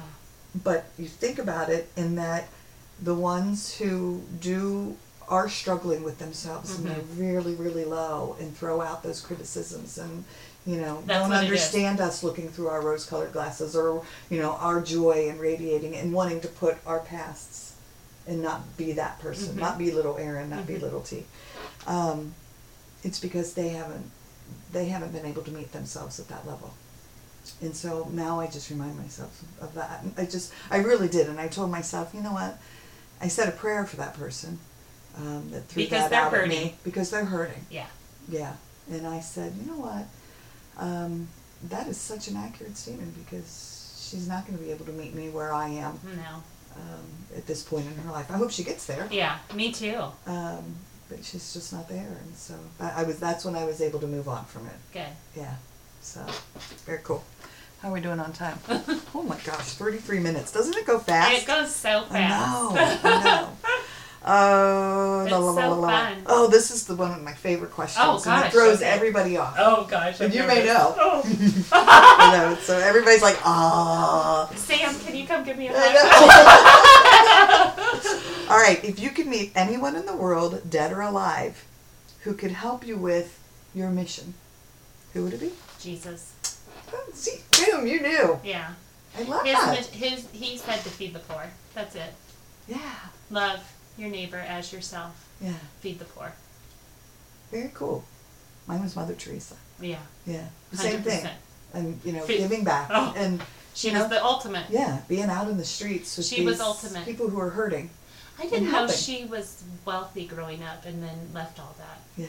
But 0.63 0.85
you 0.97 1.07
think 1.07 1.37
about 1.37 1.69
it 1.69 1.89
in 1.97 2.15
that 2.15 2.47
the 3.01 3.13
ones 3.15 3.75
who 3.75 4.21
do 4.39 4.95
are 5.29 5.47
struggling 5.47 6.03
with 6.03 6.17
themselves 6.19 6.75
and 6.77 6.85
Mhm. 6.85 6.89
they're 6.89 7.03
really, 7.25 7.53
really 7.55 7.85
low 7.85 8.35
and 8.39 8.55
throw 8.57 8.81
out 8.81 9.03
those 9.03 9.21
criticisms 9.21 9.97
and 9.97 10.23
you 10.65 10.77
know 10.77 11.01
That's 11.05 11.19
don't 11.21 11.29
what 11.29 11.37
it 11.43 11.45
is. 11.45 11.49
understand 11.51 12.01
us 12.01 12.23
looking 12.23 12.49
through 12.49 12.67
our 12.67 12.81
rose-colored 12.81 13.31
glasses 13.31 13.75
or 13.75 14.03
you 14.29 14.39
know 14.41 14.53
our 14.53 14.81
joy 14.81 15.27
and 15.29 15.39
radiating 15.39 15.95
and 15.95 16.11
wanting 16.13 16.41
to 16.41 16.47
put 16.47 16.77
our 16.85 16.99
pasts 16.99 17.73
and 18.27 18.41
not 18.43 18.75
be 18.77 18.91
that 18.93 19.19
person, 19.19 19.55
Mhm. 19.55 19.59
not 19.59 19.77
be 19.77 19.91
little 19.91 20.17
Erin, 20.17 20.49
not 20.49 20.67
be 20.67 20.75
Mhm. 20.75 20.81
little 20.81 21.01
T. 21.01 21.25
Um, 21.87 22.33
it's 23.03 23.19
because 23.19 23.53
they 23.53 23.69
haven't 23.69 24.11
they 24.71 24.85
haven't 24.89 25.11
been 25.11 25.25
able 25.25 25.43
to 25.43 25.51
meet 25.51 25.71
themselves 25.73 26.19
at 26.19 26.27
that 26.27 26.45
level. 26.47 26.73
And 27.61 27.75
so 27.75 28.07
now 28.11 28.39
I 28.39 28.47
just 28.47 28.69
remind 28.69 28.97
myself 28.99 29.31
of 29.61 29.73
that. 29.75 30.03
I 30.17 30.25
just, 30.25 30.51
I 30.69 30.77
really 30.77 31.07
did. 31.07 31.27
And 31.27 31.39
I 31.39 31.47
told 31.47 31.71
myself, 31.71 32.13
you 32.13 32.21
know 32.21 32.33
what? 32.33 32.59
I 33.21 33.27
said 33.27 33.47
a 33.47 33.51
prayer 33.51 33.85
for 33.85 33.95
that 33.97 34.13
person 34.15 34.59
um, 35.17 35.49
that 35.51 35.65
threw 35.67 35.83
Because 35.83 36.03
that 36.03 36.09
they're 36.11 36.19
out 36.21 36.33
at 36.33 36.39
hurting. 36.41 36.49
me 36.63 36.75
because 36.83 37.09
they're 37.09 37.25
hurting. 37.25 37.65
Yeah. 37.69 37.87
Yeah. 38.29 38.53
And 38.91 39.05
I 39.07 39.19
said, 39.19 39.53
you 39.59 39.69
know 39.71 39.79
what? 39.79 40.05
Um, 40.77 41.27
that 41.69 41.87
is 41.87 41.97
such 41.97 42.27
an 42.27 42.37
accurate 42.37 42.77
statement 42.77 43.13
because 43.25 43.95
she's 44.09 44.27
not 44.27 44.45
going 44.47 44.57
to 44.57 44.63
be 44.63 44.71
able 44.71 44.85
to 44.85 44.91
meet 44.93 45.13
me 45.13 45.29
where 45.29 45.53
I 45.53 45.69
am 45.69 45.99
No. 46.03 46.35
um, 46.77 47.05
at 47.35 47.45
this 47.47 47.63
point 47.63 47.85
in 47.85 47.95
her 48.03 48.11
life. 48.11 48.31
I 48.31 48.37
hope 48.37 48.51
she 48.51 48.63
gets 48.63 48.85
there. 48.85 49.07
Yeah. 49.11 49.37
Me 49.53 49.71
too. 49.71 50.01
Um, 50.25 50.75
but 51.09 51.23
she's 51.25 51.53
just 51.53 51.73
not 51.73 51.89
there. 51.89 52.17
And 52.23 52.35
so 52.35 52.53
I, 52.79 53.01
I 53.01 53.03
was, 53.03 53.19
that's 53.19 53.43
when 53.43 53.55
I 53.55 53.65
was 53.65 53.81
able 53.81 53.99
to 53.99 54.07
move 54.07 54.27
on 54.29 54.45
from 54.45 54.67
it. 54.67 54.73
Good. 54.93 55.07
Yeah. 55.35 55.55
So 56.01 56.25
very 56.85 56.99
cool. 57.03 57.23
How 57.81 57.89
are 57.89 57.93
we 57.93 58.01
doing 58.01 58.19
on 58.19 58.33
time? 58.33 58.57
oh 59.15 59.23
my 59.23 59.37
gosh, 59.45 59.73
33 59.75 60.19
minutes. 60.19 60.51
Doesn't 60.51 60.75
it 60.75 60.85
go 60.85 60.99
fast? 60.99 61.41
It 61.43 61.47
goes 61.47 61.73
so 61.73 62.05
I 62.09 62.27
know. 62.27 62.71
fast. 62.75 63.05
I 63.05 63.23
know. 63.23 63.49
Oh, 64.25 65.21
It's 65.23 65.31
la, 65.31 65.37
la, 65.37 65.51
la, 65.51 65.61
so 65.61 65.69
la, 65.69 65.75
la. 65.77 65.87
fun. 65.87 66.23
oh, 66.27 66.47
this 66.49 66.71
is 66.71 66.85
the 66.85 66.95
one 66.95 67.11
of 67.11 67.21
my 67.23 67.33
favorite 67.33 67.71
questions. 67.71 68.05
Oh, 68.05 68.19
gosh, 68.23 68.47
it 68.47 68.51
throws 68.51 68.77
okay. 68.77 68.85
everybody 68.89 69.37
off. 69.37 69.55
oh 69.57 69.85
gosh. 69.89 70.19
And 70.19 70.33
you 70.33 70.45
may 70.45 70.65
know. 70.65 70.93
Oh. 70.99 71.23
I 71.71 72.37
know. 72.37 72.55
So 72.55 72.77
everybody's 72.77 73.21
like, 73.21 73.37
ah. 73.45 74.51
Sam, 74.55 74.93
can 74.99 75.15
you 75.15 75.25
come 75.25 75.43
give 75.45 75.57
me 75.57 75.67
a 75.69 75.73
hug? 75.73 75.95
All 78.49 78.57
right. 78.57 78.83
If 78.83 78.99
you 78.99 79.09
could 79.11 79.27
meet 79.27 79.51
anyone 79.55 79.95
in 79.95 80.05
the 80.05 80.15
world, 80.15 80.61
dead 80.69 80.91
or 80.91 81.01
alive, 81.01 81.65
who 82.21 82.33
could 82.33 82.51
help 82.51 82.85
you 82.85 82.97
with 82.97 83.39
your 83.73 83.89
mission, 83.89 84.33
who 85.13 85.23
would 85.23 85.33
it 85.33 85.39
be? 85.39 85.51
Jesus. 85.79 86.33
Oh, 86.93 87.03
See, 87.13 87.39
boom, 87.71 87.87
you 87.87 88.01
knew. 88.01 88.39
Yeah. 88.43 88.73
I 89.17 89.21
love 89.23 89.45
His, 89.45 89.53
that. 89.55 89.75
mis- 89.77 89.89
his, 89.91 90.27
he 90.33 90.57
said 90.57 90.77
to 90.81 90.89
feed 90.89 91.13
the 91.13 91.19
poor. 91.19 91.45
That's 91.73 91.95
it. 91.95 92.13
Yeah. 92.67 92.77
Love 93.31 93.59
your 93.99 94.09
neighbor 94.09 94.37
as 94.37 94.71
yourself. 94.73 95.27
Yeah. 95.41 95.53
Feed 95.81 95.99
the 95.99 96.05
poor. 96.05 96.33
Very 97.51 97.71
cool. 97.73 98.03
Mine 98.67 98.81
was 98.83 98.95
Mother 98.95 99.15
Teresa. 99.15 99.55
Yeah. 99.79 99.97
Yeah. 100.25 100.45
Same 100.73 101.01
thing. 101.01 101.21
100%. 101.25 101.31
And 101.73 101.99
you 102.03 102.13
know, 102.13 102.21
Fe- 102.21 102.37
giving 102.39 102.63
back 102.63 102.89
Oh. 102.91 103.13
and 103.15 103.41
She 103.73 103.89
you 103.89 103.93
was 103.93 104.03
know, 104.03 104.09
the 104.09 104.23
ultimate. 104.23 104.65
yeah, 104.69 105.01
being 105.07 105.29
out 105.29 105.47
in 105.47 105.57
the 105.57 105.65
streets 105.65 106.17
with 106.17 106.25
She 106.25 106.43
was 106.43 106.59
ultimate. 106.59 107.05
people 107.05 107.29
who 107.29 107.39
are 107.39 107.51
hurting. 107.51 107.89
I 108.39 108.47
didn't 108.47 108.71
know 108.71 108.87
she 108.87 109.25
was 109.25 109.61
wealthy 109.85 110.25
growing 110.25 110.63
up 110.63 110.85
and 110.85 111.03
then 111.03 111.29
left 111.33 111.59
all 111.59 111.75
that 111.77 111.99
Yeah. 112.17 112.27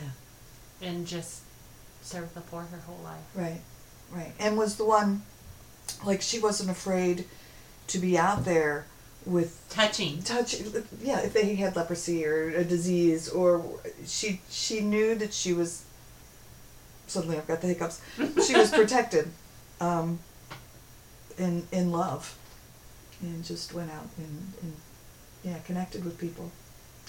and 0.87 1.07
just 1.07 1.41
served 2.03 2.35
the 2.35 2.41
poor 2.41 2.63
her 2.63 2.79
whole 2.87 2.99
life. 3.05 3.23
Right. 3.35 3.61
Right. 4.11 4.33
And 4.39 4.57
was 4.59 4.77
the 4.77 4.85
one 4.85 5.23
like 6.05 6.21
she 6.23 6.39
wasn't 6.39 6.71
afraid 6.71 7.27
to 7.89 7.99
be 7.99 8.19
out 8.19 8.45
there 8.45 8.87
with 9.27 9.65
Touching. 9.69 10.23
touch 10.23 10.57
yeah 11.03 11.21
if 11.21 11.33
they 11.33 11.55
had 11.55 11.77
leprosy 11.77 12.25
or 12.25 12.49
a 12.51 12.65
disease 12.65 13.29
or 13.29 13.63
she 14.07 14.41
she 14.51 14.81
knew 14.81 15.15
that 15.15 15.33
she 15.35 15.53
was 15.53 15.85
suddenly 17.07 17.37
i've 17.37 17.47
got 17.47 17.61
the 17.61 17.67
hiccups 17.67 18.01
she 18.47 18.57
was 18.57 18.71
protected 18.71 19.31
um 19.81 20.19
in 21.39 21.67
in 21.73 21.93
love 21.93 22.37
and 23.23 23.45
just 23.45 23.75
went 23.75 23.91
out 23.91 24.07
and, 24.17 24.53
and 24.63 24.73
yeah 25.45 25.59
connected 25.61 26.05
with 26.05 26.19
people. 26.19 26.51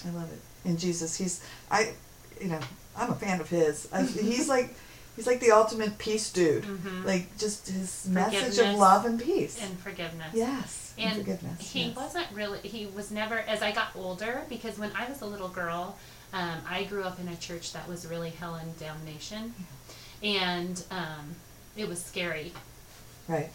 I 0.06 0.10
love 0.10 0.30
it. 0.32 0.40
And 0.68 0.78
jesus 0.78 1.16
he's 1.16 1.42
i 1.70 1.92
you 2.40 2.48
know 2.48 2.60
i'm 2.96 3.10
a 3.10 3.14
fan 3.14 3.40
of 3.40 3.48
his. 3.48 3.88
I, 3.92 4.02
he's 4.30 4.48
like 4.48 4.74
he's 5.16 5.26
like 5.26 5.40
the 5.40 5.50
ultimate 5.50 5.98
peace 5.98 6.30
dude 6.30 6.64
Mhm. 6.64 7.04
like 7.04 7.36
just 7.38 7.68
his 7.68 8.06
message 8.08 8.58
of 8.58 8.74
love 8.76 9.04
and 9.04 9.20
peace 9.22 9.58
And 9.60 9.78
forgiveness. 9.78 10.28
yes 10.34 10.94
and, 10.98 11.12
And 11.12 11.16
forgiveness 11.24 11.70
he 11.70 11.84
yes. 11.84 11.96
wasn't 11.96 12.26
really, 12.32 12.58
he 12.60 12.86
was 12.86 13.10
never, 13.10 13.38
as 13.40 13.62
I 13.62 13.72
got 13.72 13.88
older, 13.96 14.42
because 14.48 14.78
when 14.78 14.90
I 14.94 15.08
was 15.08 15.22
a 15.22 15.26
little 15.26 15.48
girl, 15.48 15.96
um, 16.34 16.58
I 16.68 16.84
grew 16.84 17.02
up 17.02 17.18
in 17.18 17.28
a 17.28 17.36
church 17.36 17.72
that 17.72 17.88
was 17.88 18.06
really 18.06 18.30
hell 18.30 18.54
and 18.56 18.78
damnation. 18.78 19.54
And 20.22 20.82
um, 20.90 21.34
it 21.76 21.88
was 21.88 22.02
scary. 22.04 22.52
right 23.28 23.48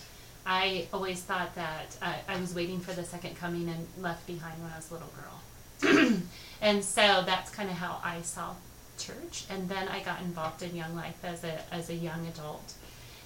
I 0.50 0.88
always 0.94 1.22
thought 1.22 1.54
that 1.56 1.96
uh, 2.02 2.14
I 2.28 2.38
was 2.40 2.56
waiting 2.56 2.80
for 2.80 2.94
the 2.94 3.04
second 3.04 3.36
coming 3.38 3.68
and 3.70 3.86
left 4.02 4.26
behind 4.26 4.62
when 4.64 4.72
I 4.72 4.78
was 4.78 4.90
a 4.90 4.94
little 4.94 5.12
girl. 5.20 6.20
and 6.62 6.84
so 6.84 7.24
that's 7.26 7.52
kind 7.52 7.70
of 7.70 7.76
how 7.76 8.00
I 8.04 8.22
saw 8.22 8.56
church, 8.98 9.46
and 9.50 9.70
then 9.70 9.88
I 9.88 10.02
got 10.02 10.22
involved 10.22 10.62
in 10.64 10.76
Young 10.76 10.96
Life 10.96 11.24
as 11.24 11.44
a 11.44 11.60
as 11.74 11.90
a 11.90 11.96
young 11.96 12.26
adult, 12.28 12.74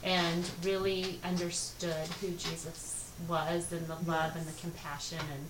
and 0.03 0.49
really 0.63 1.19
understood 1.23 2.07
who 2.21 2.29
Jesus 2.31 3.11
was 3.27 3.71
and 3.71 3.85
the 3.87 3.97
love 4.09 4.35
and 4.35 4.45
the 4.47 4.59
compassion, 4.61 5.19
and 5.19 5.45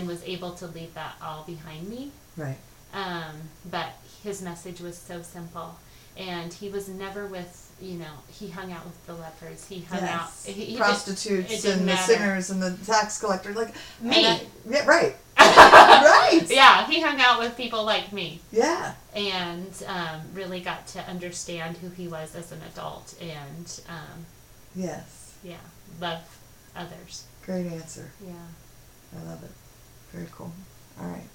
and 0.00 0.08
was 0.08 0.22
able 0.24 0.52
to 0.52 0.66
leave 0.66 0.92
that 0.94 1.14
all 1.22 1.44
behind 1.44 1.88
me. 1.88 2.10
Right. 2.36 2.56
Um, 2.92 3.34
but 3.70 3.90
his 4.22 4.40
message 4.42 4.80
was 4.80 4.96
so 4.96 5.22
simple, 5.22 5.76
and 6.16 6.52
he 6.52 6.68
was 6.68 6.88
never 6.88 7.26
with 7.26 7.60
you 7.80 7.94
know 7.98 8.12
he 8.28 8.48
hung 8.48 8.72
out 8.72 8.84
with 8.84 9.06
the 9.06 9.14
lepers. 9.14 9.66
He 9.68 9.80
hung 9.80 10.00
out 10.00 10.30
Yes. 10.30 10.44
he, 10.46 10.52
he 10.64 10.76
Prostitutes 10.76 11.50
it 11.52 11.62
didn't 11.62 11.80
and 11.80 11.88
the 11.88 11.94
matter. 11.94 12.12
sinners 12.12 12.50
and 12.50 12.62
the 12.62 12.76
tax 12.86 13.18
collector. 13.18 13.52
Like 13.52 13.74
Me. 14.00 14.26
I- 14.26 14.40
yeah. 14.68 14.84
Right. 14.86 15.16
Right. 15.38 16.40
yeah, 16.48 16.86
he 16.86 17.00
hung 17.00 17.20
out 17.20 17.38
with 17.40 17.56
people 17.56 17.84
like 17.84 18.12
me. 18.12 18.40
Yeah. 18.52 18.94
and 19.14 19.72
um, 19.86 20.20
really 20.32 20.60
got 20.60 20.86
to 20.88 21.00
understand 21.08 21.76
who 21.78 21.88
he 21.90 22.08
was 22.08 22.34
as 22.34 22.52
an 22.52 22.60
adult 22.72 23.14
and 23.20 23.80
um, 23.88 24.26
Yes. 24.74 25.34
yeah 25.44 25.56
love 26.00 26.20
others 26.76 27.24
Great 27.46 27.66
answer. 27.66 28.10
yeah 28.26 28.32
I 29.16 29.28
love 29.30 29.42
it. 29.44 29.50
Very 30.12 30.26
cool. 30.34 30.50
All 31.00 31.06
right. 31.08 31.28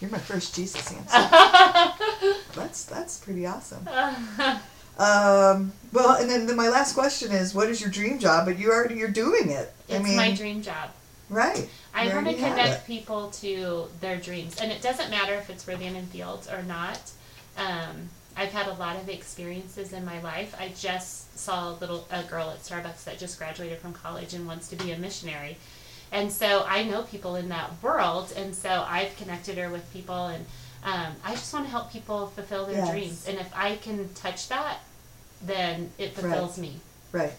You're 0.00 0.10
my 0.10 0.18
first 0.18 0.54
Jesus 0.56 0.92
answer. 0.92 2.34
that's 2.56 2.84
that's 2.84 3.18
pretty 3.18 3.46
awesome. 3.46 3.86
Um, 4.98 5.70
well, 5.92 6.16
and 6.20 6.28
then, 6.28 6.46
then 6.46 6.56
my 6.56 6.68
last 6.68 6.94
question 6.94 7.30
is, 7.30 7.54
what 7.54 7.68
is 7.68 7.80
your 7.80 7.88
dream 7.88 8.18
job? 8.18 8.46
But 8.46 8.58
you 8.58 8.72
already 8.72 8.96
you're 8.96 9.06
doing 9.06 9.48
it. 9.48 9.72
it's 9.86 9.96
I 10.00 10.02
mean, 10.02 10.16
my 10.16 10.34
dream 10.34 10.60
job 10.60 10.90
right? 11.30 11.68
i 11.94 12.06
want 12.14 12.26
to 12.26 12.34
connect 12.34 12.86
people 12.86 13.30
to 13.30 13.86
their 14.00 14.16
dreams 14.16 14.60
and 14.60 14.70
it 14.72 14.82
doesn't 14.82 15.10
matter 15.10 15.34
if 15.34 15.50
it's 15.50 15.66
Rodan 15.66 15.96
and 15.96 16.08
Fields 16.08 16.48
or 16.48 16.62
not 16.62 17.00
um, 17.56 18.08
i've 18.36 18.52
had 18.52 18.66
a 18.68 18.74
lot 18.74 18.96
of 18.96 19.08
experiences 19.08 19.92
in 19.92 20.04
my 20.04 20.20
life 20.22 20.54
i 20.58 20.68
just 20.76 21.38
saw 21.38 21.70
a 21.70 21.74
little 21.74 22.06
a 22.10 22.22
girl 22.24 22.50
at 22.50 22.62
starbucks 22.62 23.04
that 23.04 23.18
just 23.18 23.38
graduated 23.38 23.78
from 23.78 23.92
college 23.92 24.34
and 24.34 24.46
wants 24.46 24.68
to 24.68 24.76
be 24.76 24.92
a 24.92 24.98
missionary 24.98 25.56
and 26.10 26.32
so 26.32 26.64
I 26.66 26.84
know 26.84 27.02
people 27.02 27.36
in 27.36 27.50
that 27.50 27.70
world, 27.82 28.32
and 28.36 28.54
so 28.54 28.84
I've 28.88 29.14
connected 29.16 29.58
her 29.58 29.68
with 29.68 29.92
people, 29.92 30.28
and 30.28 30.46
um, 30.82 31.12
I 31.24 31.32
just 31.32 31.52
want 31.52 31.66
to 31.66 31.70
help 31.70 31.92
people 31.92 32.28
fulfill 32.28 32.66
their 32.66 32.76
Yes. 32.76 32.90
dreams. 32.90 33.28
And 33.28 33.38
if 33.38 33.50
I 33.54 33.76
can 33.76 34.08
touch 34.14 34.48
that, 34.48 34.78
then 35.42 35.90
it 35.98 36.14
fulfills 36.14 36.56
me. 36.56 36.76
Right. 37.12 37.32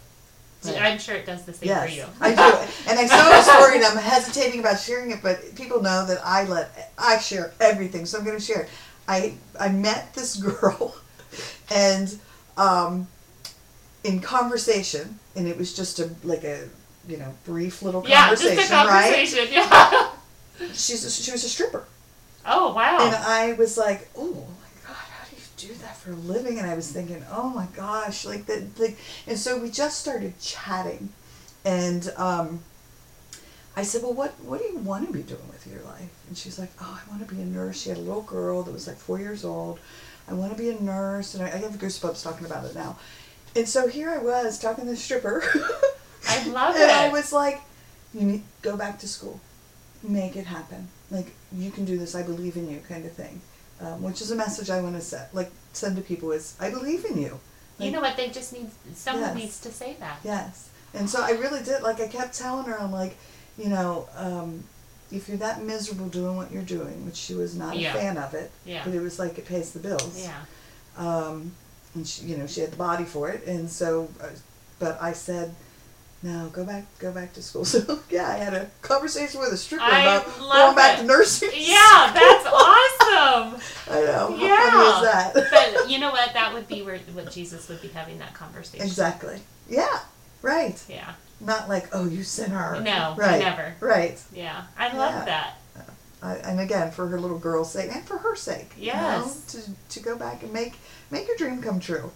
So 0.61 0.71
Right. 0.73 0.81
I'm 0.81 0.99
sure 0.99 1.15
it 1.15 1.25
does 1.25 1.43
the 1.45 1.53
same 1.53 1.69
Yes, 1.69 1.89
for 1.89 1.95
you. 1.95 2.05
I 2.19 2.29
do. 2.35 2.89
And 2.89 2.99
I 2.99 3.05
saw 3.05 3.29
the 3.29 3.41
story, 3.43 3.75
and 3.77 3.85
I'm 3.85 3.97
hesitating 3.97 4.59
about 4.59 4.79
sharing 4.79 5.11
it, 5.11 5.21
but 5.23 5.55
people 5.55 5.81
know 5.81 6.05
that 6.05 6.19
I 6.23 6.43
let 6.45 6.91
I 6.97 7.17
share 7.19 7.53
everything, 7.61 8.05
so 8.05 8.17
I'm 8.17 8.25
going 8.25 8.37
to 8.37 8.43
share 8.43 8.63
it. 8.63 8.69
I 9.07 9.33
I 9.59 9.69
met 9.69 10.13
this 10.13 10.35
girl, 10.35 10.95
and 11.71 12.19
um, 12.57 13.07
in 14.03 14.19
conversation, 14.19 15.19
and 15.35 15.47
it 15.47 15.57
was 15.57 15.73
just 15.75 15.99
a 15.99 16.09
like 16.23 16.43
a 16.43 16.67
you 17.07 17.17
know 17.17 17.33
brief 17.45 17.81
little 17.81 18.03
yeah, 18.07 18.23
conversation, 18.27 18.57
just 18.57 18.71
a 18.71 18.75
right? 18.75 19.13
conversation. 19.13 19.47
Yeah. 19.51 20.09
She's 20.73 21.05
a, 21.05 21.09
she 21.09 21.31
was 21.31 21.43
a 21.45 21.49
stripper, 21.49 21.85
Oh 22.45 22.73
wow. 22.73 22.97
and 22.99 23.15
I 23.15 23.53
was 23.53 23.77
like, 23.77 24.09
oh 24.15 24.27
my 24.27 24.33
god, 24.33 24.45
how 24.45 24.58
do 25.59 25.73
that 25.75 25.97
for 25.97 26.11
a 26.11 26.15
living? 26.15 26.57
And 26.57 26.69
I 26.69 26.75
was 26.75 26.91
thinking, 26.91 27.23
oh 27.31 27.49
my 27.49 27.67
gosh, 27.75 28.25
like 28.25 28.45
the 28.45 28.67
like, 28.77 28.97
and 29.27 29.37
so 29.37 29.59
we 29.59 29.69
just 29.69 29.99
started 29.99 30.39
chatting, 30.39 31.09
and 31.65 32.11
um, 32.17 32.61
I 33.75 33.83
said, 33.83 34.01
well, 34.01 34.13
what 34.13 34.31
what 34.43 34.59
do 34.59 34.65
you 34.65 34.77
want 34.77 35.07
to 35.07 35.13
be 35.13 35.21
doing 35.21 35.47
with 35.51 35.67
your 35.67 35.81
life? 35.83 36.09
And 36.27 36.37
she's 36.37 36.57
like, 36.57 36.71
oh, 36.81 37.01
I 37.05 37.09
want 37.09 37.27
to 37.27 37.33
be 37.33 37.41
a 37.41 37.45
nurse. 37.45 37.81
She 37.81 37.89
had 37.89 37.97
a 37.97 38.01
little 38.01 38.23
girl 38.23 38.63
that 38.63 38.71
was 38.71 38.87
like 38.87 38.97
four 38.97 39.19
years 39.19 39.43
old. 39.45 39.79
I 40.27 40.33
want 40.33 40.51
to 40.51 40.57
be 40.57 40.69
a 40.69 40.79
nurse, 40.81 41.33
and 41.33 41.43
I, 41.43 41.47
I 41.47 41.57
have 41.57 41.73
goosebumps 41.73 42.23
talking 42.23 42.45
about 42.45 42.65
it 42.65 42.75
now. 42.75 42.97
And 43.55 43.67
so 43.67 43.87
here 43.87 44.09
I 44.09 44.19
was 44.19 44.59
talking 44.59 44.85
to 44.85 44.91
the 44.91 44.97
stripper. 44.97 45.43
I 46.27 46.47
love 46.49 46.75
it. 46.75 46.81
and 46.83 46.91
I 46.91 47.09
was 47.09 47.33
like, 47.33 47.61
you 48.13 48.21
need 48.21 48.43
go 48.61 48.77
back 48.77 48.99
to 48.99 49.07
school, 49.07 49.39
make 50.03 50.35
it 50.35 50.45
happen. 50.45 50.87
Like 51.11 51.33
you 51.51 51.71
can 51.71 51.85
do 51.85 51.97
this. 51.97 52.15
I 52.15 52.23
believe 52.23 52.55
in 52.55 52.69
you, 52.69 52.81
kind 52.87 53.05
of 53.05 53.11
thing. 53.11 53.41
Um, 53.81 54.01
which 54.03 54.19
is 54.21 54.29
a 54.31 54.35
message 54.35 54.69
I 54.69 54.81
want 54.81 54.95
to 54.95 55.01
set, 55.01 55.33
like 55.33 55.49
send 55.71 55.95
to 55.95 56.01
people 56.01 56.31
is 56.33 56.53
I 56.59 56.69
believe 56.69 57.05
in 57.05 57.17
you. 57.21 57.39
you 57.77 57.91
know 57.91 58.01
what? 58.01 58.17
They 58.17 58.27
just 58.29 58.51
need 58.51 58.69
someone 58.93 59.23
Yes. 59.29 59.35
needs 59.37 59.59
to 59.61 59.71
say 59.71 59.95
that. 60.01 60.19
Yes. 60.23 60.67
And 60.93 61.09
so 61.09 61.21
I 61.23 61.31
really 61.31 61.63
did. 61.63 61.81
Like 61.81 62.01
I 62.01 62.07
kept 62.09 62.37
telling 62.37 62.65
her, 62.65 62.77
I'm 62.77 62.91
like, 62.91 63.15
you 63.57 63.69
know, 63.69 64.09
um, 64.17 64.65
if 65.13 65.29
you're 65.29 65.37
that 65.37 65.63
miserable 65.63 66.07
doing 66.09 66.35
what 66.35 66.51
you're 66.51 66.61
doing, 66.63 67.05
which 67.05 67.15
she 67.15 67.35
was 67.35 67.55
not 67.55 67.77
Yeah. 67.77 67.91
a 67.95 67.99
fan 67.99 68.17
of 68.17 68.33
it, 68.33 68.51
Yeah. 68.65 68.81
but 68.83 68.93
it 68.93 68.99
was 68.99 69.17
like 69.17 69.37
it 69.37 69.45
pays 69.45 69.71
the 69.71 69.79
bills. 69.79 70.17
Yeah. 70.19 70.41
Um, 70.97 71.53
and 71.95 72.05
she, 72.05 72.23
you 72.25 72.35
know, 72.37 72.47
she 72.47 72.59
had 72.61 72.71
the 72.71 72.77
body 72.77 73.05
for 73.05 73.29
it, 73.29 73.45
and 73.47 73.69
so, 73.69 74.09
uh, 74.21 74.27
but 74.77 75.01
I 75.01 75.13
said, 75.13 75.55
no, 76.21 76.49
go 76.49 76.65
back, 76.65 76.85
go 76.99 77.11
back 77.11 77.33
to 77.33 77.41
school. 77.41 77.63
So 77.65 77.99
yeah, 78.09 78.27
I 78.27 78.35
had 78.37 78.53
a 78.53 78.69
conversation 78.81 79.39
with 79.39 79.53
a 79.53 79.57
stripper 79.57 79.83
I 79.83 80.01
about 80.01 80.25
going 80.37 80.75
back 80.75 80.97
it. 80.99 81.01
to 81.01 81.07
nursing. 81.07 81.49
Yeah, 81.53 82.11
that's 82.13 82.45
awesome. 82.45 83.61
I 83.89 84.01
know. 84.01 84.35
How 84.37 84.45
Yeah. 84.45 84.95
is 84.97 85.01
that? 85.03 85.33
But 85.33 85.89
you 85.89 85.99
know 85.99 86.11
what? 86.11 86.33
That 86.33 86.53
would 86.53 86.67
be 86.67 86.81
where 86.81 86.97
what 87.13 87.31
Jesus 87.31 87.69
would 87.69 87.81
be 87.81 87.87
having 87.89 88.19
that 88.19 88.33
conversation. 88.33 88.85
exactly. 88.85 89.39
Yeah. 89.69 89.99
Right. 90.41 90.81
Yeah. 90.89 91.13
Not 91.41 91.69
like, 91.69 91.87
oh, 91.93 92.05
you 92.07 92.23
sinner. 92.23 92.79
No, 92.81 93.13
Right. 93.17 93.39
never. 93.39 93.75
Right. 93.79 94.21
Yeah. 94.33 94.63
I 94.77 94.95
love 94.95 95.13
Yeah. 95.13 95.25
that. 95.25 95.53
I, 96.21 96.33
and 96.35 96.59
again, 96.59 96.91
for 96.91 97.07
her 97.07 97.17
little 97.19 97.39
girl's 97.39 97.71
sake, 97.71 97.95
and 97.95 98.03
for 98.03 98.17
her 98.17 98.35
sake, 98.35 98.73
you 98.77 98.87
know, 98.87 99.23
Yes. 99.25 99.41
to 99.53 99.59
to 99.91 99.99
go 100.03 100.17
back 100.17 100.43
and 100.43 100.51
make 100.51 100.73
make 101.09 101.27
your 101.29 101.37
dream 101.37 101.61
come 101.61 101.79
true, 101.79 102.11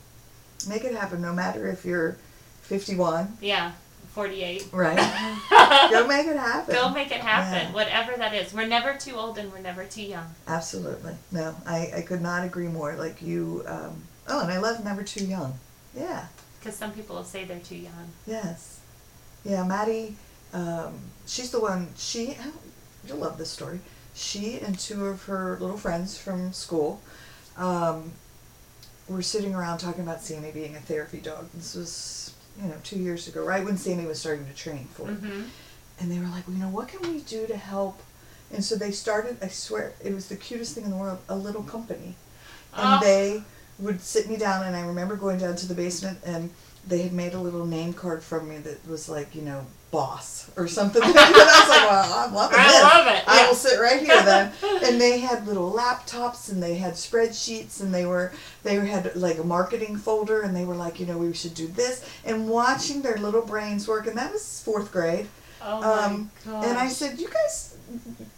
make 0.68 0.84
it 0.84 0.94
happen. 0.94 1.22
No 1.22 1.32
matter 1.32 1.68
if 1.68 1.86
you're 1.86 2.18
fifty 2.64 2.96
one, 2.96 3.38
Yeah. 3.40 3.72
48. 4.14 4.68
right? 4.72 4.96
go 5.92 6.08
make 6.08 6.28
it 6.28 6.38
happen. 6.38 6.76
Go 6.76 6.90
make 6.90 7.12
it 7.12 7.22
happen. 7.22 7.68
Yeah. 7.70 7.74
Whatever 7.74 8.14
that 8.18 8.34
is. 8.34 8.54
We're 8.54 8.68
never 8.68 8.96
too 8.96 9.16
old 9.16 9.38
and 9.38 9.52
we're 9.52 9.60
never 9.60 9.84
too 9.86 10.04
young. 10.04 10.28
Absolutely. 10.48 11.14
No, 11.32 11.56
I, 11.66 11.92
I 11.98 12.02
could 12.02 12.22
not 12.22 12.46
agree 12.46 12.68
more. 12.68 12.96
Like 12.96 13.22
you, 13.22 13.64
um, 13.66 14.04
oh, 14.28 14.42
and 14.42 14.52
I 14.52 14.60
love 14.60 14.84
Never 14.84 15.04
Too 15.04 15.26
Young. 15.26 15.54
Yeah, 15.96 16.26
Because 16.60 16.76
some 16.76 16.92
people 16.92 17.16
will 17.16 17.24
say 17.24 17.44
they're 17.46 17.60
too 17.60 17.76
young. 17.76 18.08
yes. 18.26 18.80
Yeah, 19.46 19.64
Maddie, 19.66 20.16
um, 20.54 20.98
she's 21.26 21.52
the 21.52 21.60
one, 21.60 21.90
she, 21.98 22.38
you'll 23.06 23.18
love 23.18 23.38
this 23.38 23.50
story. 23.50 23.80
She 24.14 24.60
and 24.60 24.80
two 24.80 25.06
of 25.08 25.24
her 25.24 25.58
little 25.60 25.78
friends 25.78 26.18
from 26.18 26.54
school 26.54 27.02
um, 27.58 28.12
were 29.10 29.22
sitting 29.22 29.54
around 29.54 29.80
talking 29.80 30.02
about 30.04 30.22
Sammy 30.22 30.52
being 30.52 30.76
a 30.76 30.80
therapy 30.80 31.18
dog. 31.18 31.50
This 31.54 31.76
was, 31.76 32.33
you 32.62 32.68
know, 32.70 32.76
two 32.84 33.00
years 33.00 33.28
ago, 33.28 33.44
right 33.44 33.64
when 33.64 33.78
Sammy 33.78 34.06
was 34.06 34.20
starting 34.20 34.46
to 34.46 34.54
train 34.54 34.86
for 34.94 35.10
it. 35.10 35.22
Mm-hmm. 35.22 35.42
and 36.00 36.12
they 36.12 36.20
were 36.20 36.28
like, 36.28 36.48
well, 36.48 36.56
you 36.58 36.64
know, 36.64 36.70
what 36.70 36.88
can 36.88 37.02
we 37.12 37.20
do 37.22 37.46
to 37.48 37.58
help? 37.58 38.00
And 38.54 38.64
so 38.64 38.76
they 38.76 38.92
started. 38.92 39.38
I 39.42 39.48
swear, 39.48 39.94
it 40.04 40.14
was 40.14 40.28
the 40.30 40.36
cutest 40.36 40.76
thing 40.76 40.84
in 40.86 40.92
the 40.92 40.98
world. 40.98 41.20
A 41.30 41.36
little 41.36 41.64
company, 41.64 42.16
and 42.76 42.96
Oh. 42.96 43.00
they 43.02 43.44
would 43.80 44.00
sit 44.02 44.30
me 44.30 44.38
down. 44.38 44.66
And 44.66 44.76
I 44.76 44.82
remember 44.86 45.16
going 45.16 45.40
down 45.40 45.56
to 45.56 45.68
the 45.68 45.74
basement, 45.74 46.20
and 46.24 46.52
they 46.88 47.02
had 47.02 47.14
made 47.14 47.34
a 47.34 47.40
little 47.40 47.66
name 47.66 47.94
card 47.94 48.24
for 48.24 48.42
me 48.42 48.58
that 48.60 48.86
was 48.88 49.08
like, 49.10 49.36
you 49.36 49.42
know, 49.42 49.66
boss 49.92 50.50
or 50.58 50.68
something. 50.68 51.02
and 51.06 51.14
I 51.16 51.30
was 51.30 51.70
like, 51.70 51.90
well, 51.90 52.14
I'm 52.28 52.34
loving 52.34 52.58
I 52.60 52.64
this. 52.68 52.82
love 52.84 53.08
it, 53.08 53.24
I 53.28 53.40
yeah. 53.42 53.48
will 53.48 53.56
sit 53.56 53.80
right 53.80 54.00
here 54.02 54.22
then. 54.24 54.52
and 54.84 55.00
they 55.00 55.20
had 55.20 55.46
little 55.48 55.72
laptops, 55.72 56.52
and 56.52 56.62
they 56.62 56.76
had 56.76 56.94
spreadsheets, 56.94 57.80
and 57.82 57.94
they 57.94 58.06
were 58.06 58.34
they 58.64 58.76
had 58.76 59.16
like 59.16 59.38
a 59.38 59.44
marketing 59.44 59.98
folder, 59.98 60.42
and 60.42 60.56
they 60.56 60.66
were 60.66 60.76
like, 60.76 61.00
you 61.00 61.06
know, 61.06 61.18
we 61.18 61.32
should 61.34 61.54
do 61.54 61.68
this. 61.68 62.04
And 62.26 62.50
watching 62.50 63.02
their 63.02 63.18
little 63.18 63.44
brains 63.46 63.88
work, 63.88 64.08
and 64.08 64.18
that 64.18 64.32
was 64.34 64.62
fourth 64.64 64.92
grade. 64.92 65.28
Oh 65.62 65.80
my 65.80 66.04
Um, 66.04 66.32
god. 66.46 66.66
And 66.66 66.78
I 66.78 66.90
said, 66.90 67.20
you 67.20 67.30
guys, 67.30 67.78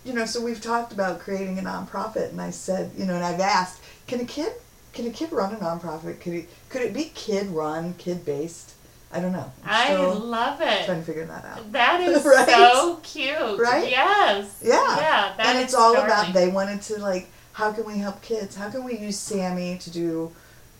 you 0.04 0.14
know, 0.14 0.26
so 0.26 0.40
we've 0.42 0.62
talked 0.62 0.92
about 0.94 1.20
creating 1.20 1.58
a 1.58 1.64
nonprofit, 1.64 2.30
and 2.30 2.40
I 2.42 2.52
said, 2.52 2.92
you 2.98 3.06
know, 3.06 3.16
and 3.16 3.24
I've 3.24 3.40
asked, 3.40 3.82
can 4.06 4.20
a 4.20 4.26
kid, 4.26 4.54
can 4.96 5.06
a 5.08 5.12
kid 5.12 5.32
run 5.32 5.54
a 5.54 5.58
nonprofit? 5.58 6.20
Could 6.22 6.34
it, 6.34 6.50
could 6.70 6.82
it 6.82 6.94
be 6.94 7.12
kid 7.14 7.48
run, 7.48 7.94
kid 7.96 8.26
based? 8.26 8.72
I 9.12 9.20
don't 9.20 9.32
know. 9.32 9.50
I 9.64 9.96
love 9.96 10.58
trying 10.58 11.00
to 11.00 11.02
figure 11.04 11.26
that 11.26 11.46
out. 11.46 11.72
That 11.72 12.02
is 12.08 12.26
Right? 12.26 12.48
so 12.48 13.00
cute. 13.04 13.60
Right? 13.60 13.90
Yes. 13.90 14.60
Yeah. 14.64 14.98
Yeah. 14.98 15.34
And 15.40 15.60
it's 15.60 15.74
all 15.74 15.94
darling. 15.94 16.12
about 16.12 16.34
they 16.34 16.48
wanted 16.50 16.82
to 16.84 16.98
like, 17.00 17.30
how 17.54 17.72
can 17.72 17.86
we 17.86 17.98
help 18.00 18.22
kids? 18.22 18.56
How 18.56 18.70
can 18.70 18.84
we 18.84 18.98
use 18.98 19.18
Sammy 19.18 19.78
to 19.78 19.90
do, 19.90 20.32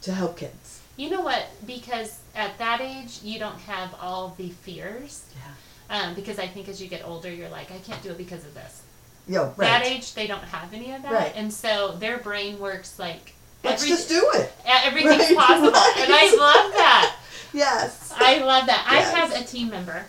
to 0.02 0.12
help 0.14 0.38
kids? 0.38 0.82
You 0.98 1.10
know 1.12 1.22
what? 1.22 1.46
Because 1.66 2.20
at 2.36 2.58
that 2.58 2.82
age, 2.82 3.20
you 3.24 3.38
don't 3.40 3.60
have 3.60 3.94
all 4.02 4.34
the 4.38 4.50
fears. 4.50 5.26
Yeah. 5.36 5.98
Um, 5.98 6.14
because 6.16 6.40
I 6.40 6.48
think 6.48 6.68
as 6.68 6.82
you 6.82 6.88
get 6.90 7.06
older, 7.06 7.32
you're 7.32 7.50
like, 7.50 7.72
I 7.72 7.78
can't 7.78 8.02
do 8.02 8.10
it 8.12 8.18
because 8.18 8.44
of 8.44 8.54
this. 8.54 8.82
Yo, 9.28 9.46
right. 9.46 9.58
That 9.58 9.86
age, 9.86 10.14
they 10.14 10.28
don't 10.28 10.44
have 10.44 10.74
any 10.74 10.92
of 10.94 11.02
that, 11.04 11.12
Right. 11.12 11.34
and 11.36 11.52
so 11.54 11.94
their 12.00 12.18
brain 12.18 12.60
works 12.60 12.98
like 13.00 13.34
Let's 13.66 13.84
every- 13.84 13.96
just 13.96 14.10
do 14.10 14.32
it. 14.36 14.52
everything's 14.66 15.18
Right, 15.18 15.36
possible, 15.38 15.68
and 15.76 16.14
I 16.14 16.36
love 16.38 16.74
that. 16.74 17.16
Yes. 17.54 18.14
I 18.16 18.40
love 18.40 18.66
that. 18.68 18.88
Yes. 18.92 19.14
I 19.14 19.20
have 19.20 19.32
a 19.32 19.44
team 19.44 19.70
member, 19.70 20.06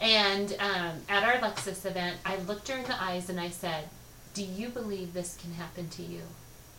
and 0.00 0.54
um, 0.60 1.00
at 1.08 1.22
our 1.22 1.34
Lexus 1.40 1.84
event, 1.86 2.16
I 2.24 2.36
looked 2.36 2.68
her 2.68 2.76
in 2.78 2.84
the 2.84 3.02
eyes 3.02 3.28
and 3.30 3.40
I 3.40 3.48
said, 3.50 3.88
"Do 4.34 4.42
you 4.44 4.68
believe 4.68 5.12
this 5.14 5.36
can 5.40 5.54
happen 5.54 5.88
to 5.90 6.02
you?" 6.02 6.22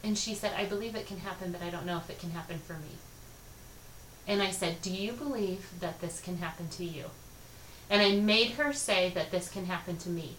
And 0.04 0.18
she 0.18 0.34
said, 0.36 0.52
I 0.58 0.66
believe 0.66 0.96
it 0.96 1.08
can 1.08 1.20
happen, 1.20 1.54
but 1.54 1.62
I 1.62 1.70
don't 1.70 1.86
know 1.86 1.96
if 1.98 2.10
it 2.10 2.20
can 2.20 2.32
happen 2.32 2.60
for 2.60 2.74
me. 2.74 2.98
And 4.28 4.42
I 4.42 4.52
said, 4.52 4.82
Do 4.82 4.92
you 4.92 5.14
believe 5.14 5.66
that 5.80 6.02
this 6.02 6.20
can 6.20 6.38
happen 6.40 6.68
to 6.70 6.84
you? 6.84 7.06
And 7.90 8.02
I 8.02 8.12
made 8.16 8.52
her 8.52 8.74
say 8.74 9.12
that 9.16 9.32
this 9.32 9.50
can 9.50 9.66
happen 9.66 9.96
to 10.00 10.10
me. 10.10 10.36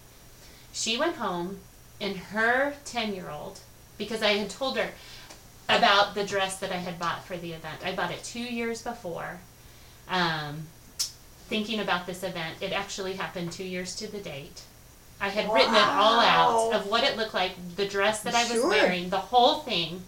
She 0.71 0.97
went 0.97 1.15
home, 1.15 1.59
and 1.99 2.15
her 2.15 2.75
10 2.85 3.15
year 3.15 3.29
old, 3.31 3.59
because 3.97 4.21
I 4.21 4.33
had 4.33 4.51
told 4.51 4.77
her 4.77 4.89
about 5.67 6.15
the 6.15 6.23
dress 6.25 6.57
that 6.59 6.71
I 6.71 6.77
had 6.77 6.99
bought 6.99 7.23
for 7.25 7.37
the 7.37 7.53
event, 7.53 7.79
I 7.83 7.93
bought 7.95 8.11
it 8.11 8.23
two 8.23 8.39
years 8.39 8.81
before. 8.81 9.39
Um, 10.09 10.67
thinking 11.47 11.79
about 11.79 12.05
this 12.07 12.23
event, 12.23 12.57
it 12.61 12.71
actually 12.71 13.13
happened 13.13 13.51
two 13.51 13.63
years 13.63 13.95
to 13.97 14.11
the 14.11 14.19
date. 14.19 14.61
I 15.21 15.29
had 15.29 15.51
written 15.51 15.73
it 15.73 15.81
all 15.87 16.19
out 16.19 16.73
of 16.73 16.87
what 16.87 17.03
it 17.03 17.15
looked 17.17 17.33
like, 17.33 17.53
the 17.77 17.87
dress 17.87 18.21
that 18.23 18.35
I 18.35 18.43
was 18.43 18.53
Sure. 18.53 18.69
wearing, 18.69 19.09
the 19.09 19.17
whole 19.19 19.59
thing. 19.59 20.03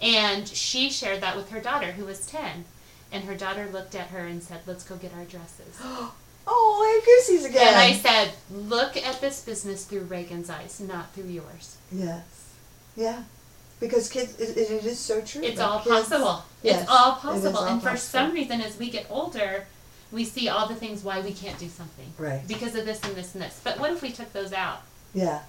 And 0.00 0.48
she 0.48 0.90
shared 0.90 1.20
that 1.20 1.36
with 1.36 1.50
her 1.50 1.60
daughter, 1.60 1.92
who 1.92 2.04
was 2.06 2.26
10. 2.26 2.64
And 3.12 3.24
her 3.24 3.34
daughter 3.36 3.68
looked 3.70 3.94
at 3.94 4.08
her 4.08 4.26
and 4.26 4.42
said, 4.42 4.60
Let's 4.66 4.82
go 4.84 4.96
get 4.96 5.12
our 5.14 5.24
dresses. 5.24 5.78
Oh, 6.46 7.00
hey, 7.00 7.06
Goosey's 7.06 7.46
again. 7.46 7.68
And 7.68 7.76
I 7.76 7.94
said, 7.94 8.32
Look 8.50 8.98
at 8.98 9.22
this 9.22 9.42
business 9.42 9.86
through 9.86 10.02
Reagan's 10.02 10.50
eyes, 10.50 10.78
not 10.78 11.14
through 11.14 11.28
yours. 11.30 11.76
yes. 11.90 12.22
Yeah. 12.96 13.22
Because 13.80 14.08
kids, 14.08 14.38
it, 14.40 14.56
it, 14.56 14.70
it 14.70 14.84
is 14.84 14.98
so 14.98 15.20
true. 15.20 15.42
It's 15.42 15.60
all 15.60 15.80
kids- 15.80 15.94
possible. 16.08 16.44
yes, 16.62 16.82
it's 16.82 16.90
all 16.90 17.12
it 17.12 17.18
possible. 17.18 17.58
all 17.58 17.66
and 17.66 17.82
for 17.82 17.90
possible. 17.90 18.20
some 18.20 18.32
reason, 18.32 18.60
as 18.60 18.78
we 18.78 18.88
get 18.90 19.06
older, 19.10 19.66
we 20.12 20.24
see 20.24 20.48
all 20.48 20.68
the 20.68 20.74
things 20.76 21.02
why 21.02 21.20
we 21.20 21.32
can't 21.32 21.58
do 21.58 21.68
something. 21.68 22.06
Right. 22.18 22.46
Because 22.46 22.74
of 22.76 22.86
this 22.86 23.02
and 23.02 23.14
this 23.14 23.34
and 23.34 23.42
this. 23.42 23.60
But 23.64 23.78
what 23.80 23.90
if 23.92 24.00
we 24.00 24.12
took 24.12 24.32
those 24.32 24.52
out? 24.52 24.82
Yeah. 25.12 25.40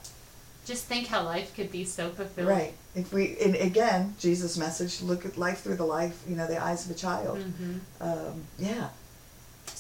Just 0.66 0.86
think 0.86 1.08
how 1.08 1.22
life 1.24 1.56
could 1.56 1.72
be 1.72 1.84
so 1.86 2.10
fulfilling. 2.10 2.56
Right. 2.58 2.74
If 2.96 3.14
we, 3.14 3.38
and 3.40 3.56
again, 3.56 4.16
Jesus' 4.20 4.58
message, 4.58 5.02
look 5.02 5.24
at 5.26 5.38
life 5.38 5.62
through 5.62 5.76
the 5.76 5.86
life, 5.86 6.24
you 6.28 6.36
know, 6.36 6.48
the 6.48 6.62
eyes 6.62 6.86
of 6.86 6.92
a 6.92 6.98
child. 6.98 7.38
hmm 7.40 7.78
Um, 8.02 8.46
yeah. 8.58 8.90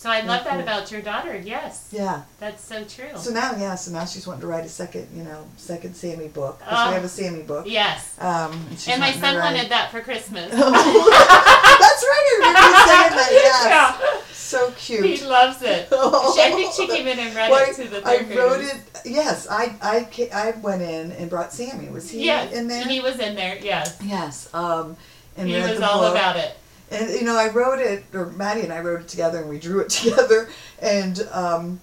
So 0.05 0.11
I 0.11 0.21
love 0.21 0.43
that 0.43 0.59
about 0.59 0.91
your 0.91 1.01
daughter. 1.01 1.35
Yes. 1.35 1.87
Yeah. 1.91 2.21
That's 2.39 2.63
so 2.63 2.83
true. 2.83 3.07
So 3.17 3.31
now, 3.31 3.53
yeah, 3.57 3.73
so 3.73 3.89
now 3.91 4.05
she's 4.05 4.27
wanting 4.27 4.41
to 4.41 4.45
write 4.47 4.63
a 4.63 4.69
second, 4.69 5.07
you 5.15 5.23
know, 5.23 5.47
second 5.57 5.95
Sammy 5.95 6.27
book. 6.27 6.59
'cause 6.59 6.67
Oh. 6.71 6.89
we 6.89 6.93
have 6.93 7.03
a 7.03 7.09
Sammy 7.09 7.41
book. 7.41 7.65
yes. 7.67 8.11
Um, 8.19 8.51
and, 8.69 8.87
And 8.87 9.01
my 9.01 9.11
son 9.13 9.35
write- 9.35 9.53
wanted 9.55 9.71
that 9.71 9.89
for 9.89 10.01
Christmas. 10.01 10.51
That's 10.51 10.61
right. 10.61 12.27
I 12.29 12.37
remember 12.37 12.77
saying 12.85 13.15
that. 13.17 13.29
Yes. 13.31 13.65
Yeah. 13.65 14.21
So 14.31 14.71
cute. 14.77 15.05
He 15.05 15.25
loves 15.25 15.63
it. 15.63 15.87
She, 16.35 16.41
I 16.43 16.51
think 16.51 16.73
she 16.75 16.85
came 16.85 17.07
in 17.07 17.17
and 17.17 17.35
read 17.35 17.49
Well, 17.49 17.67
it 17.67 17.75
to 17.77 17.87
the 17.87 18.01
I 18.07 18.17
wrote 18.37 18.61
it. 18.61 18.75
Yes, 19.05 19.47
I, 19.49 19.75
I, 19.81 20.07
I 20.31 20.51
went 20.61 20.83
in 20.83 21.13
and 21.13 21.31
brought 21.31 21.51
Sammy. 21.51 21.87
Was 21.89 22.11
he 22.11 22.25
Yes, 22.25 22.53
in 22.53 22.67
there? 22.67 22.85
he 22.85 22.99
was 22.99 23.17
in 23.17 23.33
there. 23.33 23.57
Yes, 23.59 23.97
yes. 24.03 24.49
Um, 24.53 24.97
and 25.35 25.49
he 25.49 25.55
was 25.55 25.81
all 25.81 26.01
book. 26.01 26.11
about 26.11 26.35
it. 26.35 26.55
And 26.91 27.09
you 27.11 27.23
know, 27.23 27.35
I 27.37 27.49
wrote 27.49 27.79
it, 27.79 28.03
or 28.13 28.27
Maddie 28.27 28.61
and 28.61 28.71
I 28.73 28.79
wrote 28.79 29.01
it 29.01 29.07
together, 29.07 29.39
and 29.39 29.49
we 29.49 29.59
drew 29.59 29.79
it 29.79 29.89
together. 30.01 30.49
And 30.79 31.27
um, 31.31 31.79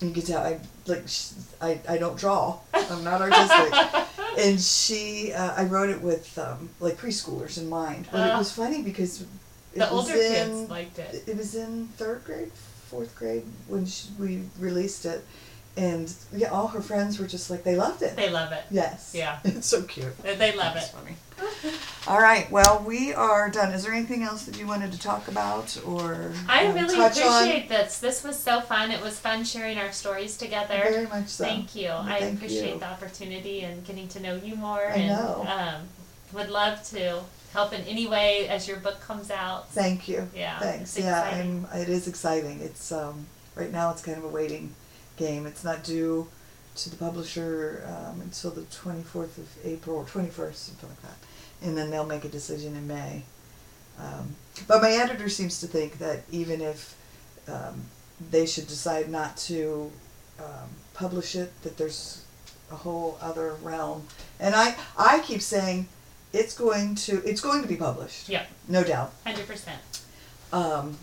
you 0.00 0.10
can 0.10 0.22
tell 0.22 0.42
I 0.42 0.60
like 0.86 1.08
sh- 1.08 1.30
I, 1.60 1.80
I 1.88 1.98
don't 1.98 2.16
draw. 2.18 2.58
I'm 2.72 3.02
not 3.04 3.20
artistic. 3.20 4.04
and 4.38 4.60
she, 4.60 5.32
uh, 5.32 5.54
I 5.56 5.64
wrote 5.64 5.90
it 5.90 6.00
with 6.00 6.38
um, 6.38 6.68
like 6.80 6.96
preschoolers 6.96 7.58
in 7.58 7.68
mind. 7.68 8.06
But 8.12 8.26
it 8.28 8.32
Ah. 8.32 8.38
was 8.38 8.52
funny 8.52 8.82
because 8.82 9.22
it 9.22 9.28
The 9.74 9.80
was 9.80 9.90
older 9.90 10.14
in, 10.14 10.32
kids 10.58 10.70
liked 10.70 10.98
it. 10.98 11.24
It 11.26 11.36
was 11.36 11.54
in 11.54 11.88
third 11.96 12.24
grade, 12.24 12.52
fourth 12.52 13.14
grade 13.16 13.44
when 13.66 13.86
she, 13.86 14.08
we 14.18 14.42
released 14.58 15.04
it, 15.06 15.24
and 15.76 16.12
yeah, 16.32 16.48
all 16.48 16.68
her 16.68 16.80
friends 16.80 17.18
were 17.18 17.26
just 17.26 17.50
like 17.50 17.64
they 17.64 17.76
loved 17.76 18.02
it. 18.02 18.16
They 18.16 18.30
love 18.30 18.52
it. 18.52 18.64
yes. 18.70 19.12
Yeah. 19.14 19.38
It's 19.44 19.66
so 19.66 19.82
cute. 19.82 20.16
They 20.22 20.34
they 20.36 20.56
love 20.56 20.74
That's 20.74 20.90
it. 20.90 20.96
funny. 20.96 21.16
All 22.06 22.20
right. 22.20 22.48
Well, 22.50 22.84
we 22.86 23.12
are 23.12 23.50
done. 23.50 23.72
Is 23.72 23.84
there 23.84 23.92
anything 23.92 24.22
else 24.22 24.44
that 24.44 24.58
you 24.58 24.66
wanted 24.68 24.92
to 24.92 25.00
talk 25.00 25.26
about 25.26 25.80
or 25.84 26.32
I 26.48 26.66
um, 26.66 26.74
really 26.74 26.94
touch 26.94 27.20
on? 27.20 27.42
appreciate 27.42 27.68
this. 27.68 27.98
This 27.98 28.22
was 28.22 28.38
so 28.38 28.60
fun. 28.60 28.92
It 28.92 29.02
was 29.02 29.18
fun 29.18 29.44
sharing 29.44 29.78
our 29.78 29.90
stories 29.90 30.36
together. 30.36 30.74
Very 30.74 31.06
much 31.06 31.28
so. 31.28 31.44
Thank 31.44 31.74
you. 31.74 31.88
Well, 31.88 32.02
I 32.02 32.20
thank 32.20 32.36
appreciate 32.36 32.74
you. 32.74 32.78
the 32.78 32.88
opportunity 32.88 33.62
and 33.62 33.84
getting 33.84 34.06
to 34.08 34.20
know 34.20 34.36
you 34.36 34.54
more. 34.54 34.86
I 34.86 34.94
and 34.94 35.08
know. 35.08 35.46
Um, 35.48 35.88
would 36.32 36.50
love 36.50 36.82
to 36.90 37.22
help 37.52 37.72
in 37.72 37.80
any 37.82 38.06
way 38.06 38.48
as 38.48 38.68
your 38.68 38.76
book 38.78 39.00
comes 39.00 39.30
out. 39.30 39.70
Thank 39.70 40.08
you. 40.08 40.28
Yeah, 40.34 40.58
Thanks. 40.60 40.98
Yeah. 40.98 41.22
I'm, 41.22 41.66
it 41.74 41.88
is 41.88 42.06
exciting. 42.06 42.60
It's 42.60 42.92
um, 42.92 43.26
right 43.56 43.72
now 43.72 43.90
it's 43.90 44.02
kind 44.02 44.18
of 44.18 44.24
a 44.24 44.28
waiting 44.28 44.74
game. 45.16 45.46
It's 45.46 45.64
not 45.64 45.84
due 45.84 46.28
to 46.76 46.90
the 46.90 46.96
publisher 46.96 47.84
um, 47.86 48.20
until 48.20 48.50
the 48.50 48.62
24th 48.62 49.38
of 49.38 49.48
April 49.64 49.96
or 49.96 50.04
21st, 50.04 50.54
something 50.54 50.88
like 50.88 51.02
that, 51.02 51.16
and 51.62 51.76
then 51.78 51.90
they'll 51.90 52.06
make 52.06 52.24
a 52.24 52.28
decision 52.28 52.74
in 52.76 52.86
May. 52.86 53.22
Um, 53.98 54.34
but 54.66 54.82
my 54.82 54.90
editor 54.90 55.28
seems 55.28 55.60
to 55.60 55.68
think 55.68 55.98
that 55.98 56.22
even 56.32 56.60
if 56.60 56.96
um, 57.48 57.82
they 58.30 58.44
should 58.46 58.66
decide 58.66 59.08
not 59.08 59.36
to 59.36 59.90
um, 60.40 60.68
publish 60.94 61.36
it, 61.36 61.52
that 61.62 61.76
there's 61.76 62.24
a 62.72 62.74
whole 62.76 63.18
other 63.20 63.54
realm. 63.62 64.04
And 64.40 64.54
I, 64.56 64.74
I 64.98 65.20
keep 65.20 65.42
saying 65.42 65.86
it's 66.32 66.56
going 66.58 66.96
to 66.96 67.22
it's 67.24 67.40
going 67.40 67.62
to 67.62 67.68
be 67.68 67.76
published, 67.76 68.28
Yep, 68.28 68.48
no 68.68 68.82
doubt. 68.82 69.12
hundred 69.24 69.46
percent. 69.46 69.80
Um, 70.52 70.96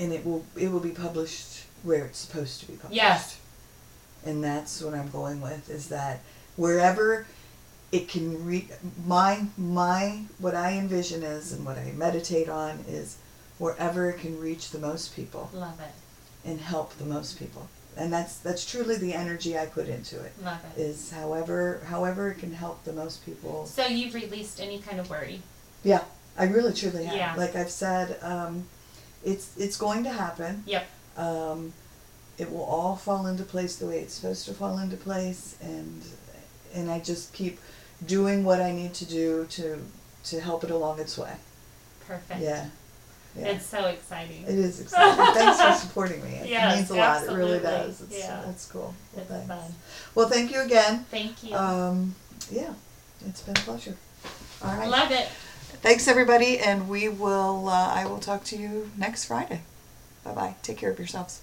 and 0.00 0.12
it 0.12 0.24
will 0.26 0.44
it 0.56 0.72
will 0.72 0.80
be 0.80 0.90
published 0.90 1.64
where 1.82 2.04
it's 2.06 2.18
supposed 2.18 2.60
to 2.60 2.66
be 2.66 2.74
published. 2.74 2.96
Yes. 2.96 3.40
And 4.24 4.42
that's 4.42 4.82
what 4.82 4.94
I'm 4.94 5.10
going 5.10 5.40
with 5.40 5.70
is 5.70 5.88
that 5.88 6.20
wherever 6.56 7.26
it 7.92 8.08
can 8.08 8.44
reach 8.44 8.68
my 9.06 9.46
my 9.56 10.22
what 10.38 10.54
I 10.54 10.72
envision 10.72 11.22
is 11.22 11.52
and 11.52 11.64
what 11.64 11.78
I 11.78 11.92
meditate 11.92 12.48
on 12.48 12.84
is 12.88 13.16
wherever 13.58 14.10
it 14.10 14.18
can 14.18 14.38
reach 14.38 14.70
the 14.70 14.78
most 14.78 15.16
people 15.16 15.50
Love 15.54 15.80
it. 15.80 16.48
and 16.48 16.60
help 16.60 16.94
the 16.98 17.04
most 17.04 17.38
people. 17.38 17.68
And 17.96 18.12
that's 18.12 18.36
that's 18.38 18.70
truly 18.70 18.96
the 18.96 19.14
energy 19.14 19.58
I 19.58 19.66
put 19.66 19.88
into 19.88 20.20
it. 20.22 20.32
Love 20.44 20.60
it. 20.76 20.80
Is 20.80 21.10
however 21.10 21.80
however 21.86 22.30
it 22.30 22.38
can 22.38 22.52
help 22.52 22.84
the 22.84 22.92
most 22.92 23.24
people. 23.24 23.66
So 23.66 23.86
you've 23.86 24.14
released 24.14 24.60
any 24.60 24.78
kind 24.80 25.00
of 25.00 25.08
worry. 25.08 25.42
Yeah, 25.82 26.02
I 26.36 26.44
really 26.44 26.72
truly 26.74 27.04
have. 27.04 27.16
Yeah. 27.16 27.34
Like 27.36 27.56
I've 27.56 27.70
said, 27.70 28.18
um, 28.22 28.64
it's 29.24 29.56
it's 29.56 29.76
going 29.76 30.04
to 30.04 30.10
happen. 30.10 30.62
Yep. 30.66 30.86
Um, 31.18 31.72
it 32.38 32.50
will 32.50 32.62
all 32.64 32.96
fall 32.96 33.26
into 33.26 33.42
place 33.42 33.76
the 33.76 33.86
way 33.86 33.98
it's 34.00 34.14
supposed 34.14 34.46
to 34.46 34.54
fall 34.54 34.78
into 34.78 34.96
place 34.96 35.56
and 35.60 36.02
and 36.74 36.90
I 36.90 37.00
just 37.00 37.32
keep 37.32 37.58
doing 38.06 38.44
what 38.44 38.60
I 38.60 38.70
need 38.72 38.94
to 38.94 39.04
do 39.04 39.46
to 39.50 39.82
to 40.24 40.40
help 40.40 40.64
it 40.64 40.70
along 40.70 41.00
its 41.00 41.18
way. 41.18 41.32
Perfect. 42.06 42.40
Yeah. 42.40 42.66
Yeah. 43.36 43.48
It's 43.48 43.66
so 43.66 43.86
exciting. 43.86 44.42
it 44.44 44.50
is 44.50 44.80
exciting. 44.84 45.34
Thanks 45.34 45.60
for 45.60 45.86
supporting 45.86 46.22
me. 46.24 46.30
It 46.36 46.48
Yes, 46.48 46.76
means 46.76 46.90
a 46.90 46.94
lot. 46.96 47.22
It 47.24 47.30
really 47.32 47.58
does. 47.60 48.00
It's, 48.02 48.18
Yeah. 48.18 48.48
it's 48.50 48.66
cool. 48.66 48.94
Well, 49.14 49.22
It's 49.22 49.30
thanks. 49.30 49.46
fun. 49.48 49.74
Well, 50.14 50.28
thank 50.28 50.50
you 50.52 50.60
again. 50.62 51.04
Thank 51.10 51.42
you. 51.44 51.54
Um, 51.54 52.14
yeah, 52.50 52.72
it's 53.26 53.42
been 53.42 53.56
a 53.56 53.60
pleasure. 53.60 53.96
All 54.62 54.76
right. 54.76 54.88
Love 54.88 55.10
it. 55.12 55.28
Thanks, 55.82 56.08
everybody, 56.08 56.58
and 56.58 56.88
we 56.88 57.08
will. 57.08 57.68
Uh, 57.68 57.88
I 57.94 58.06
will 58.06 58.18
talk 58.18 58.44
to 58.44 58.56
you 58.56 58.90
next 58.96 59.26
Friday. 59.26 59.60
Bye 60.24 60.34
bye. 60.34 60.54
Take 60.62 60.76
care 60.78 60.90
of 60.90 60.98
yourselves. 60.98 61.40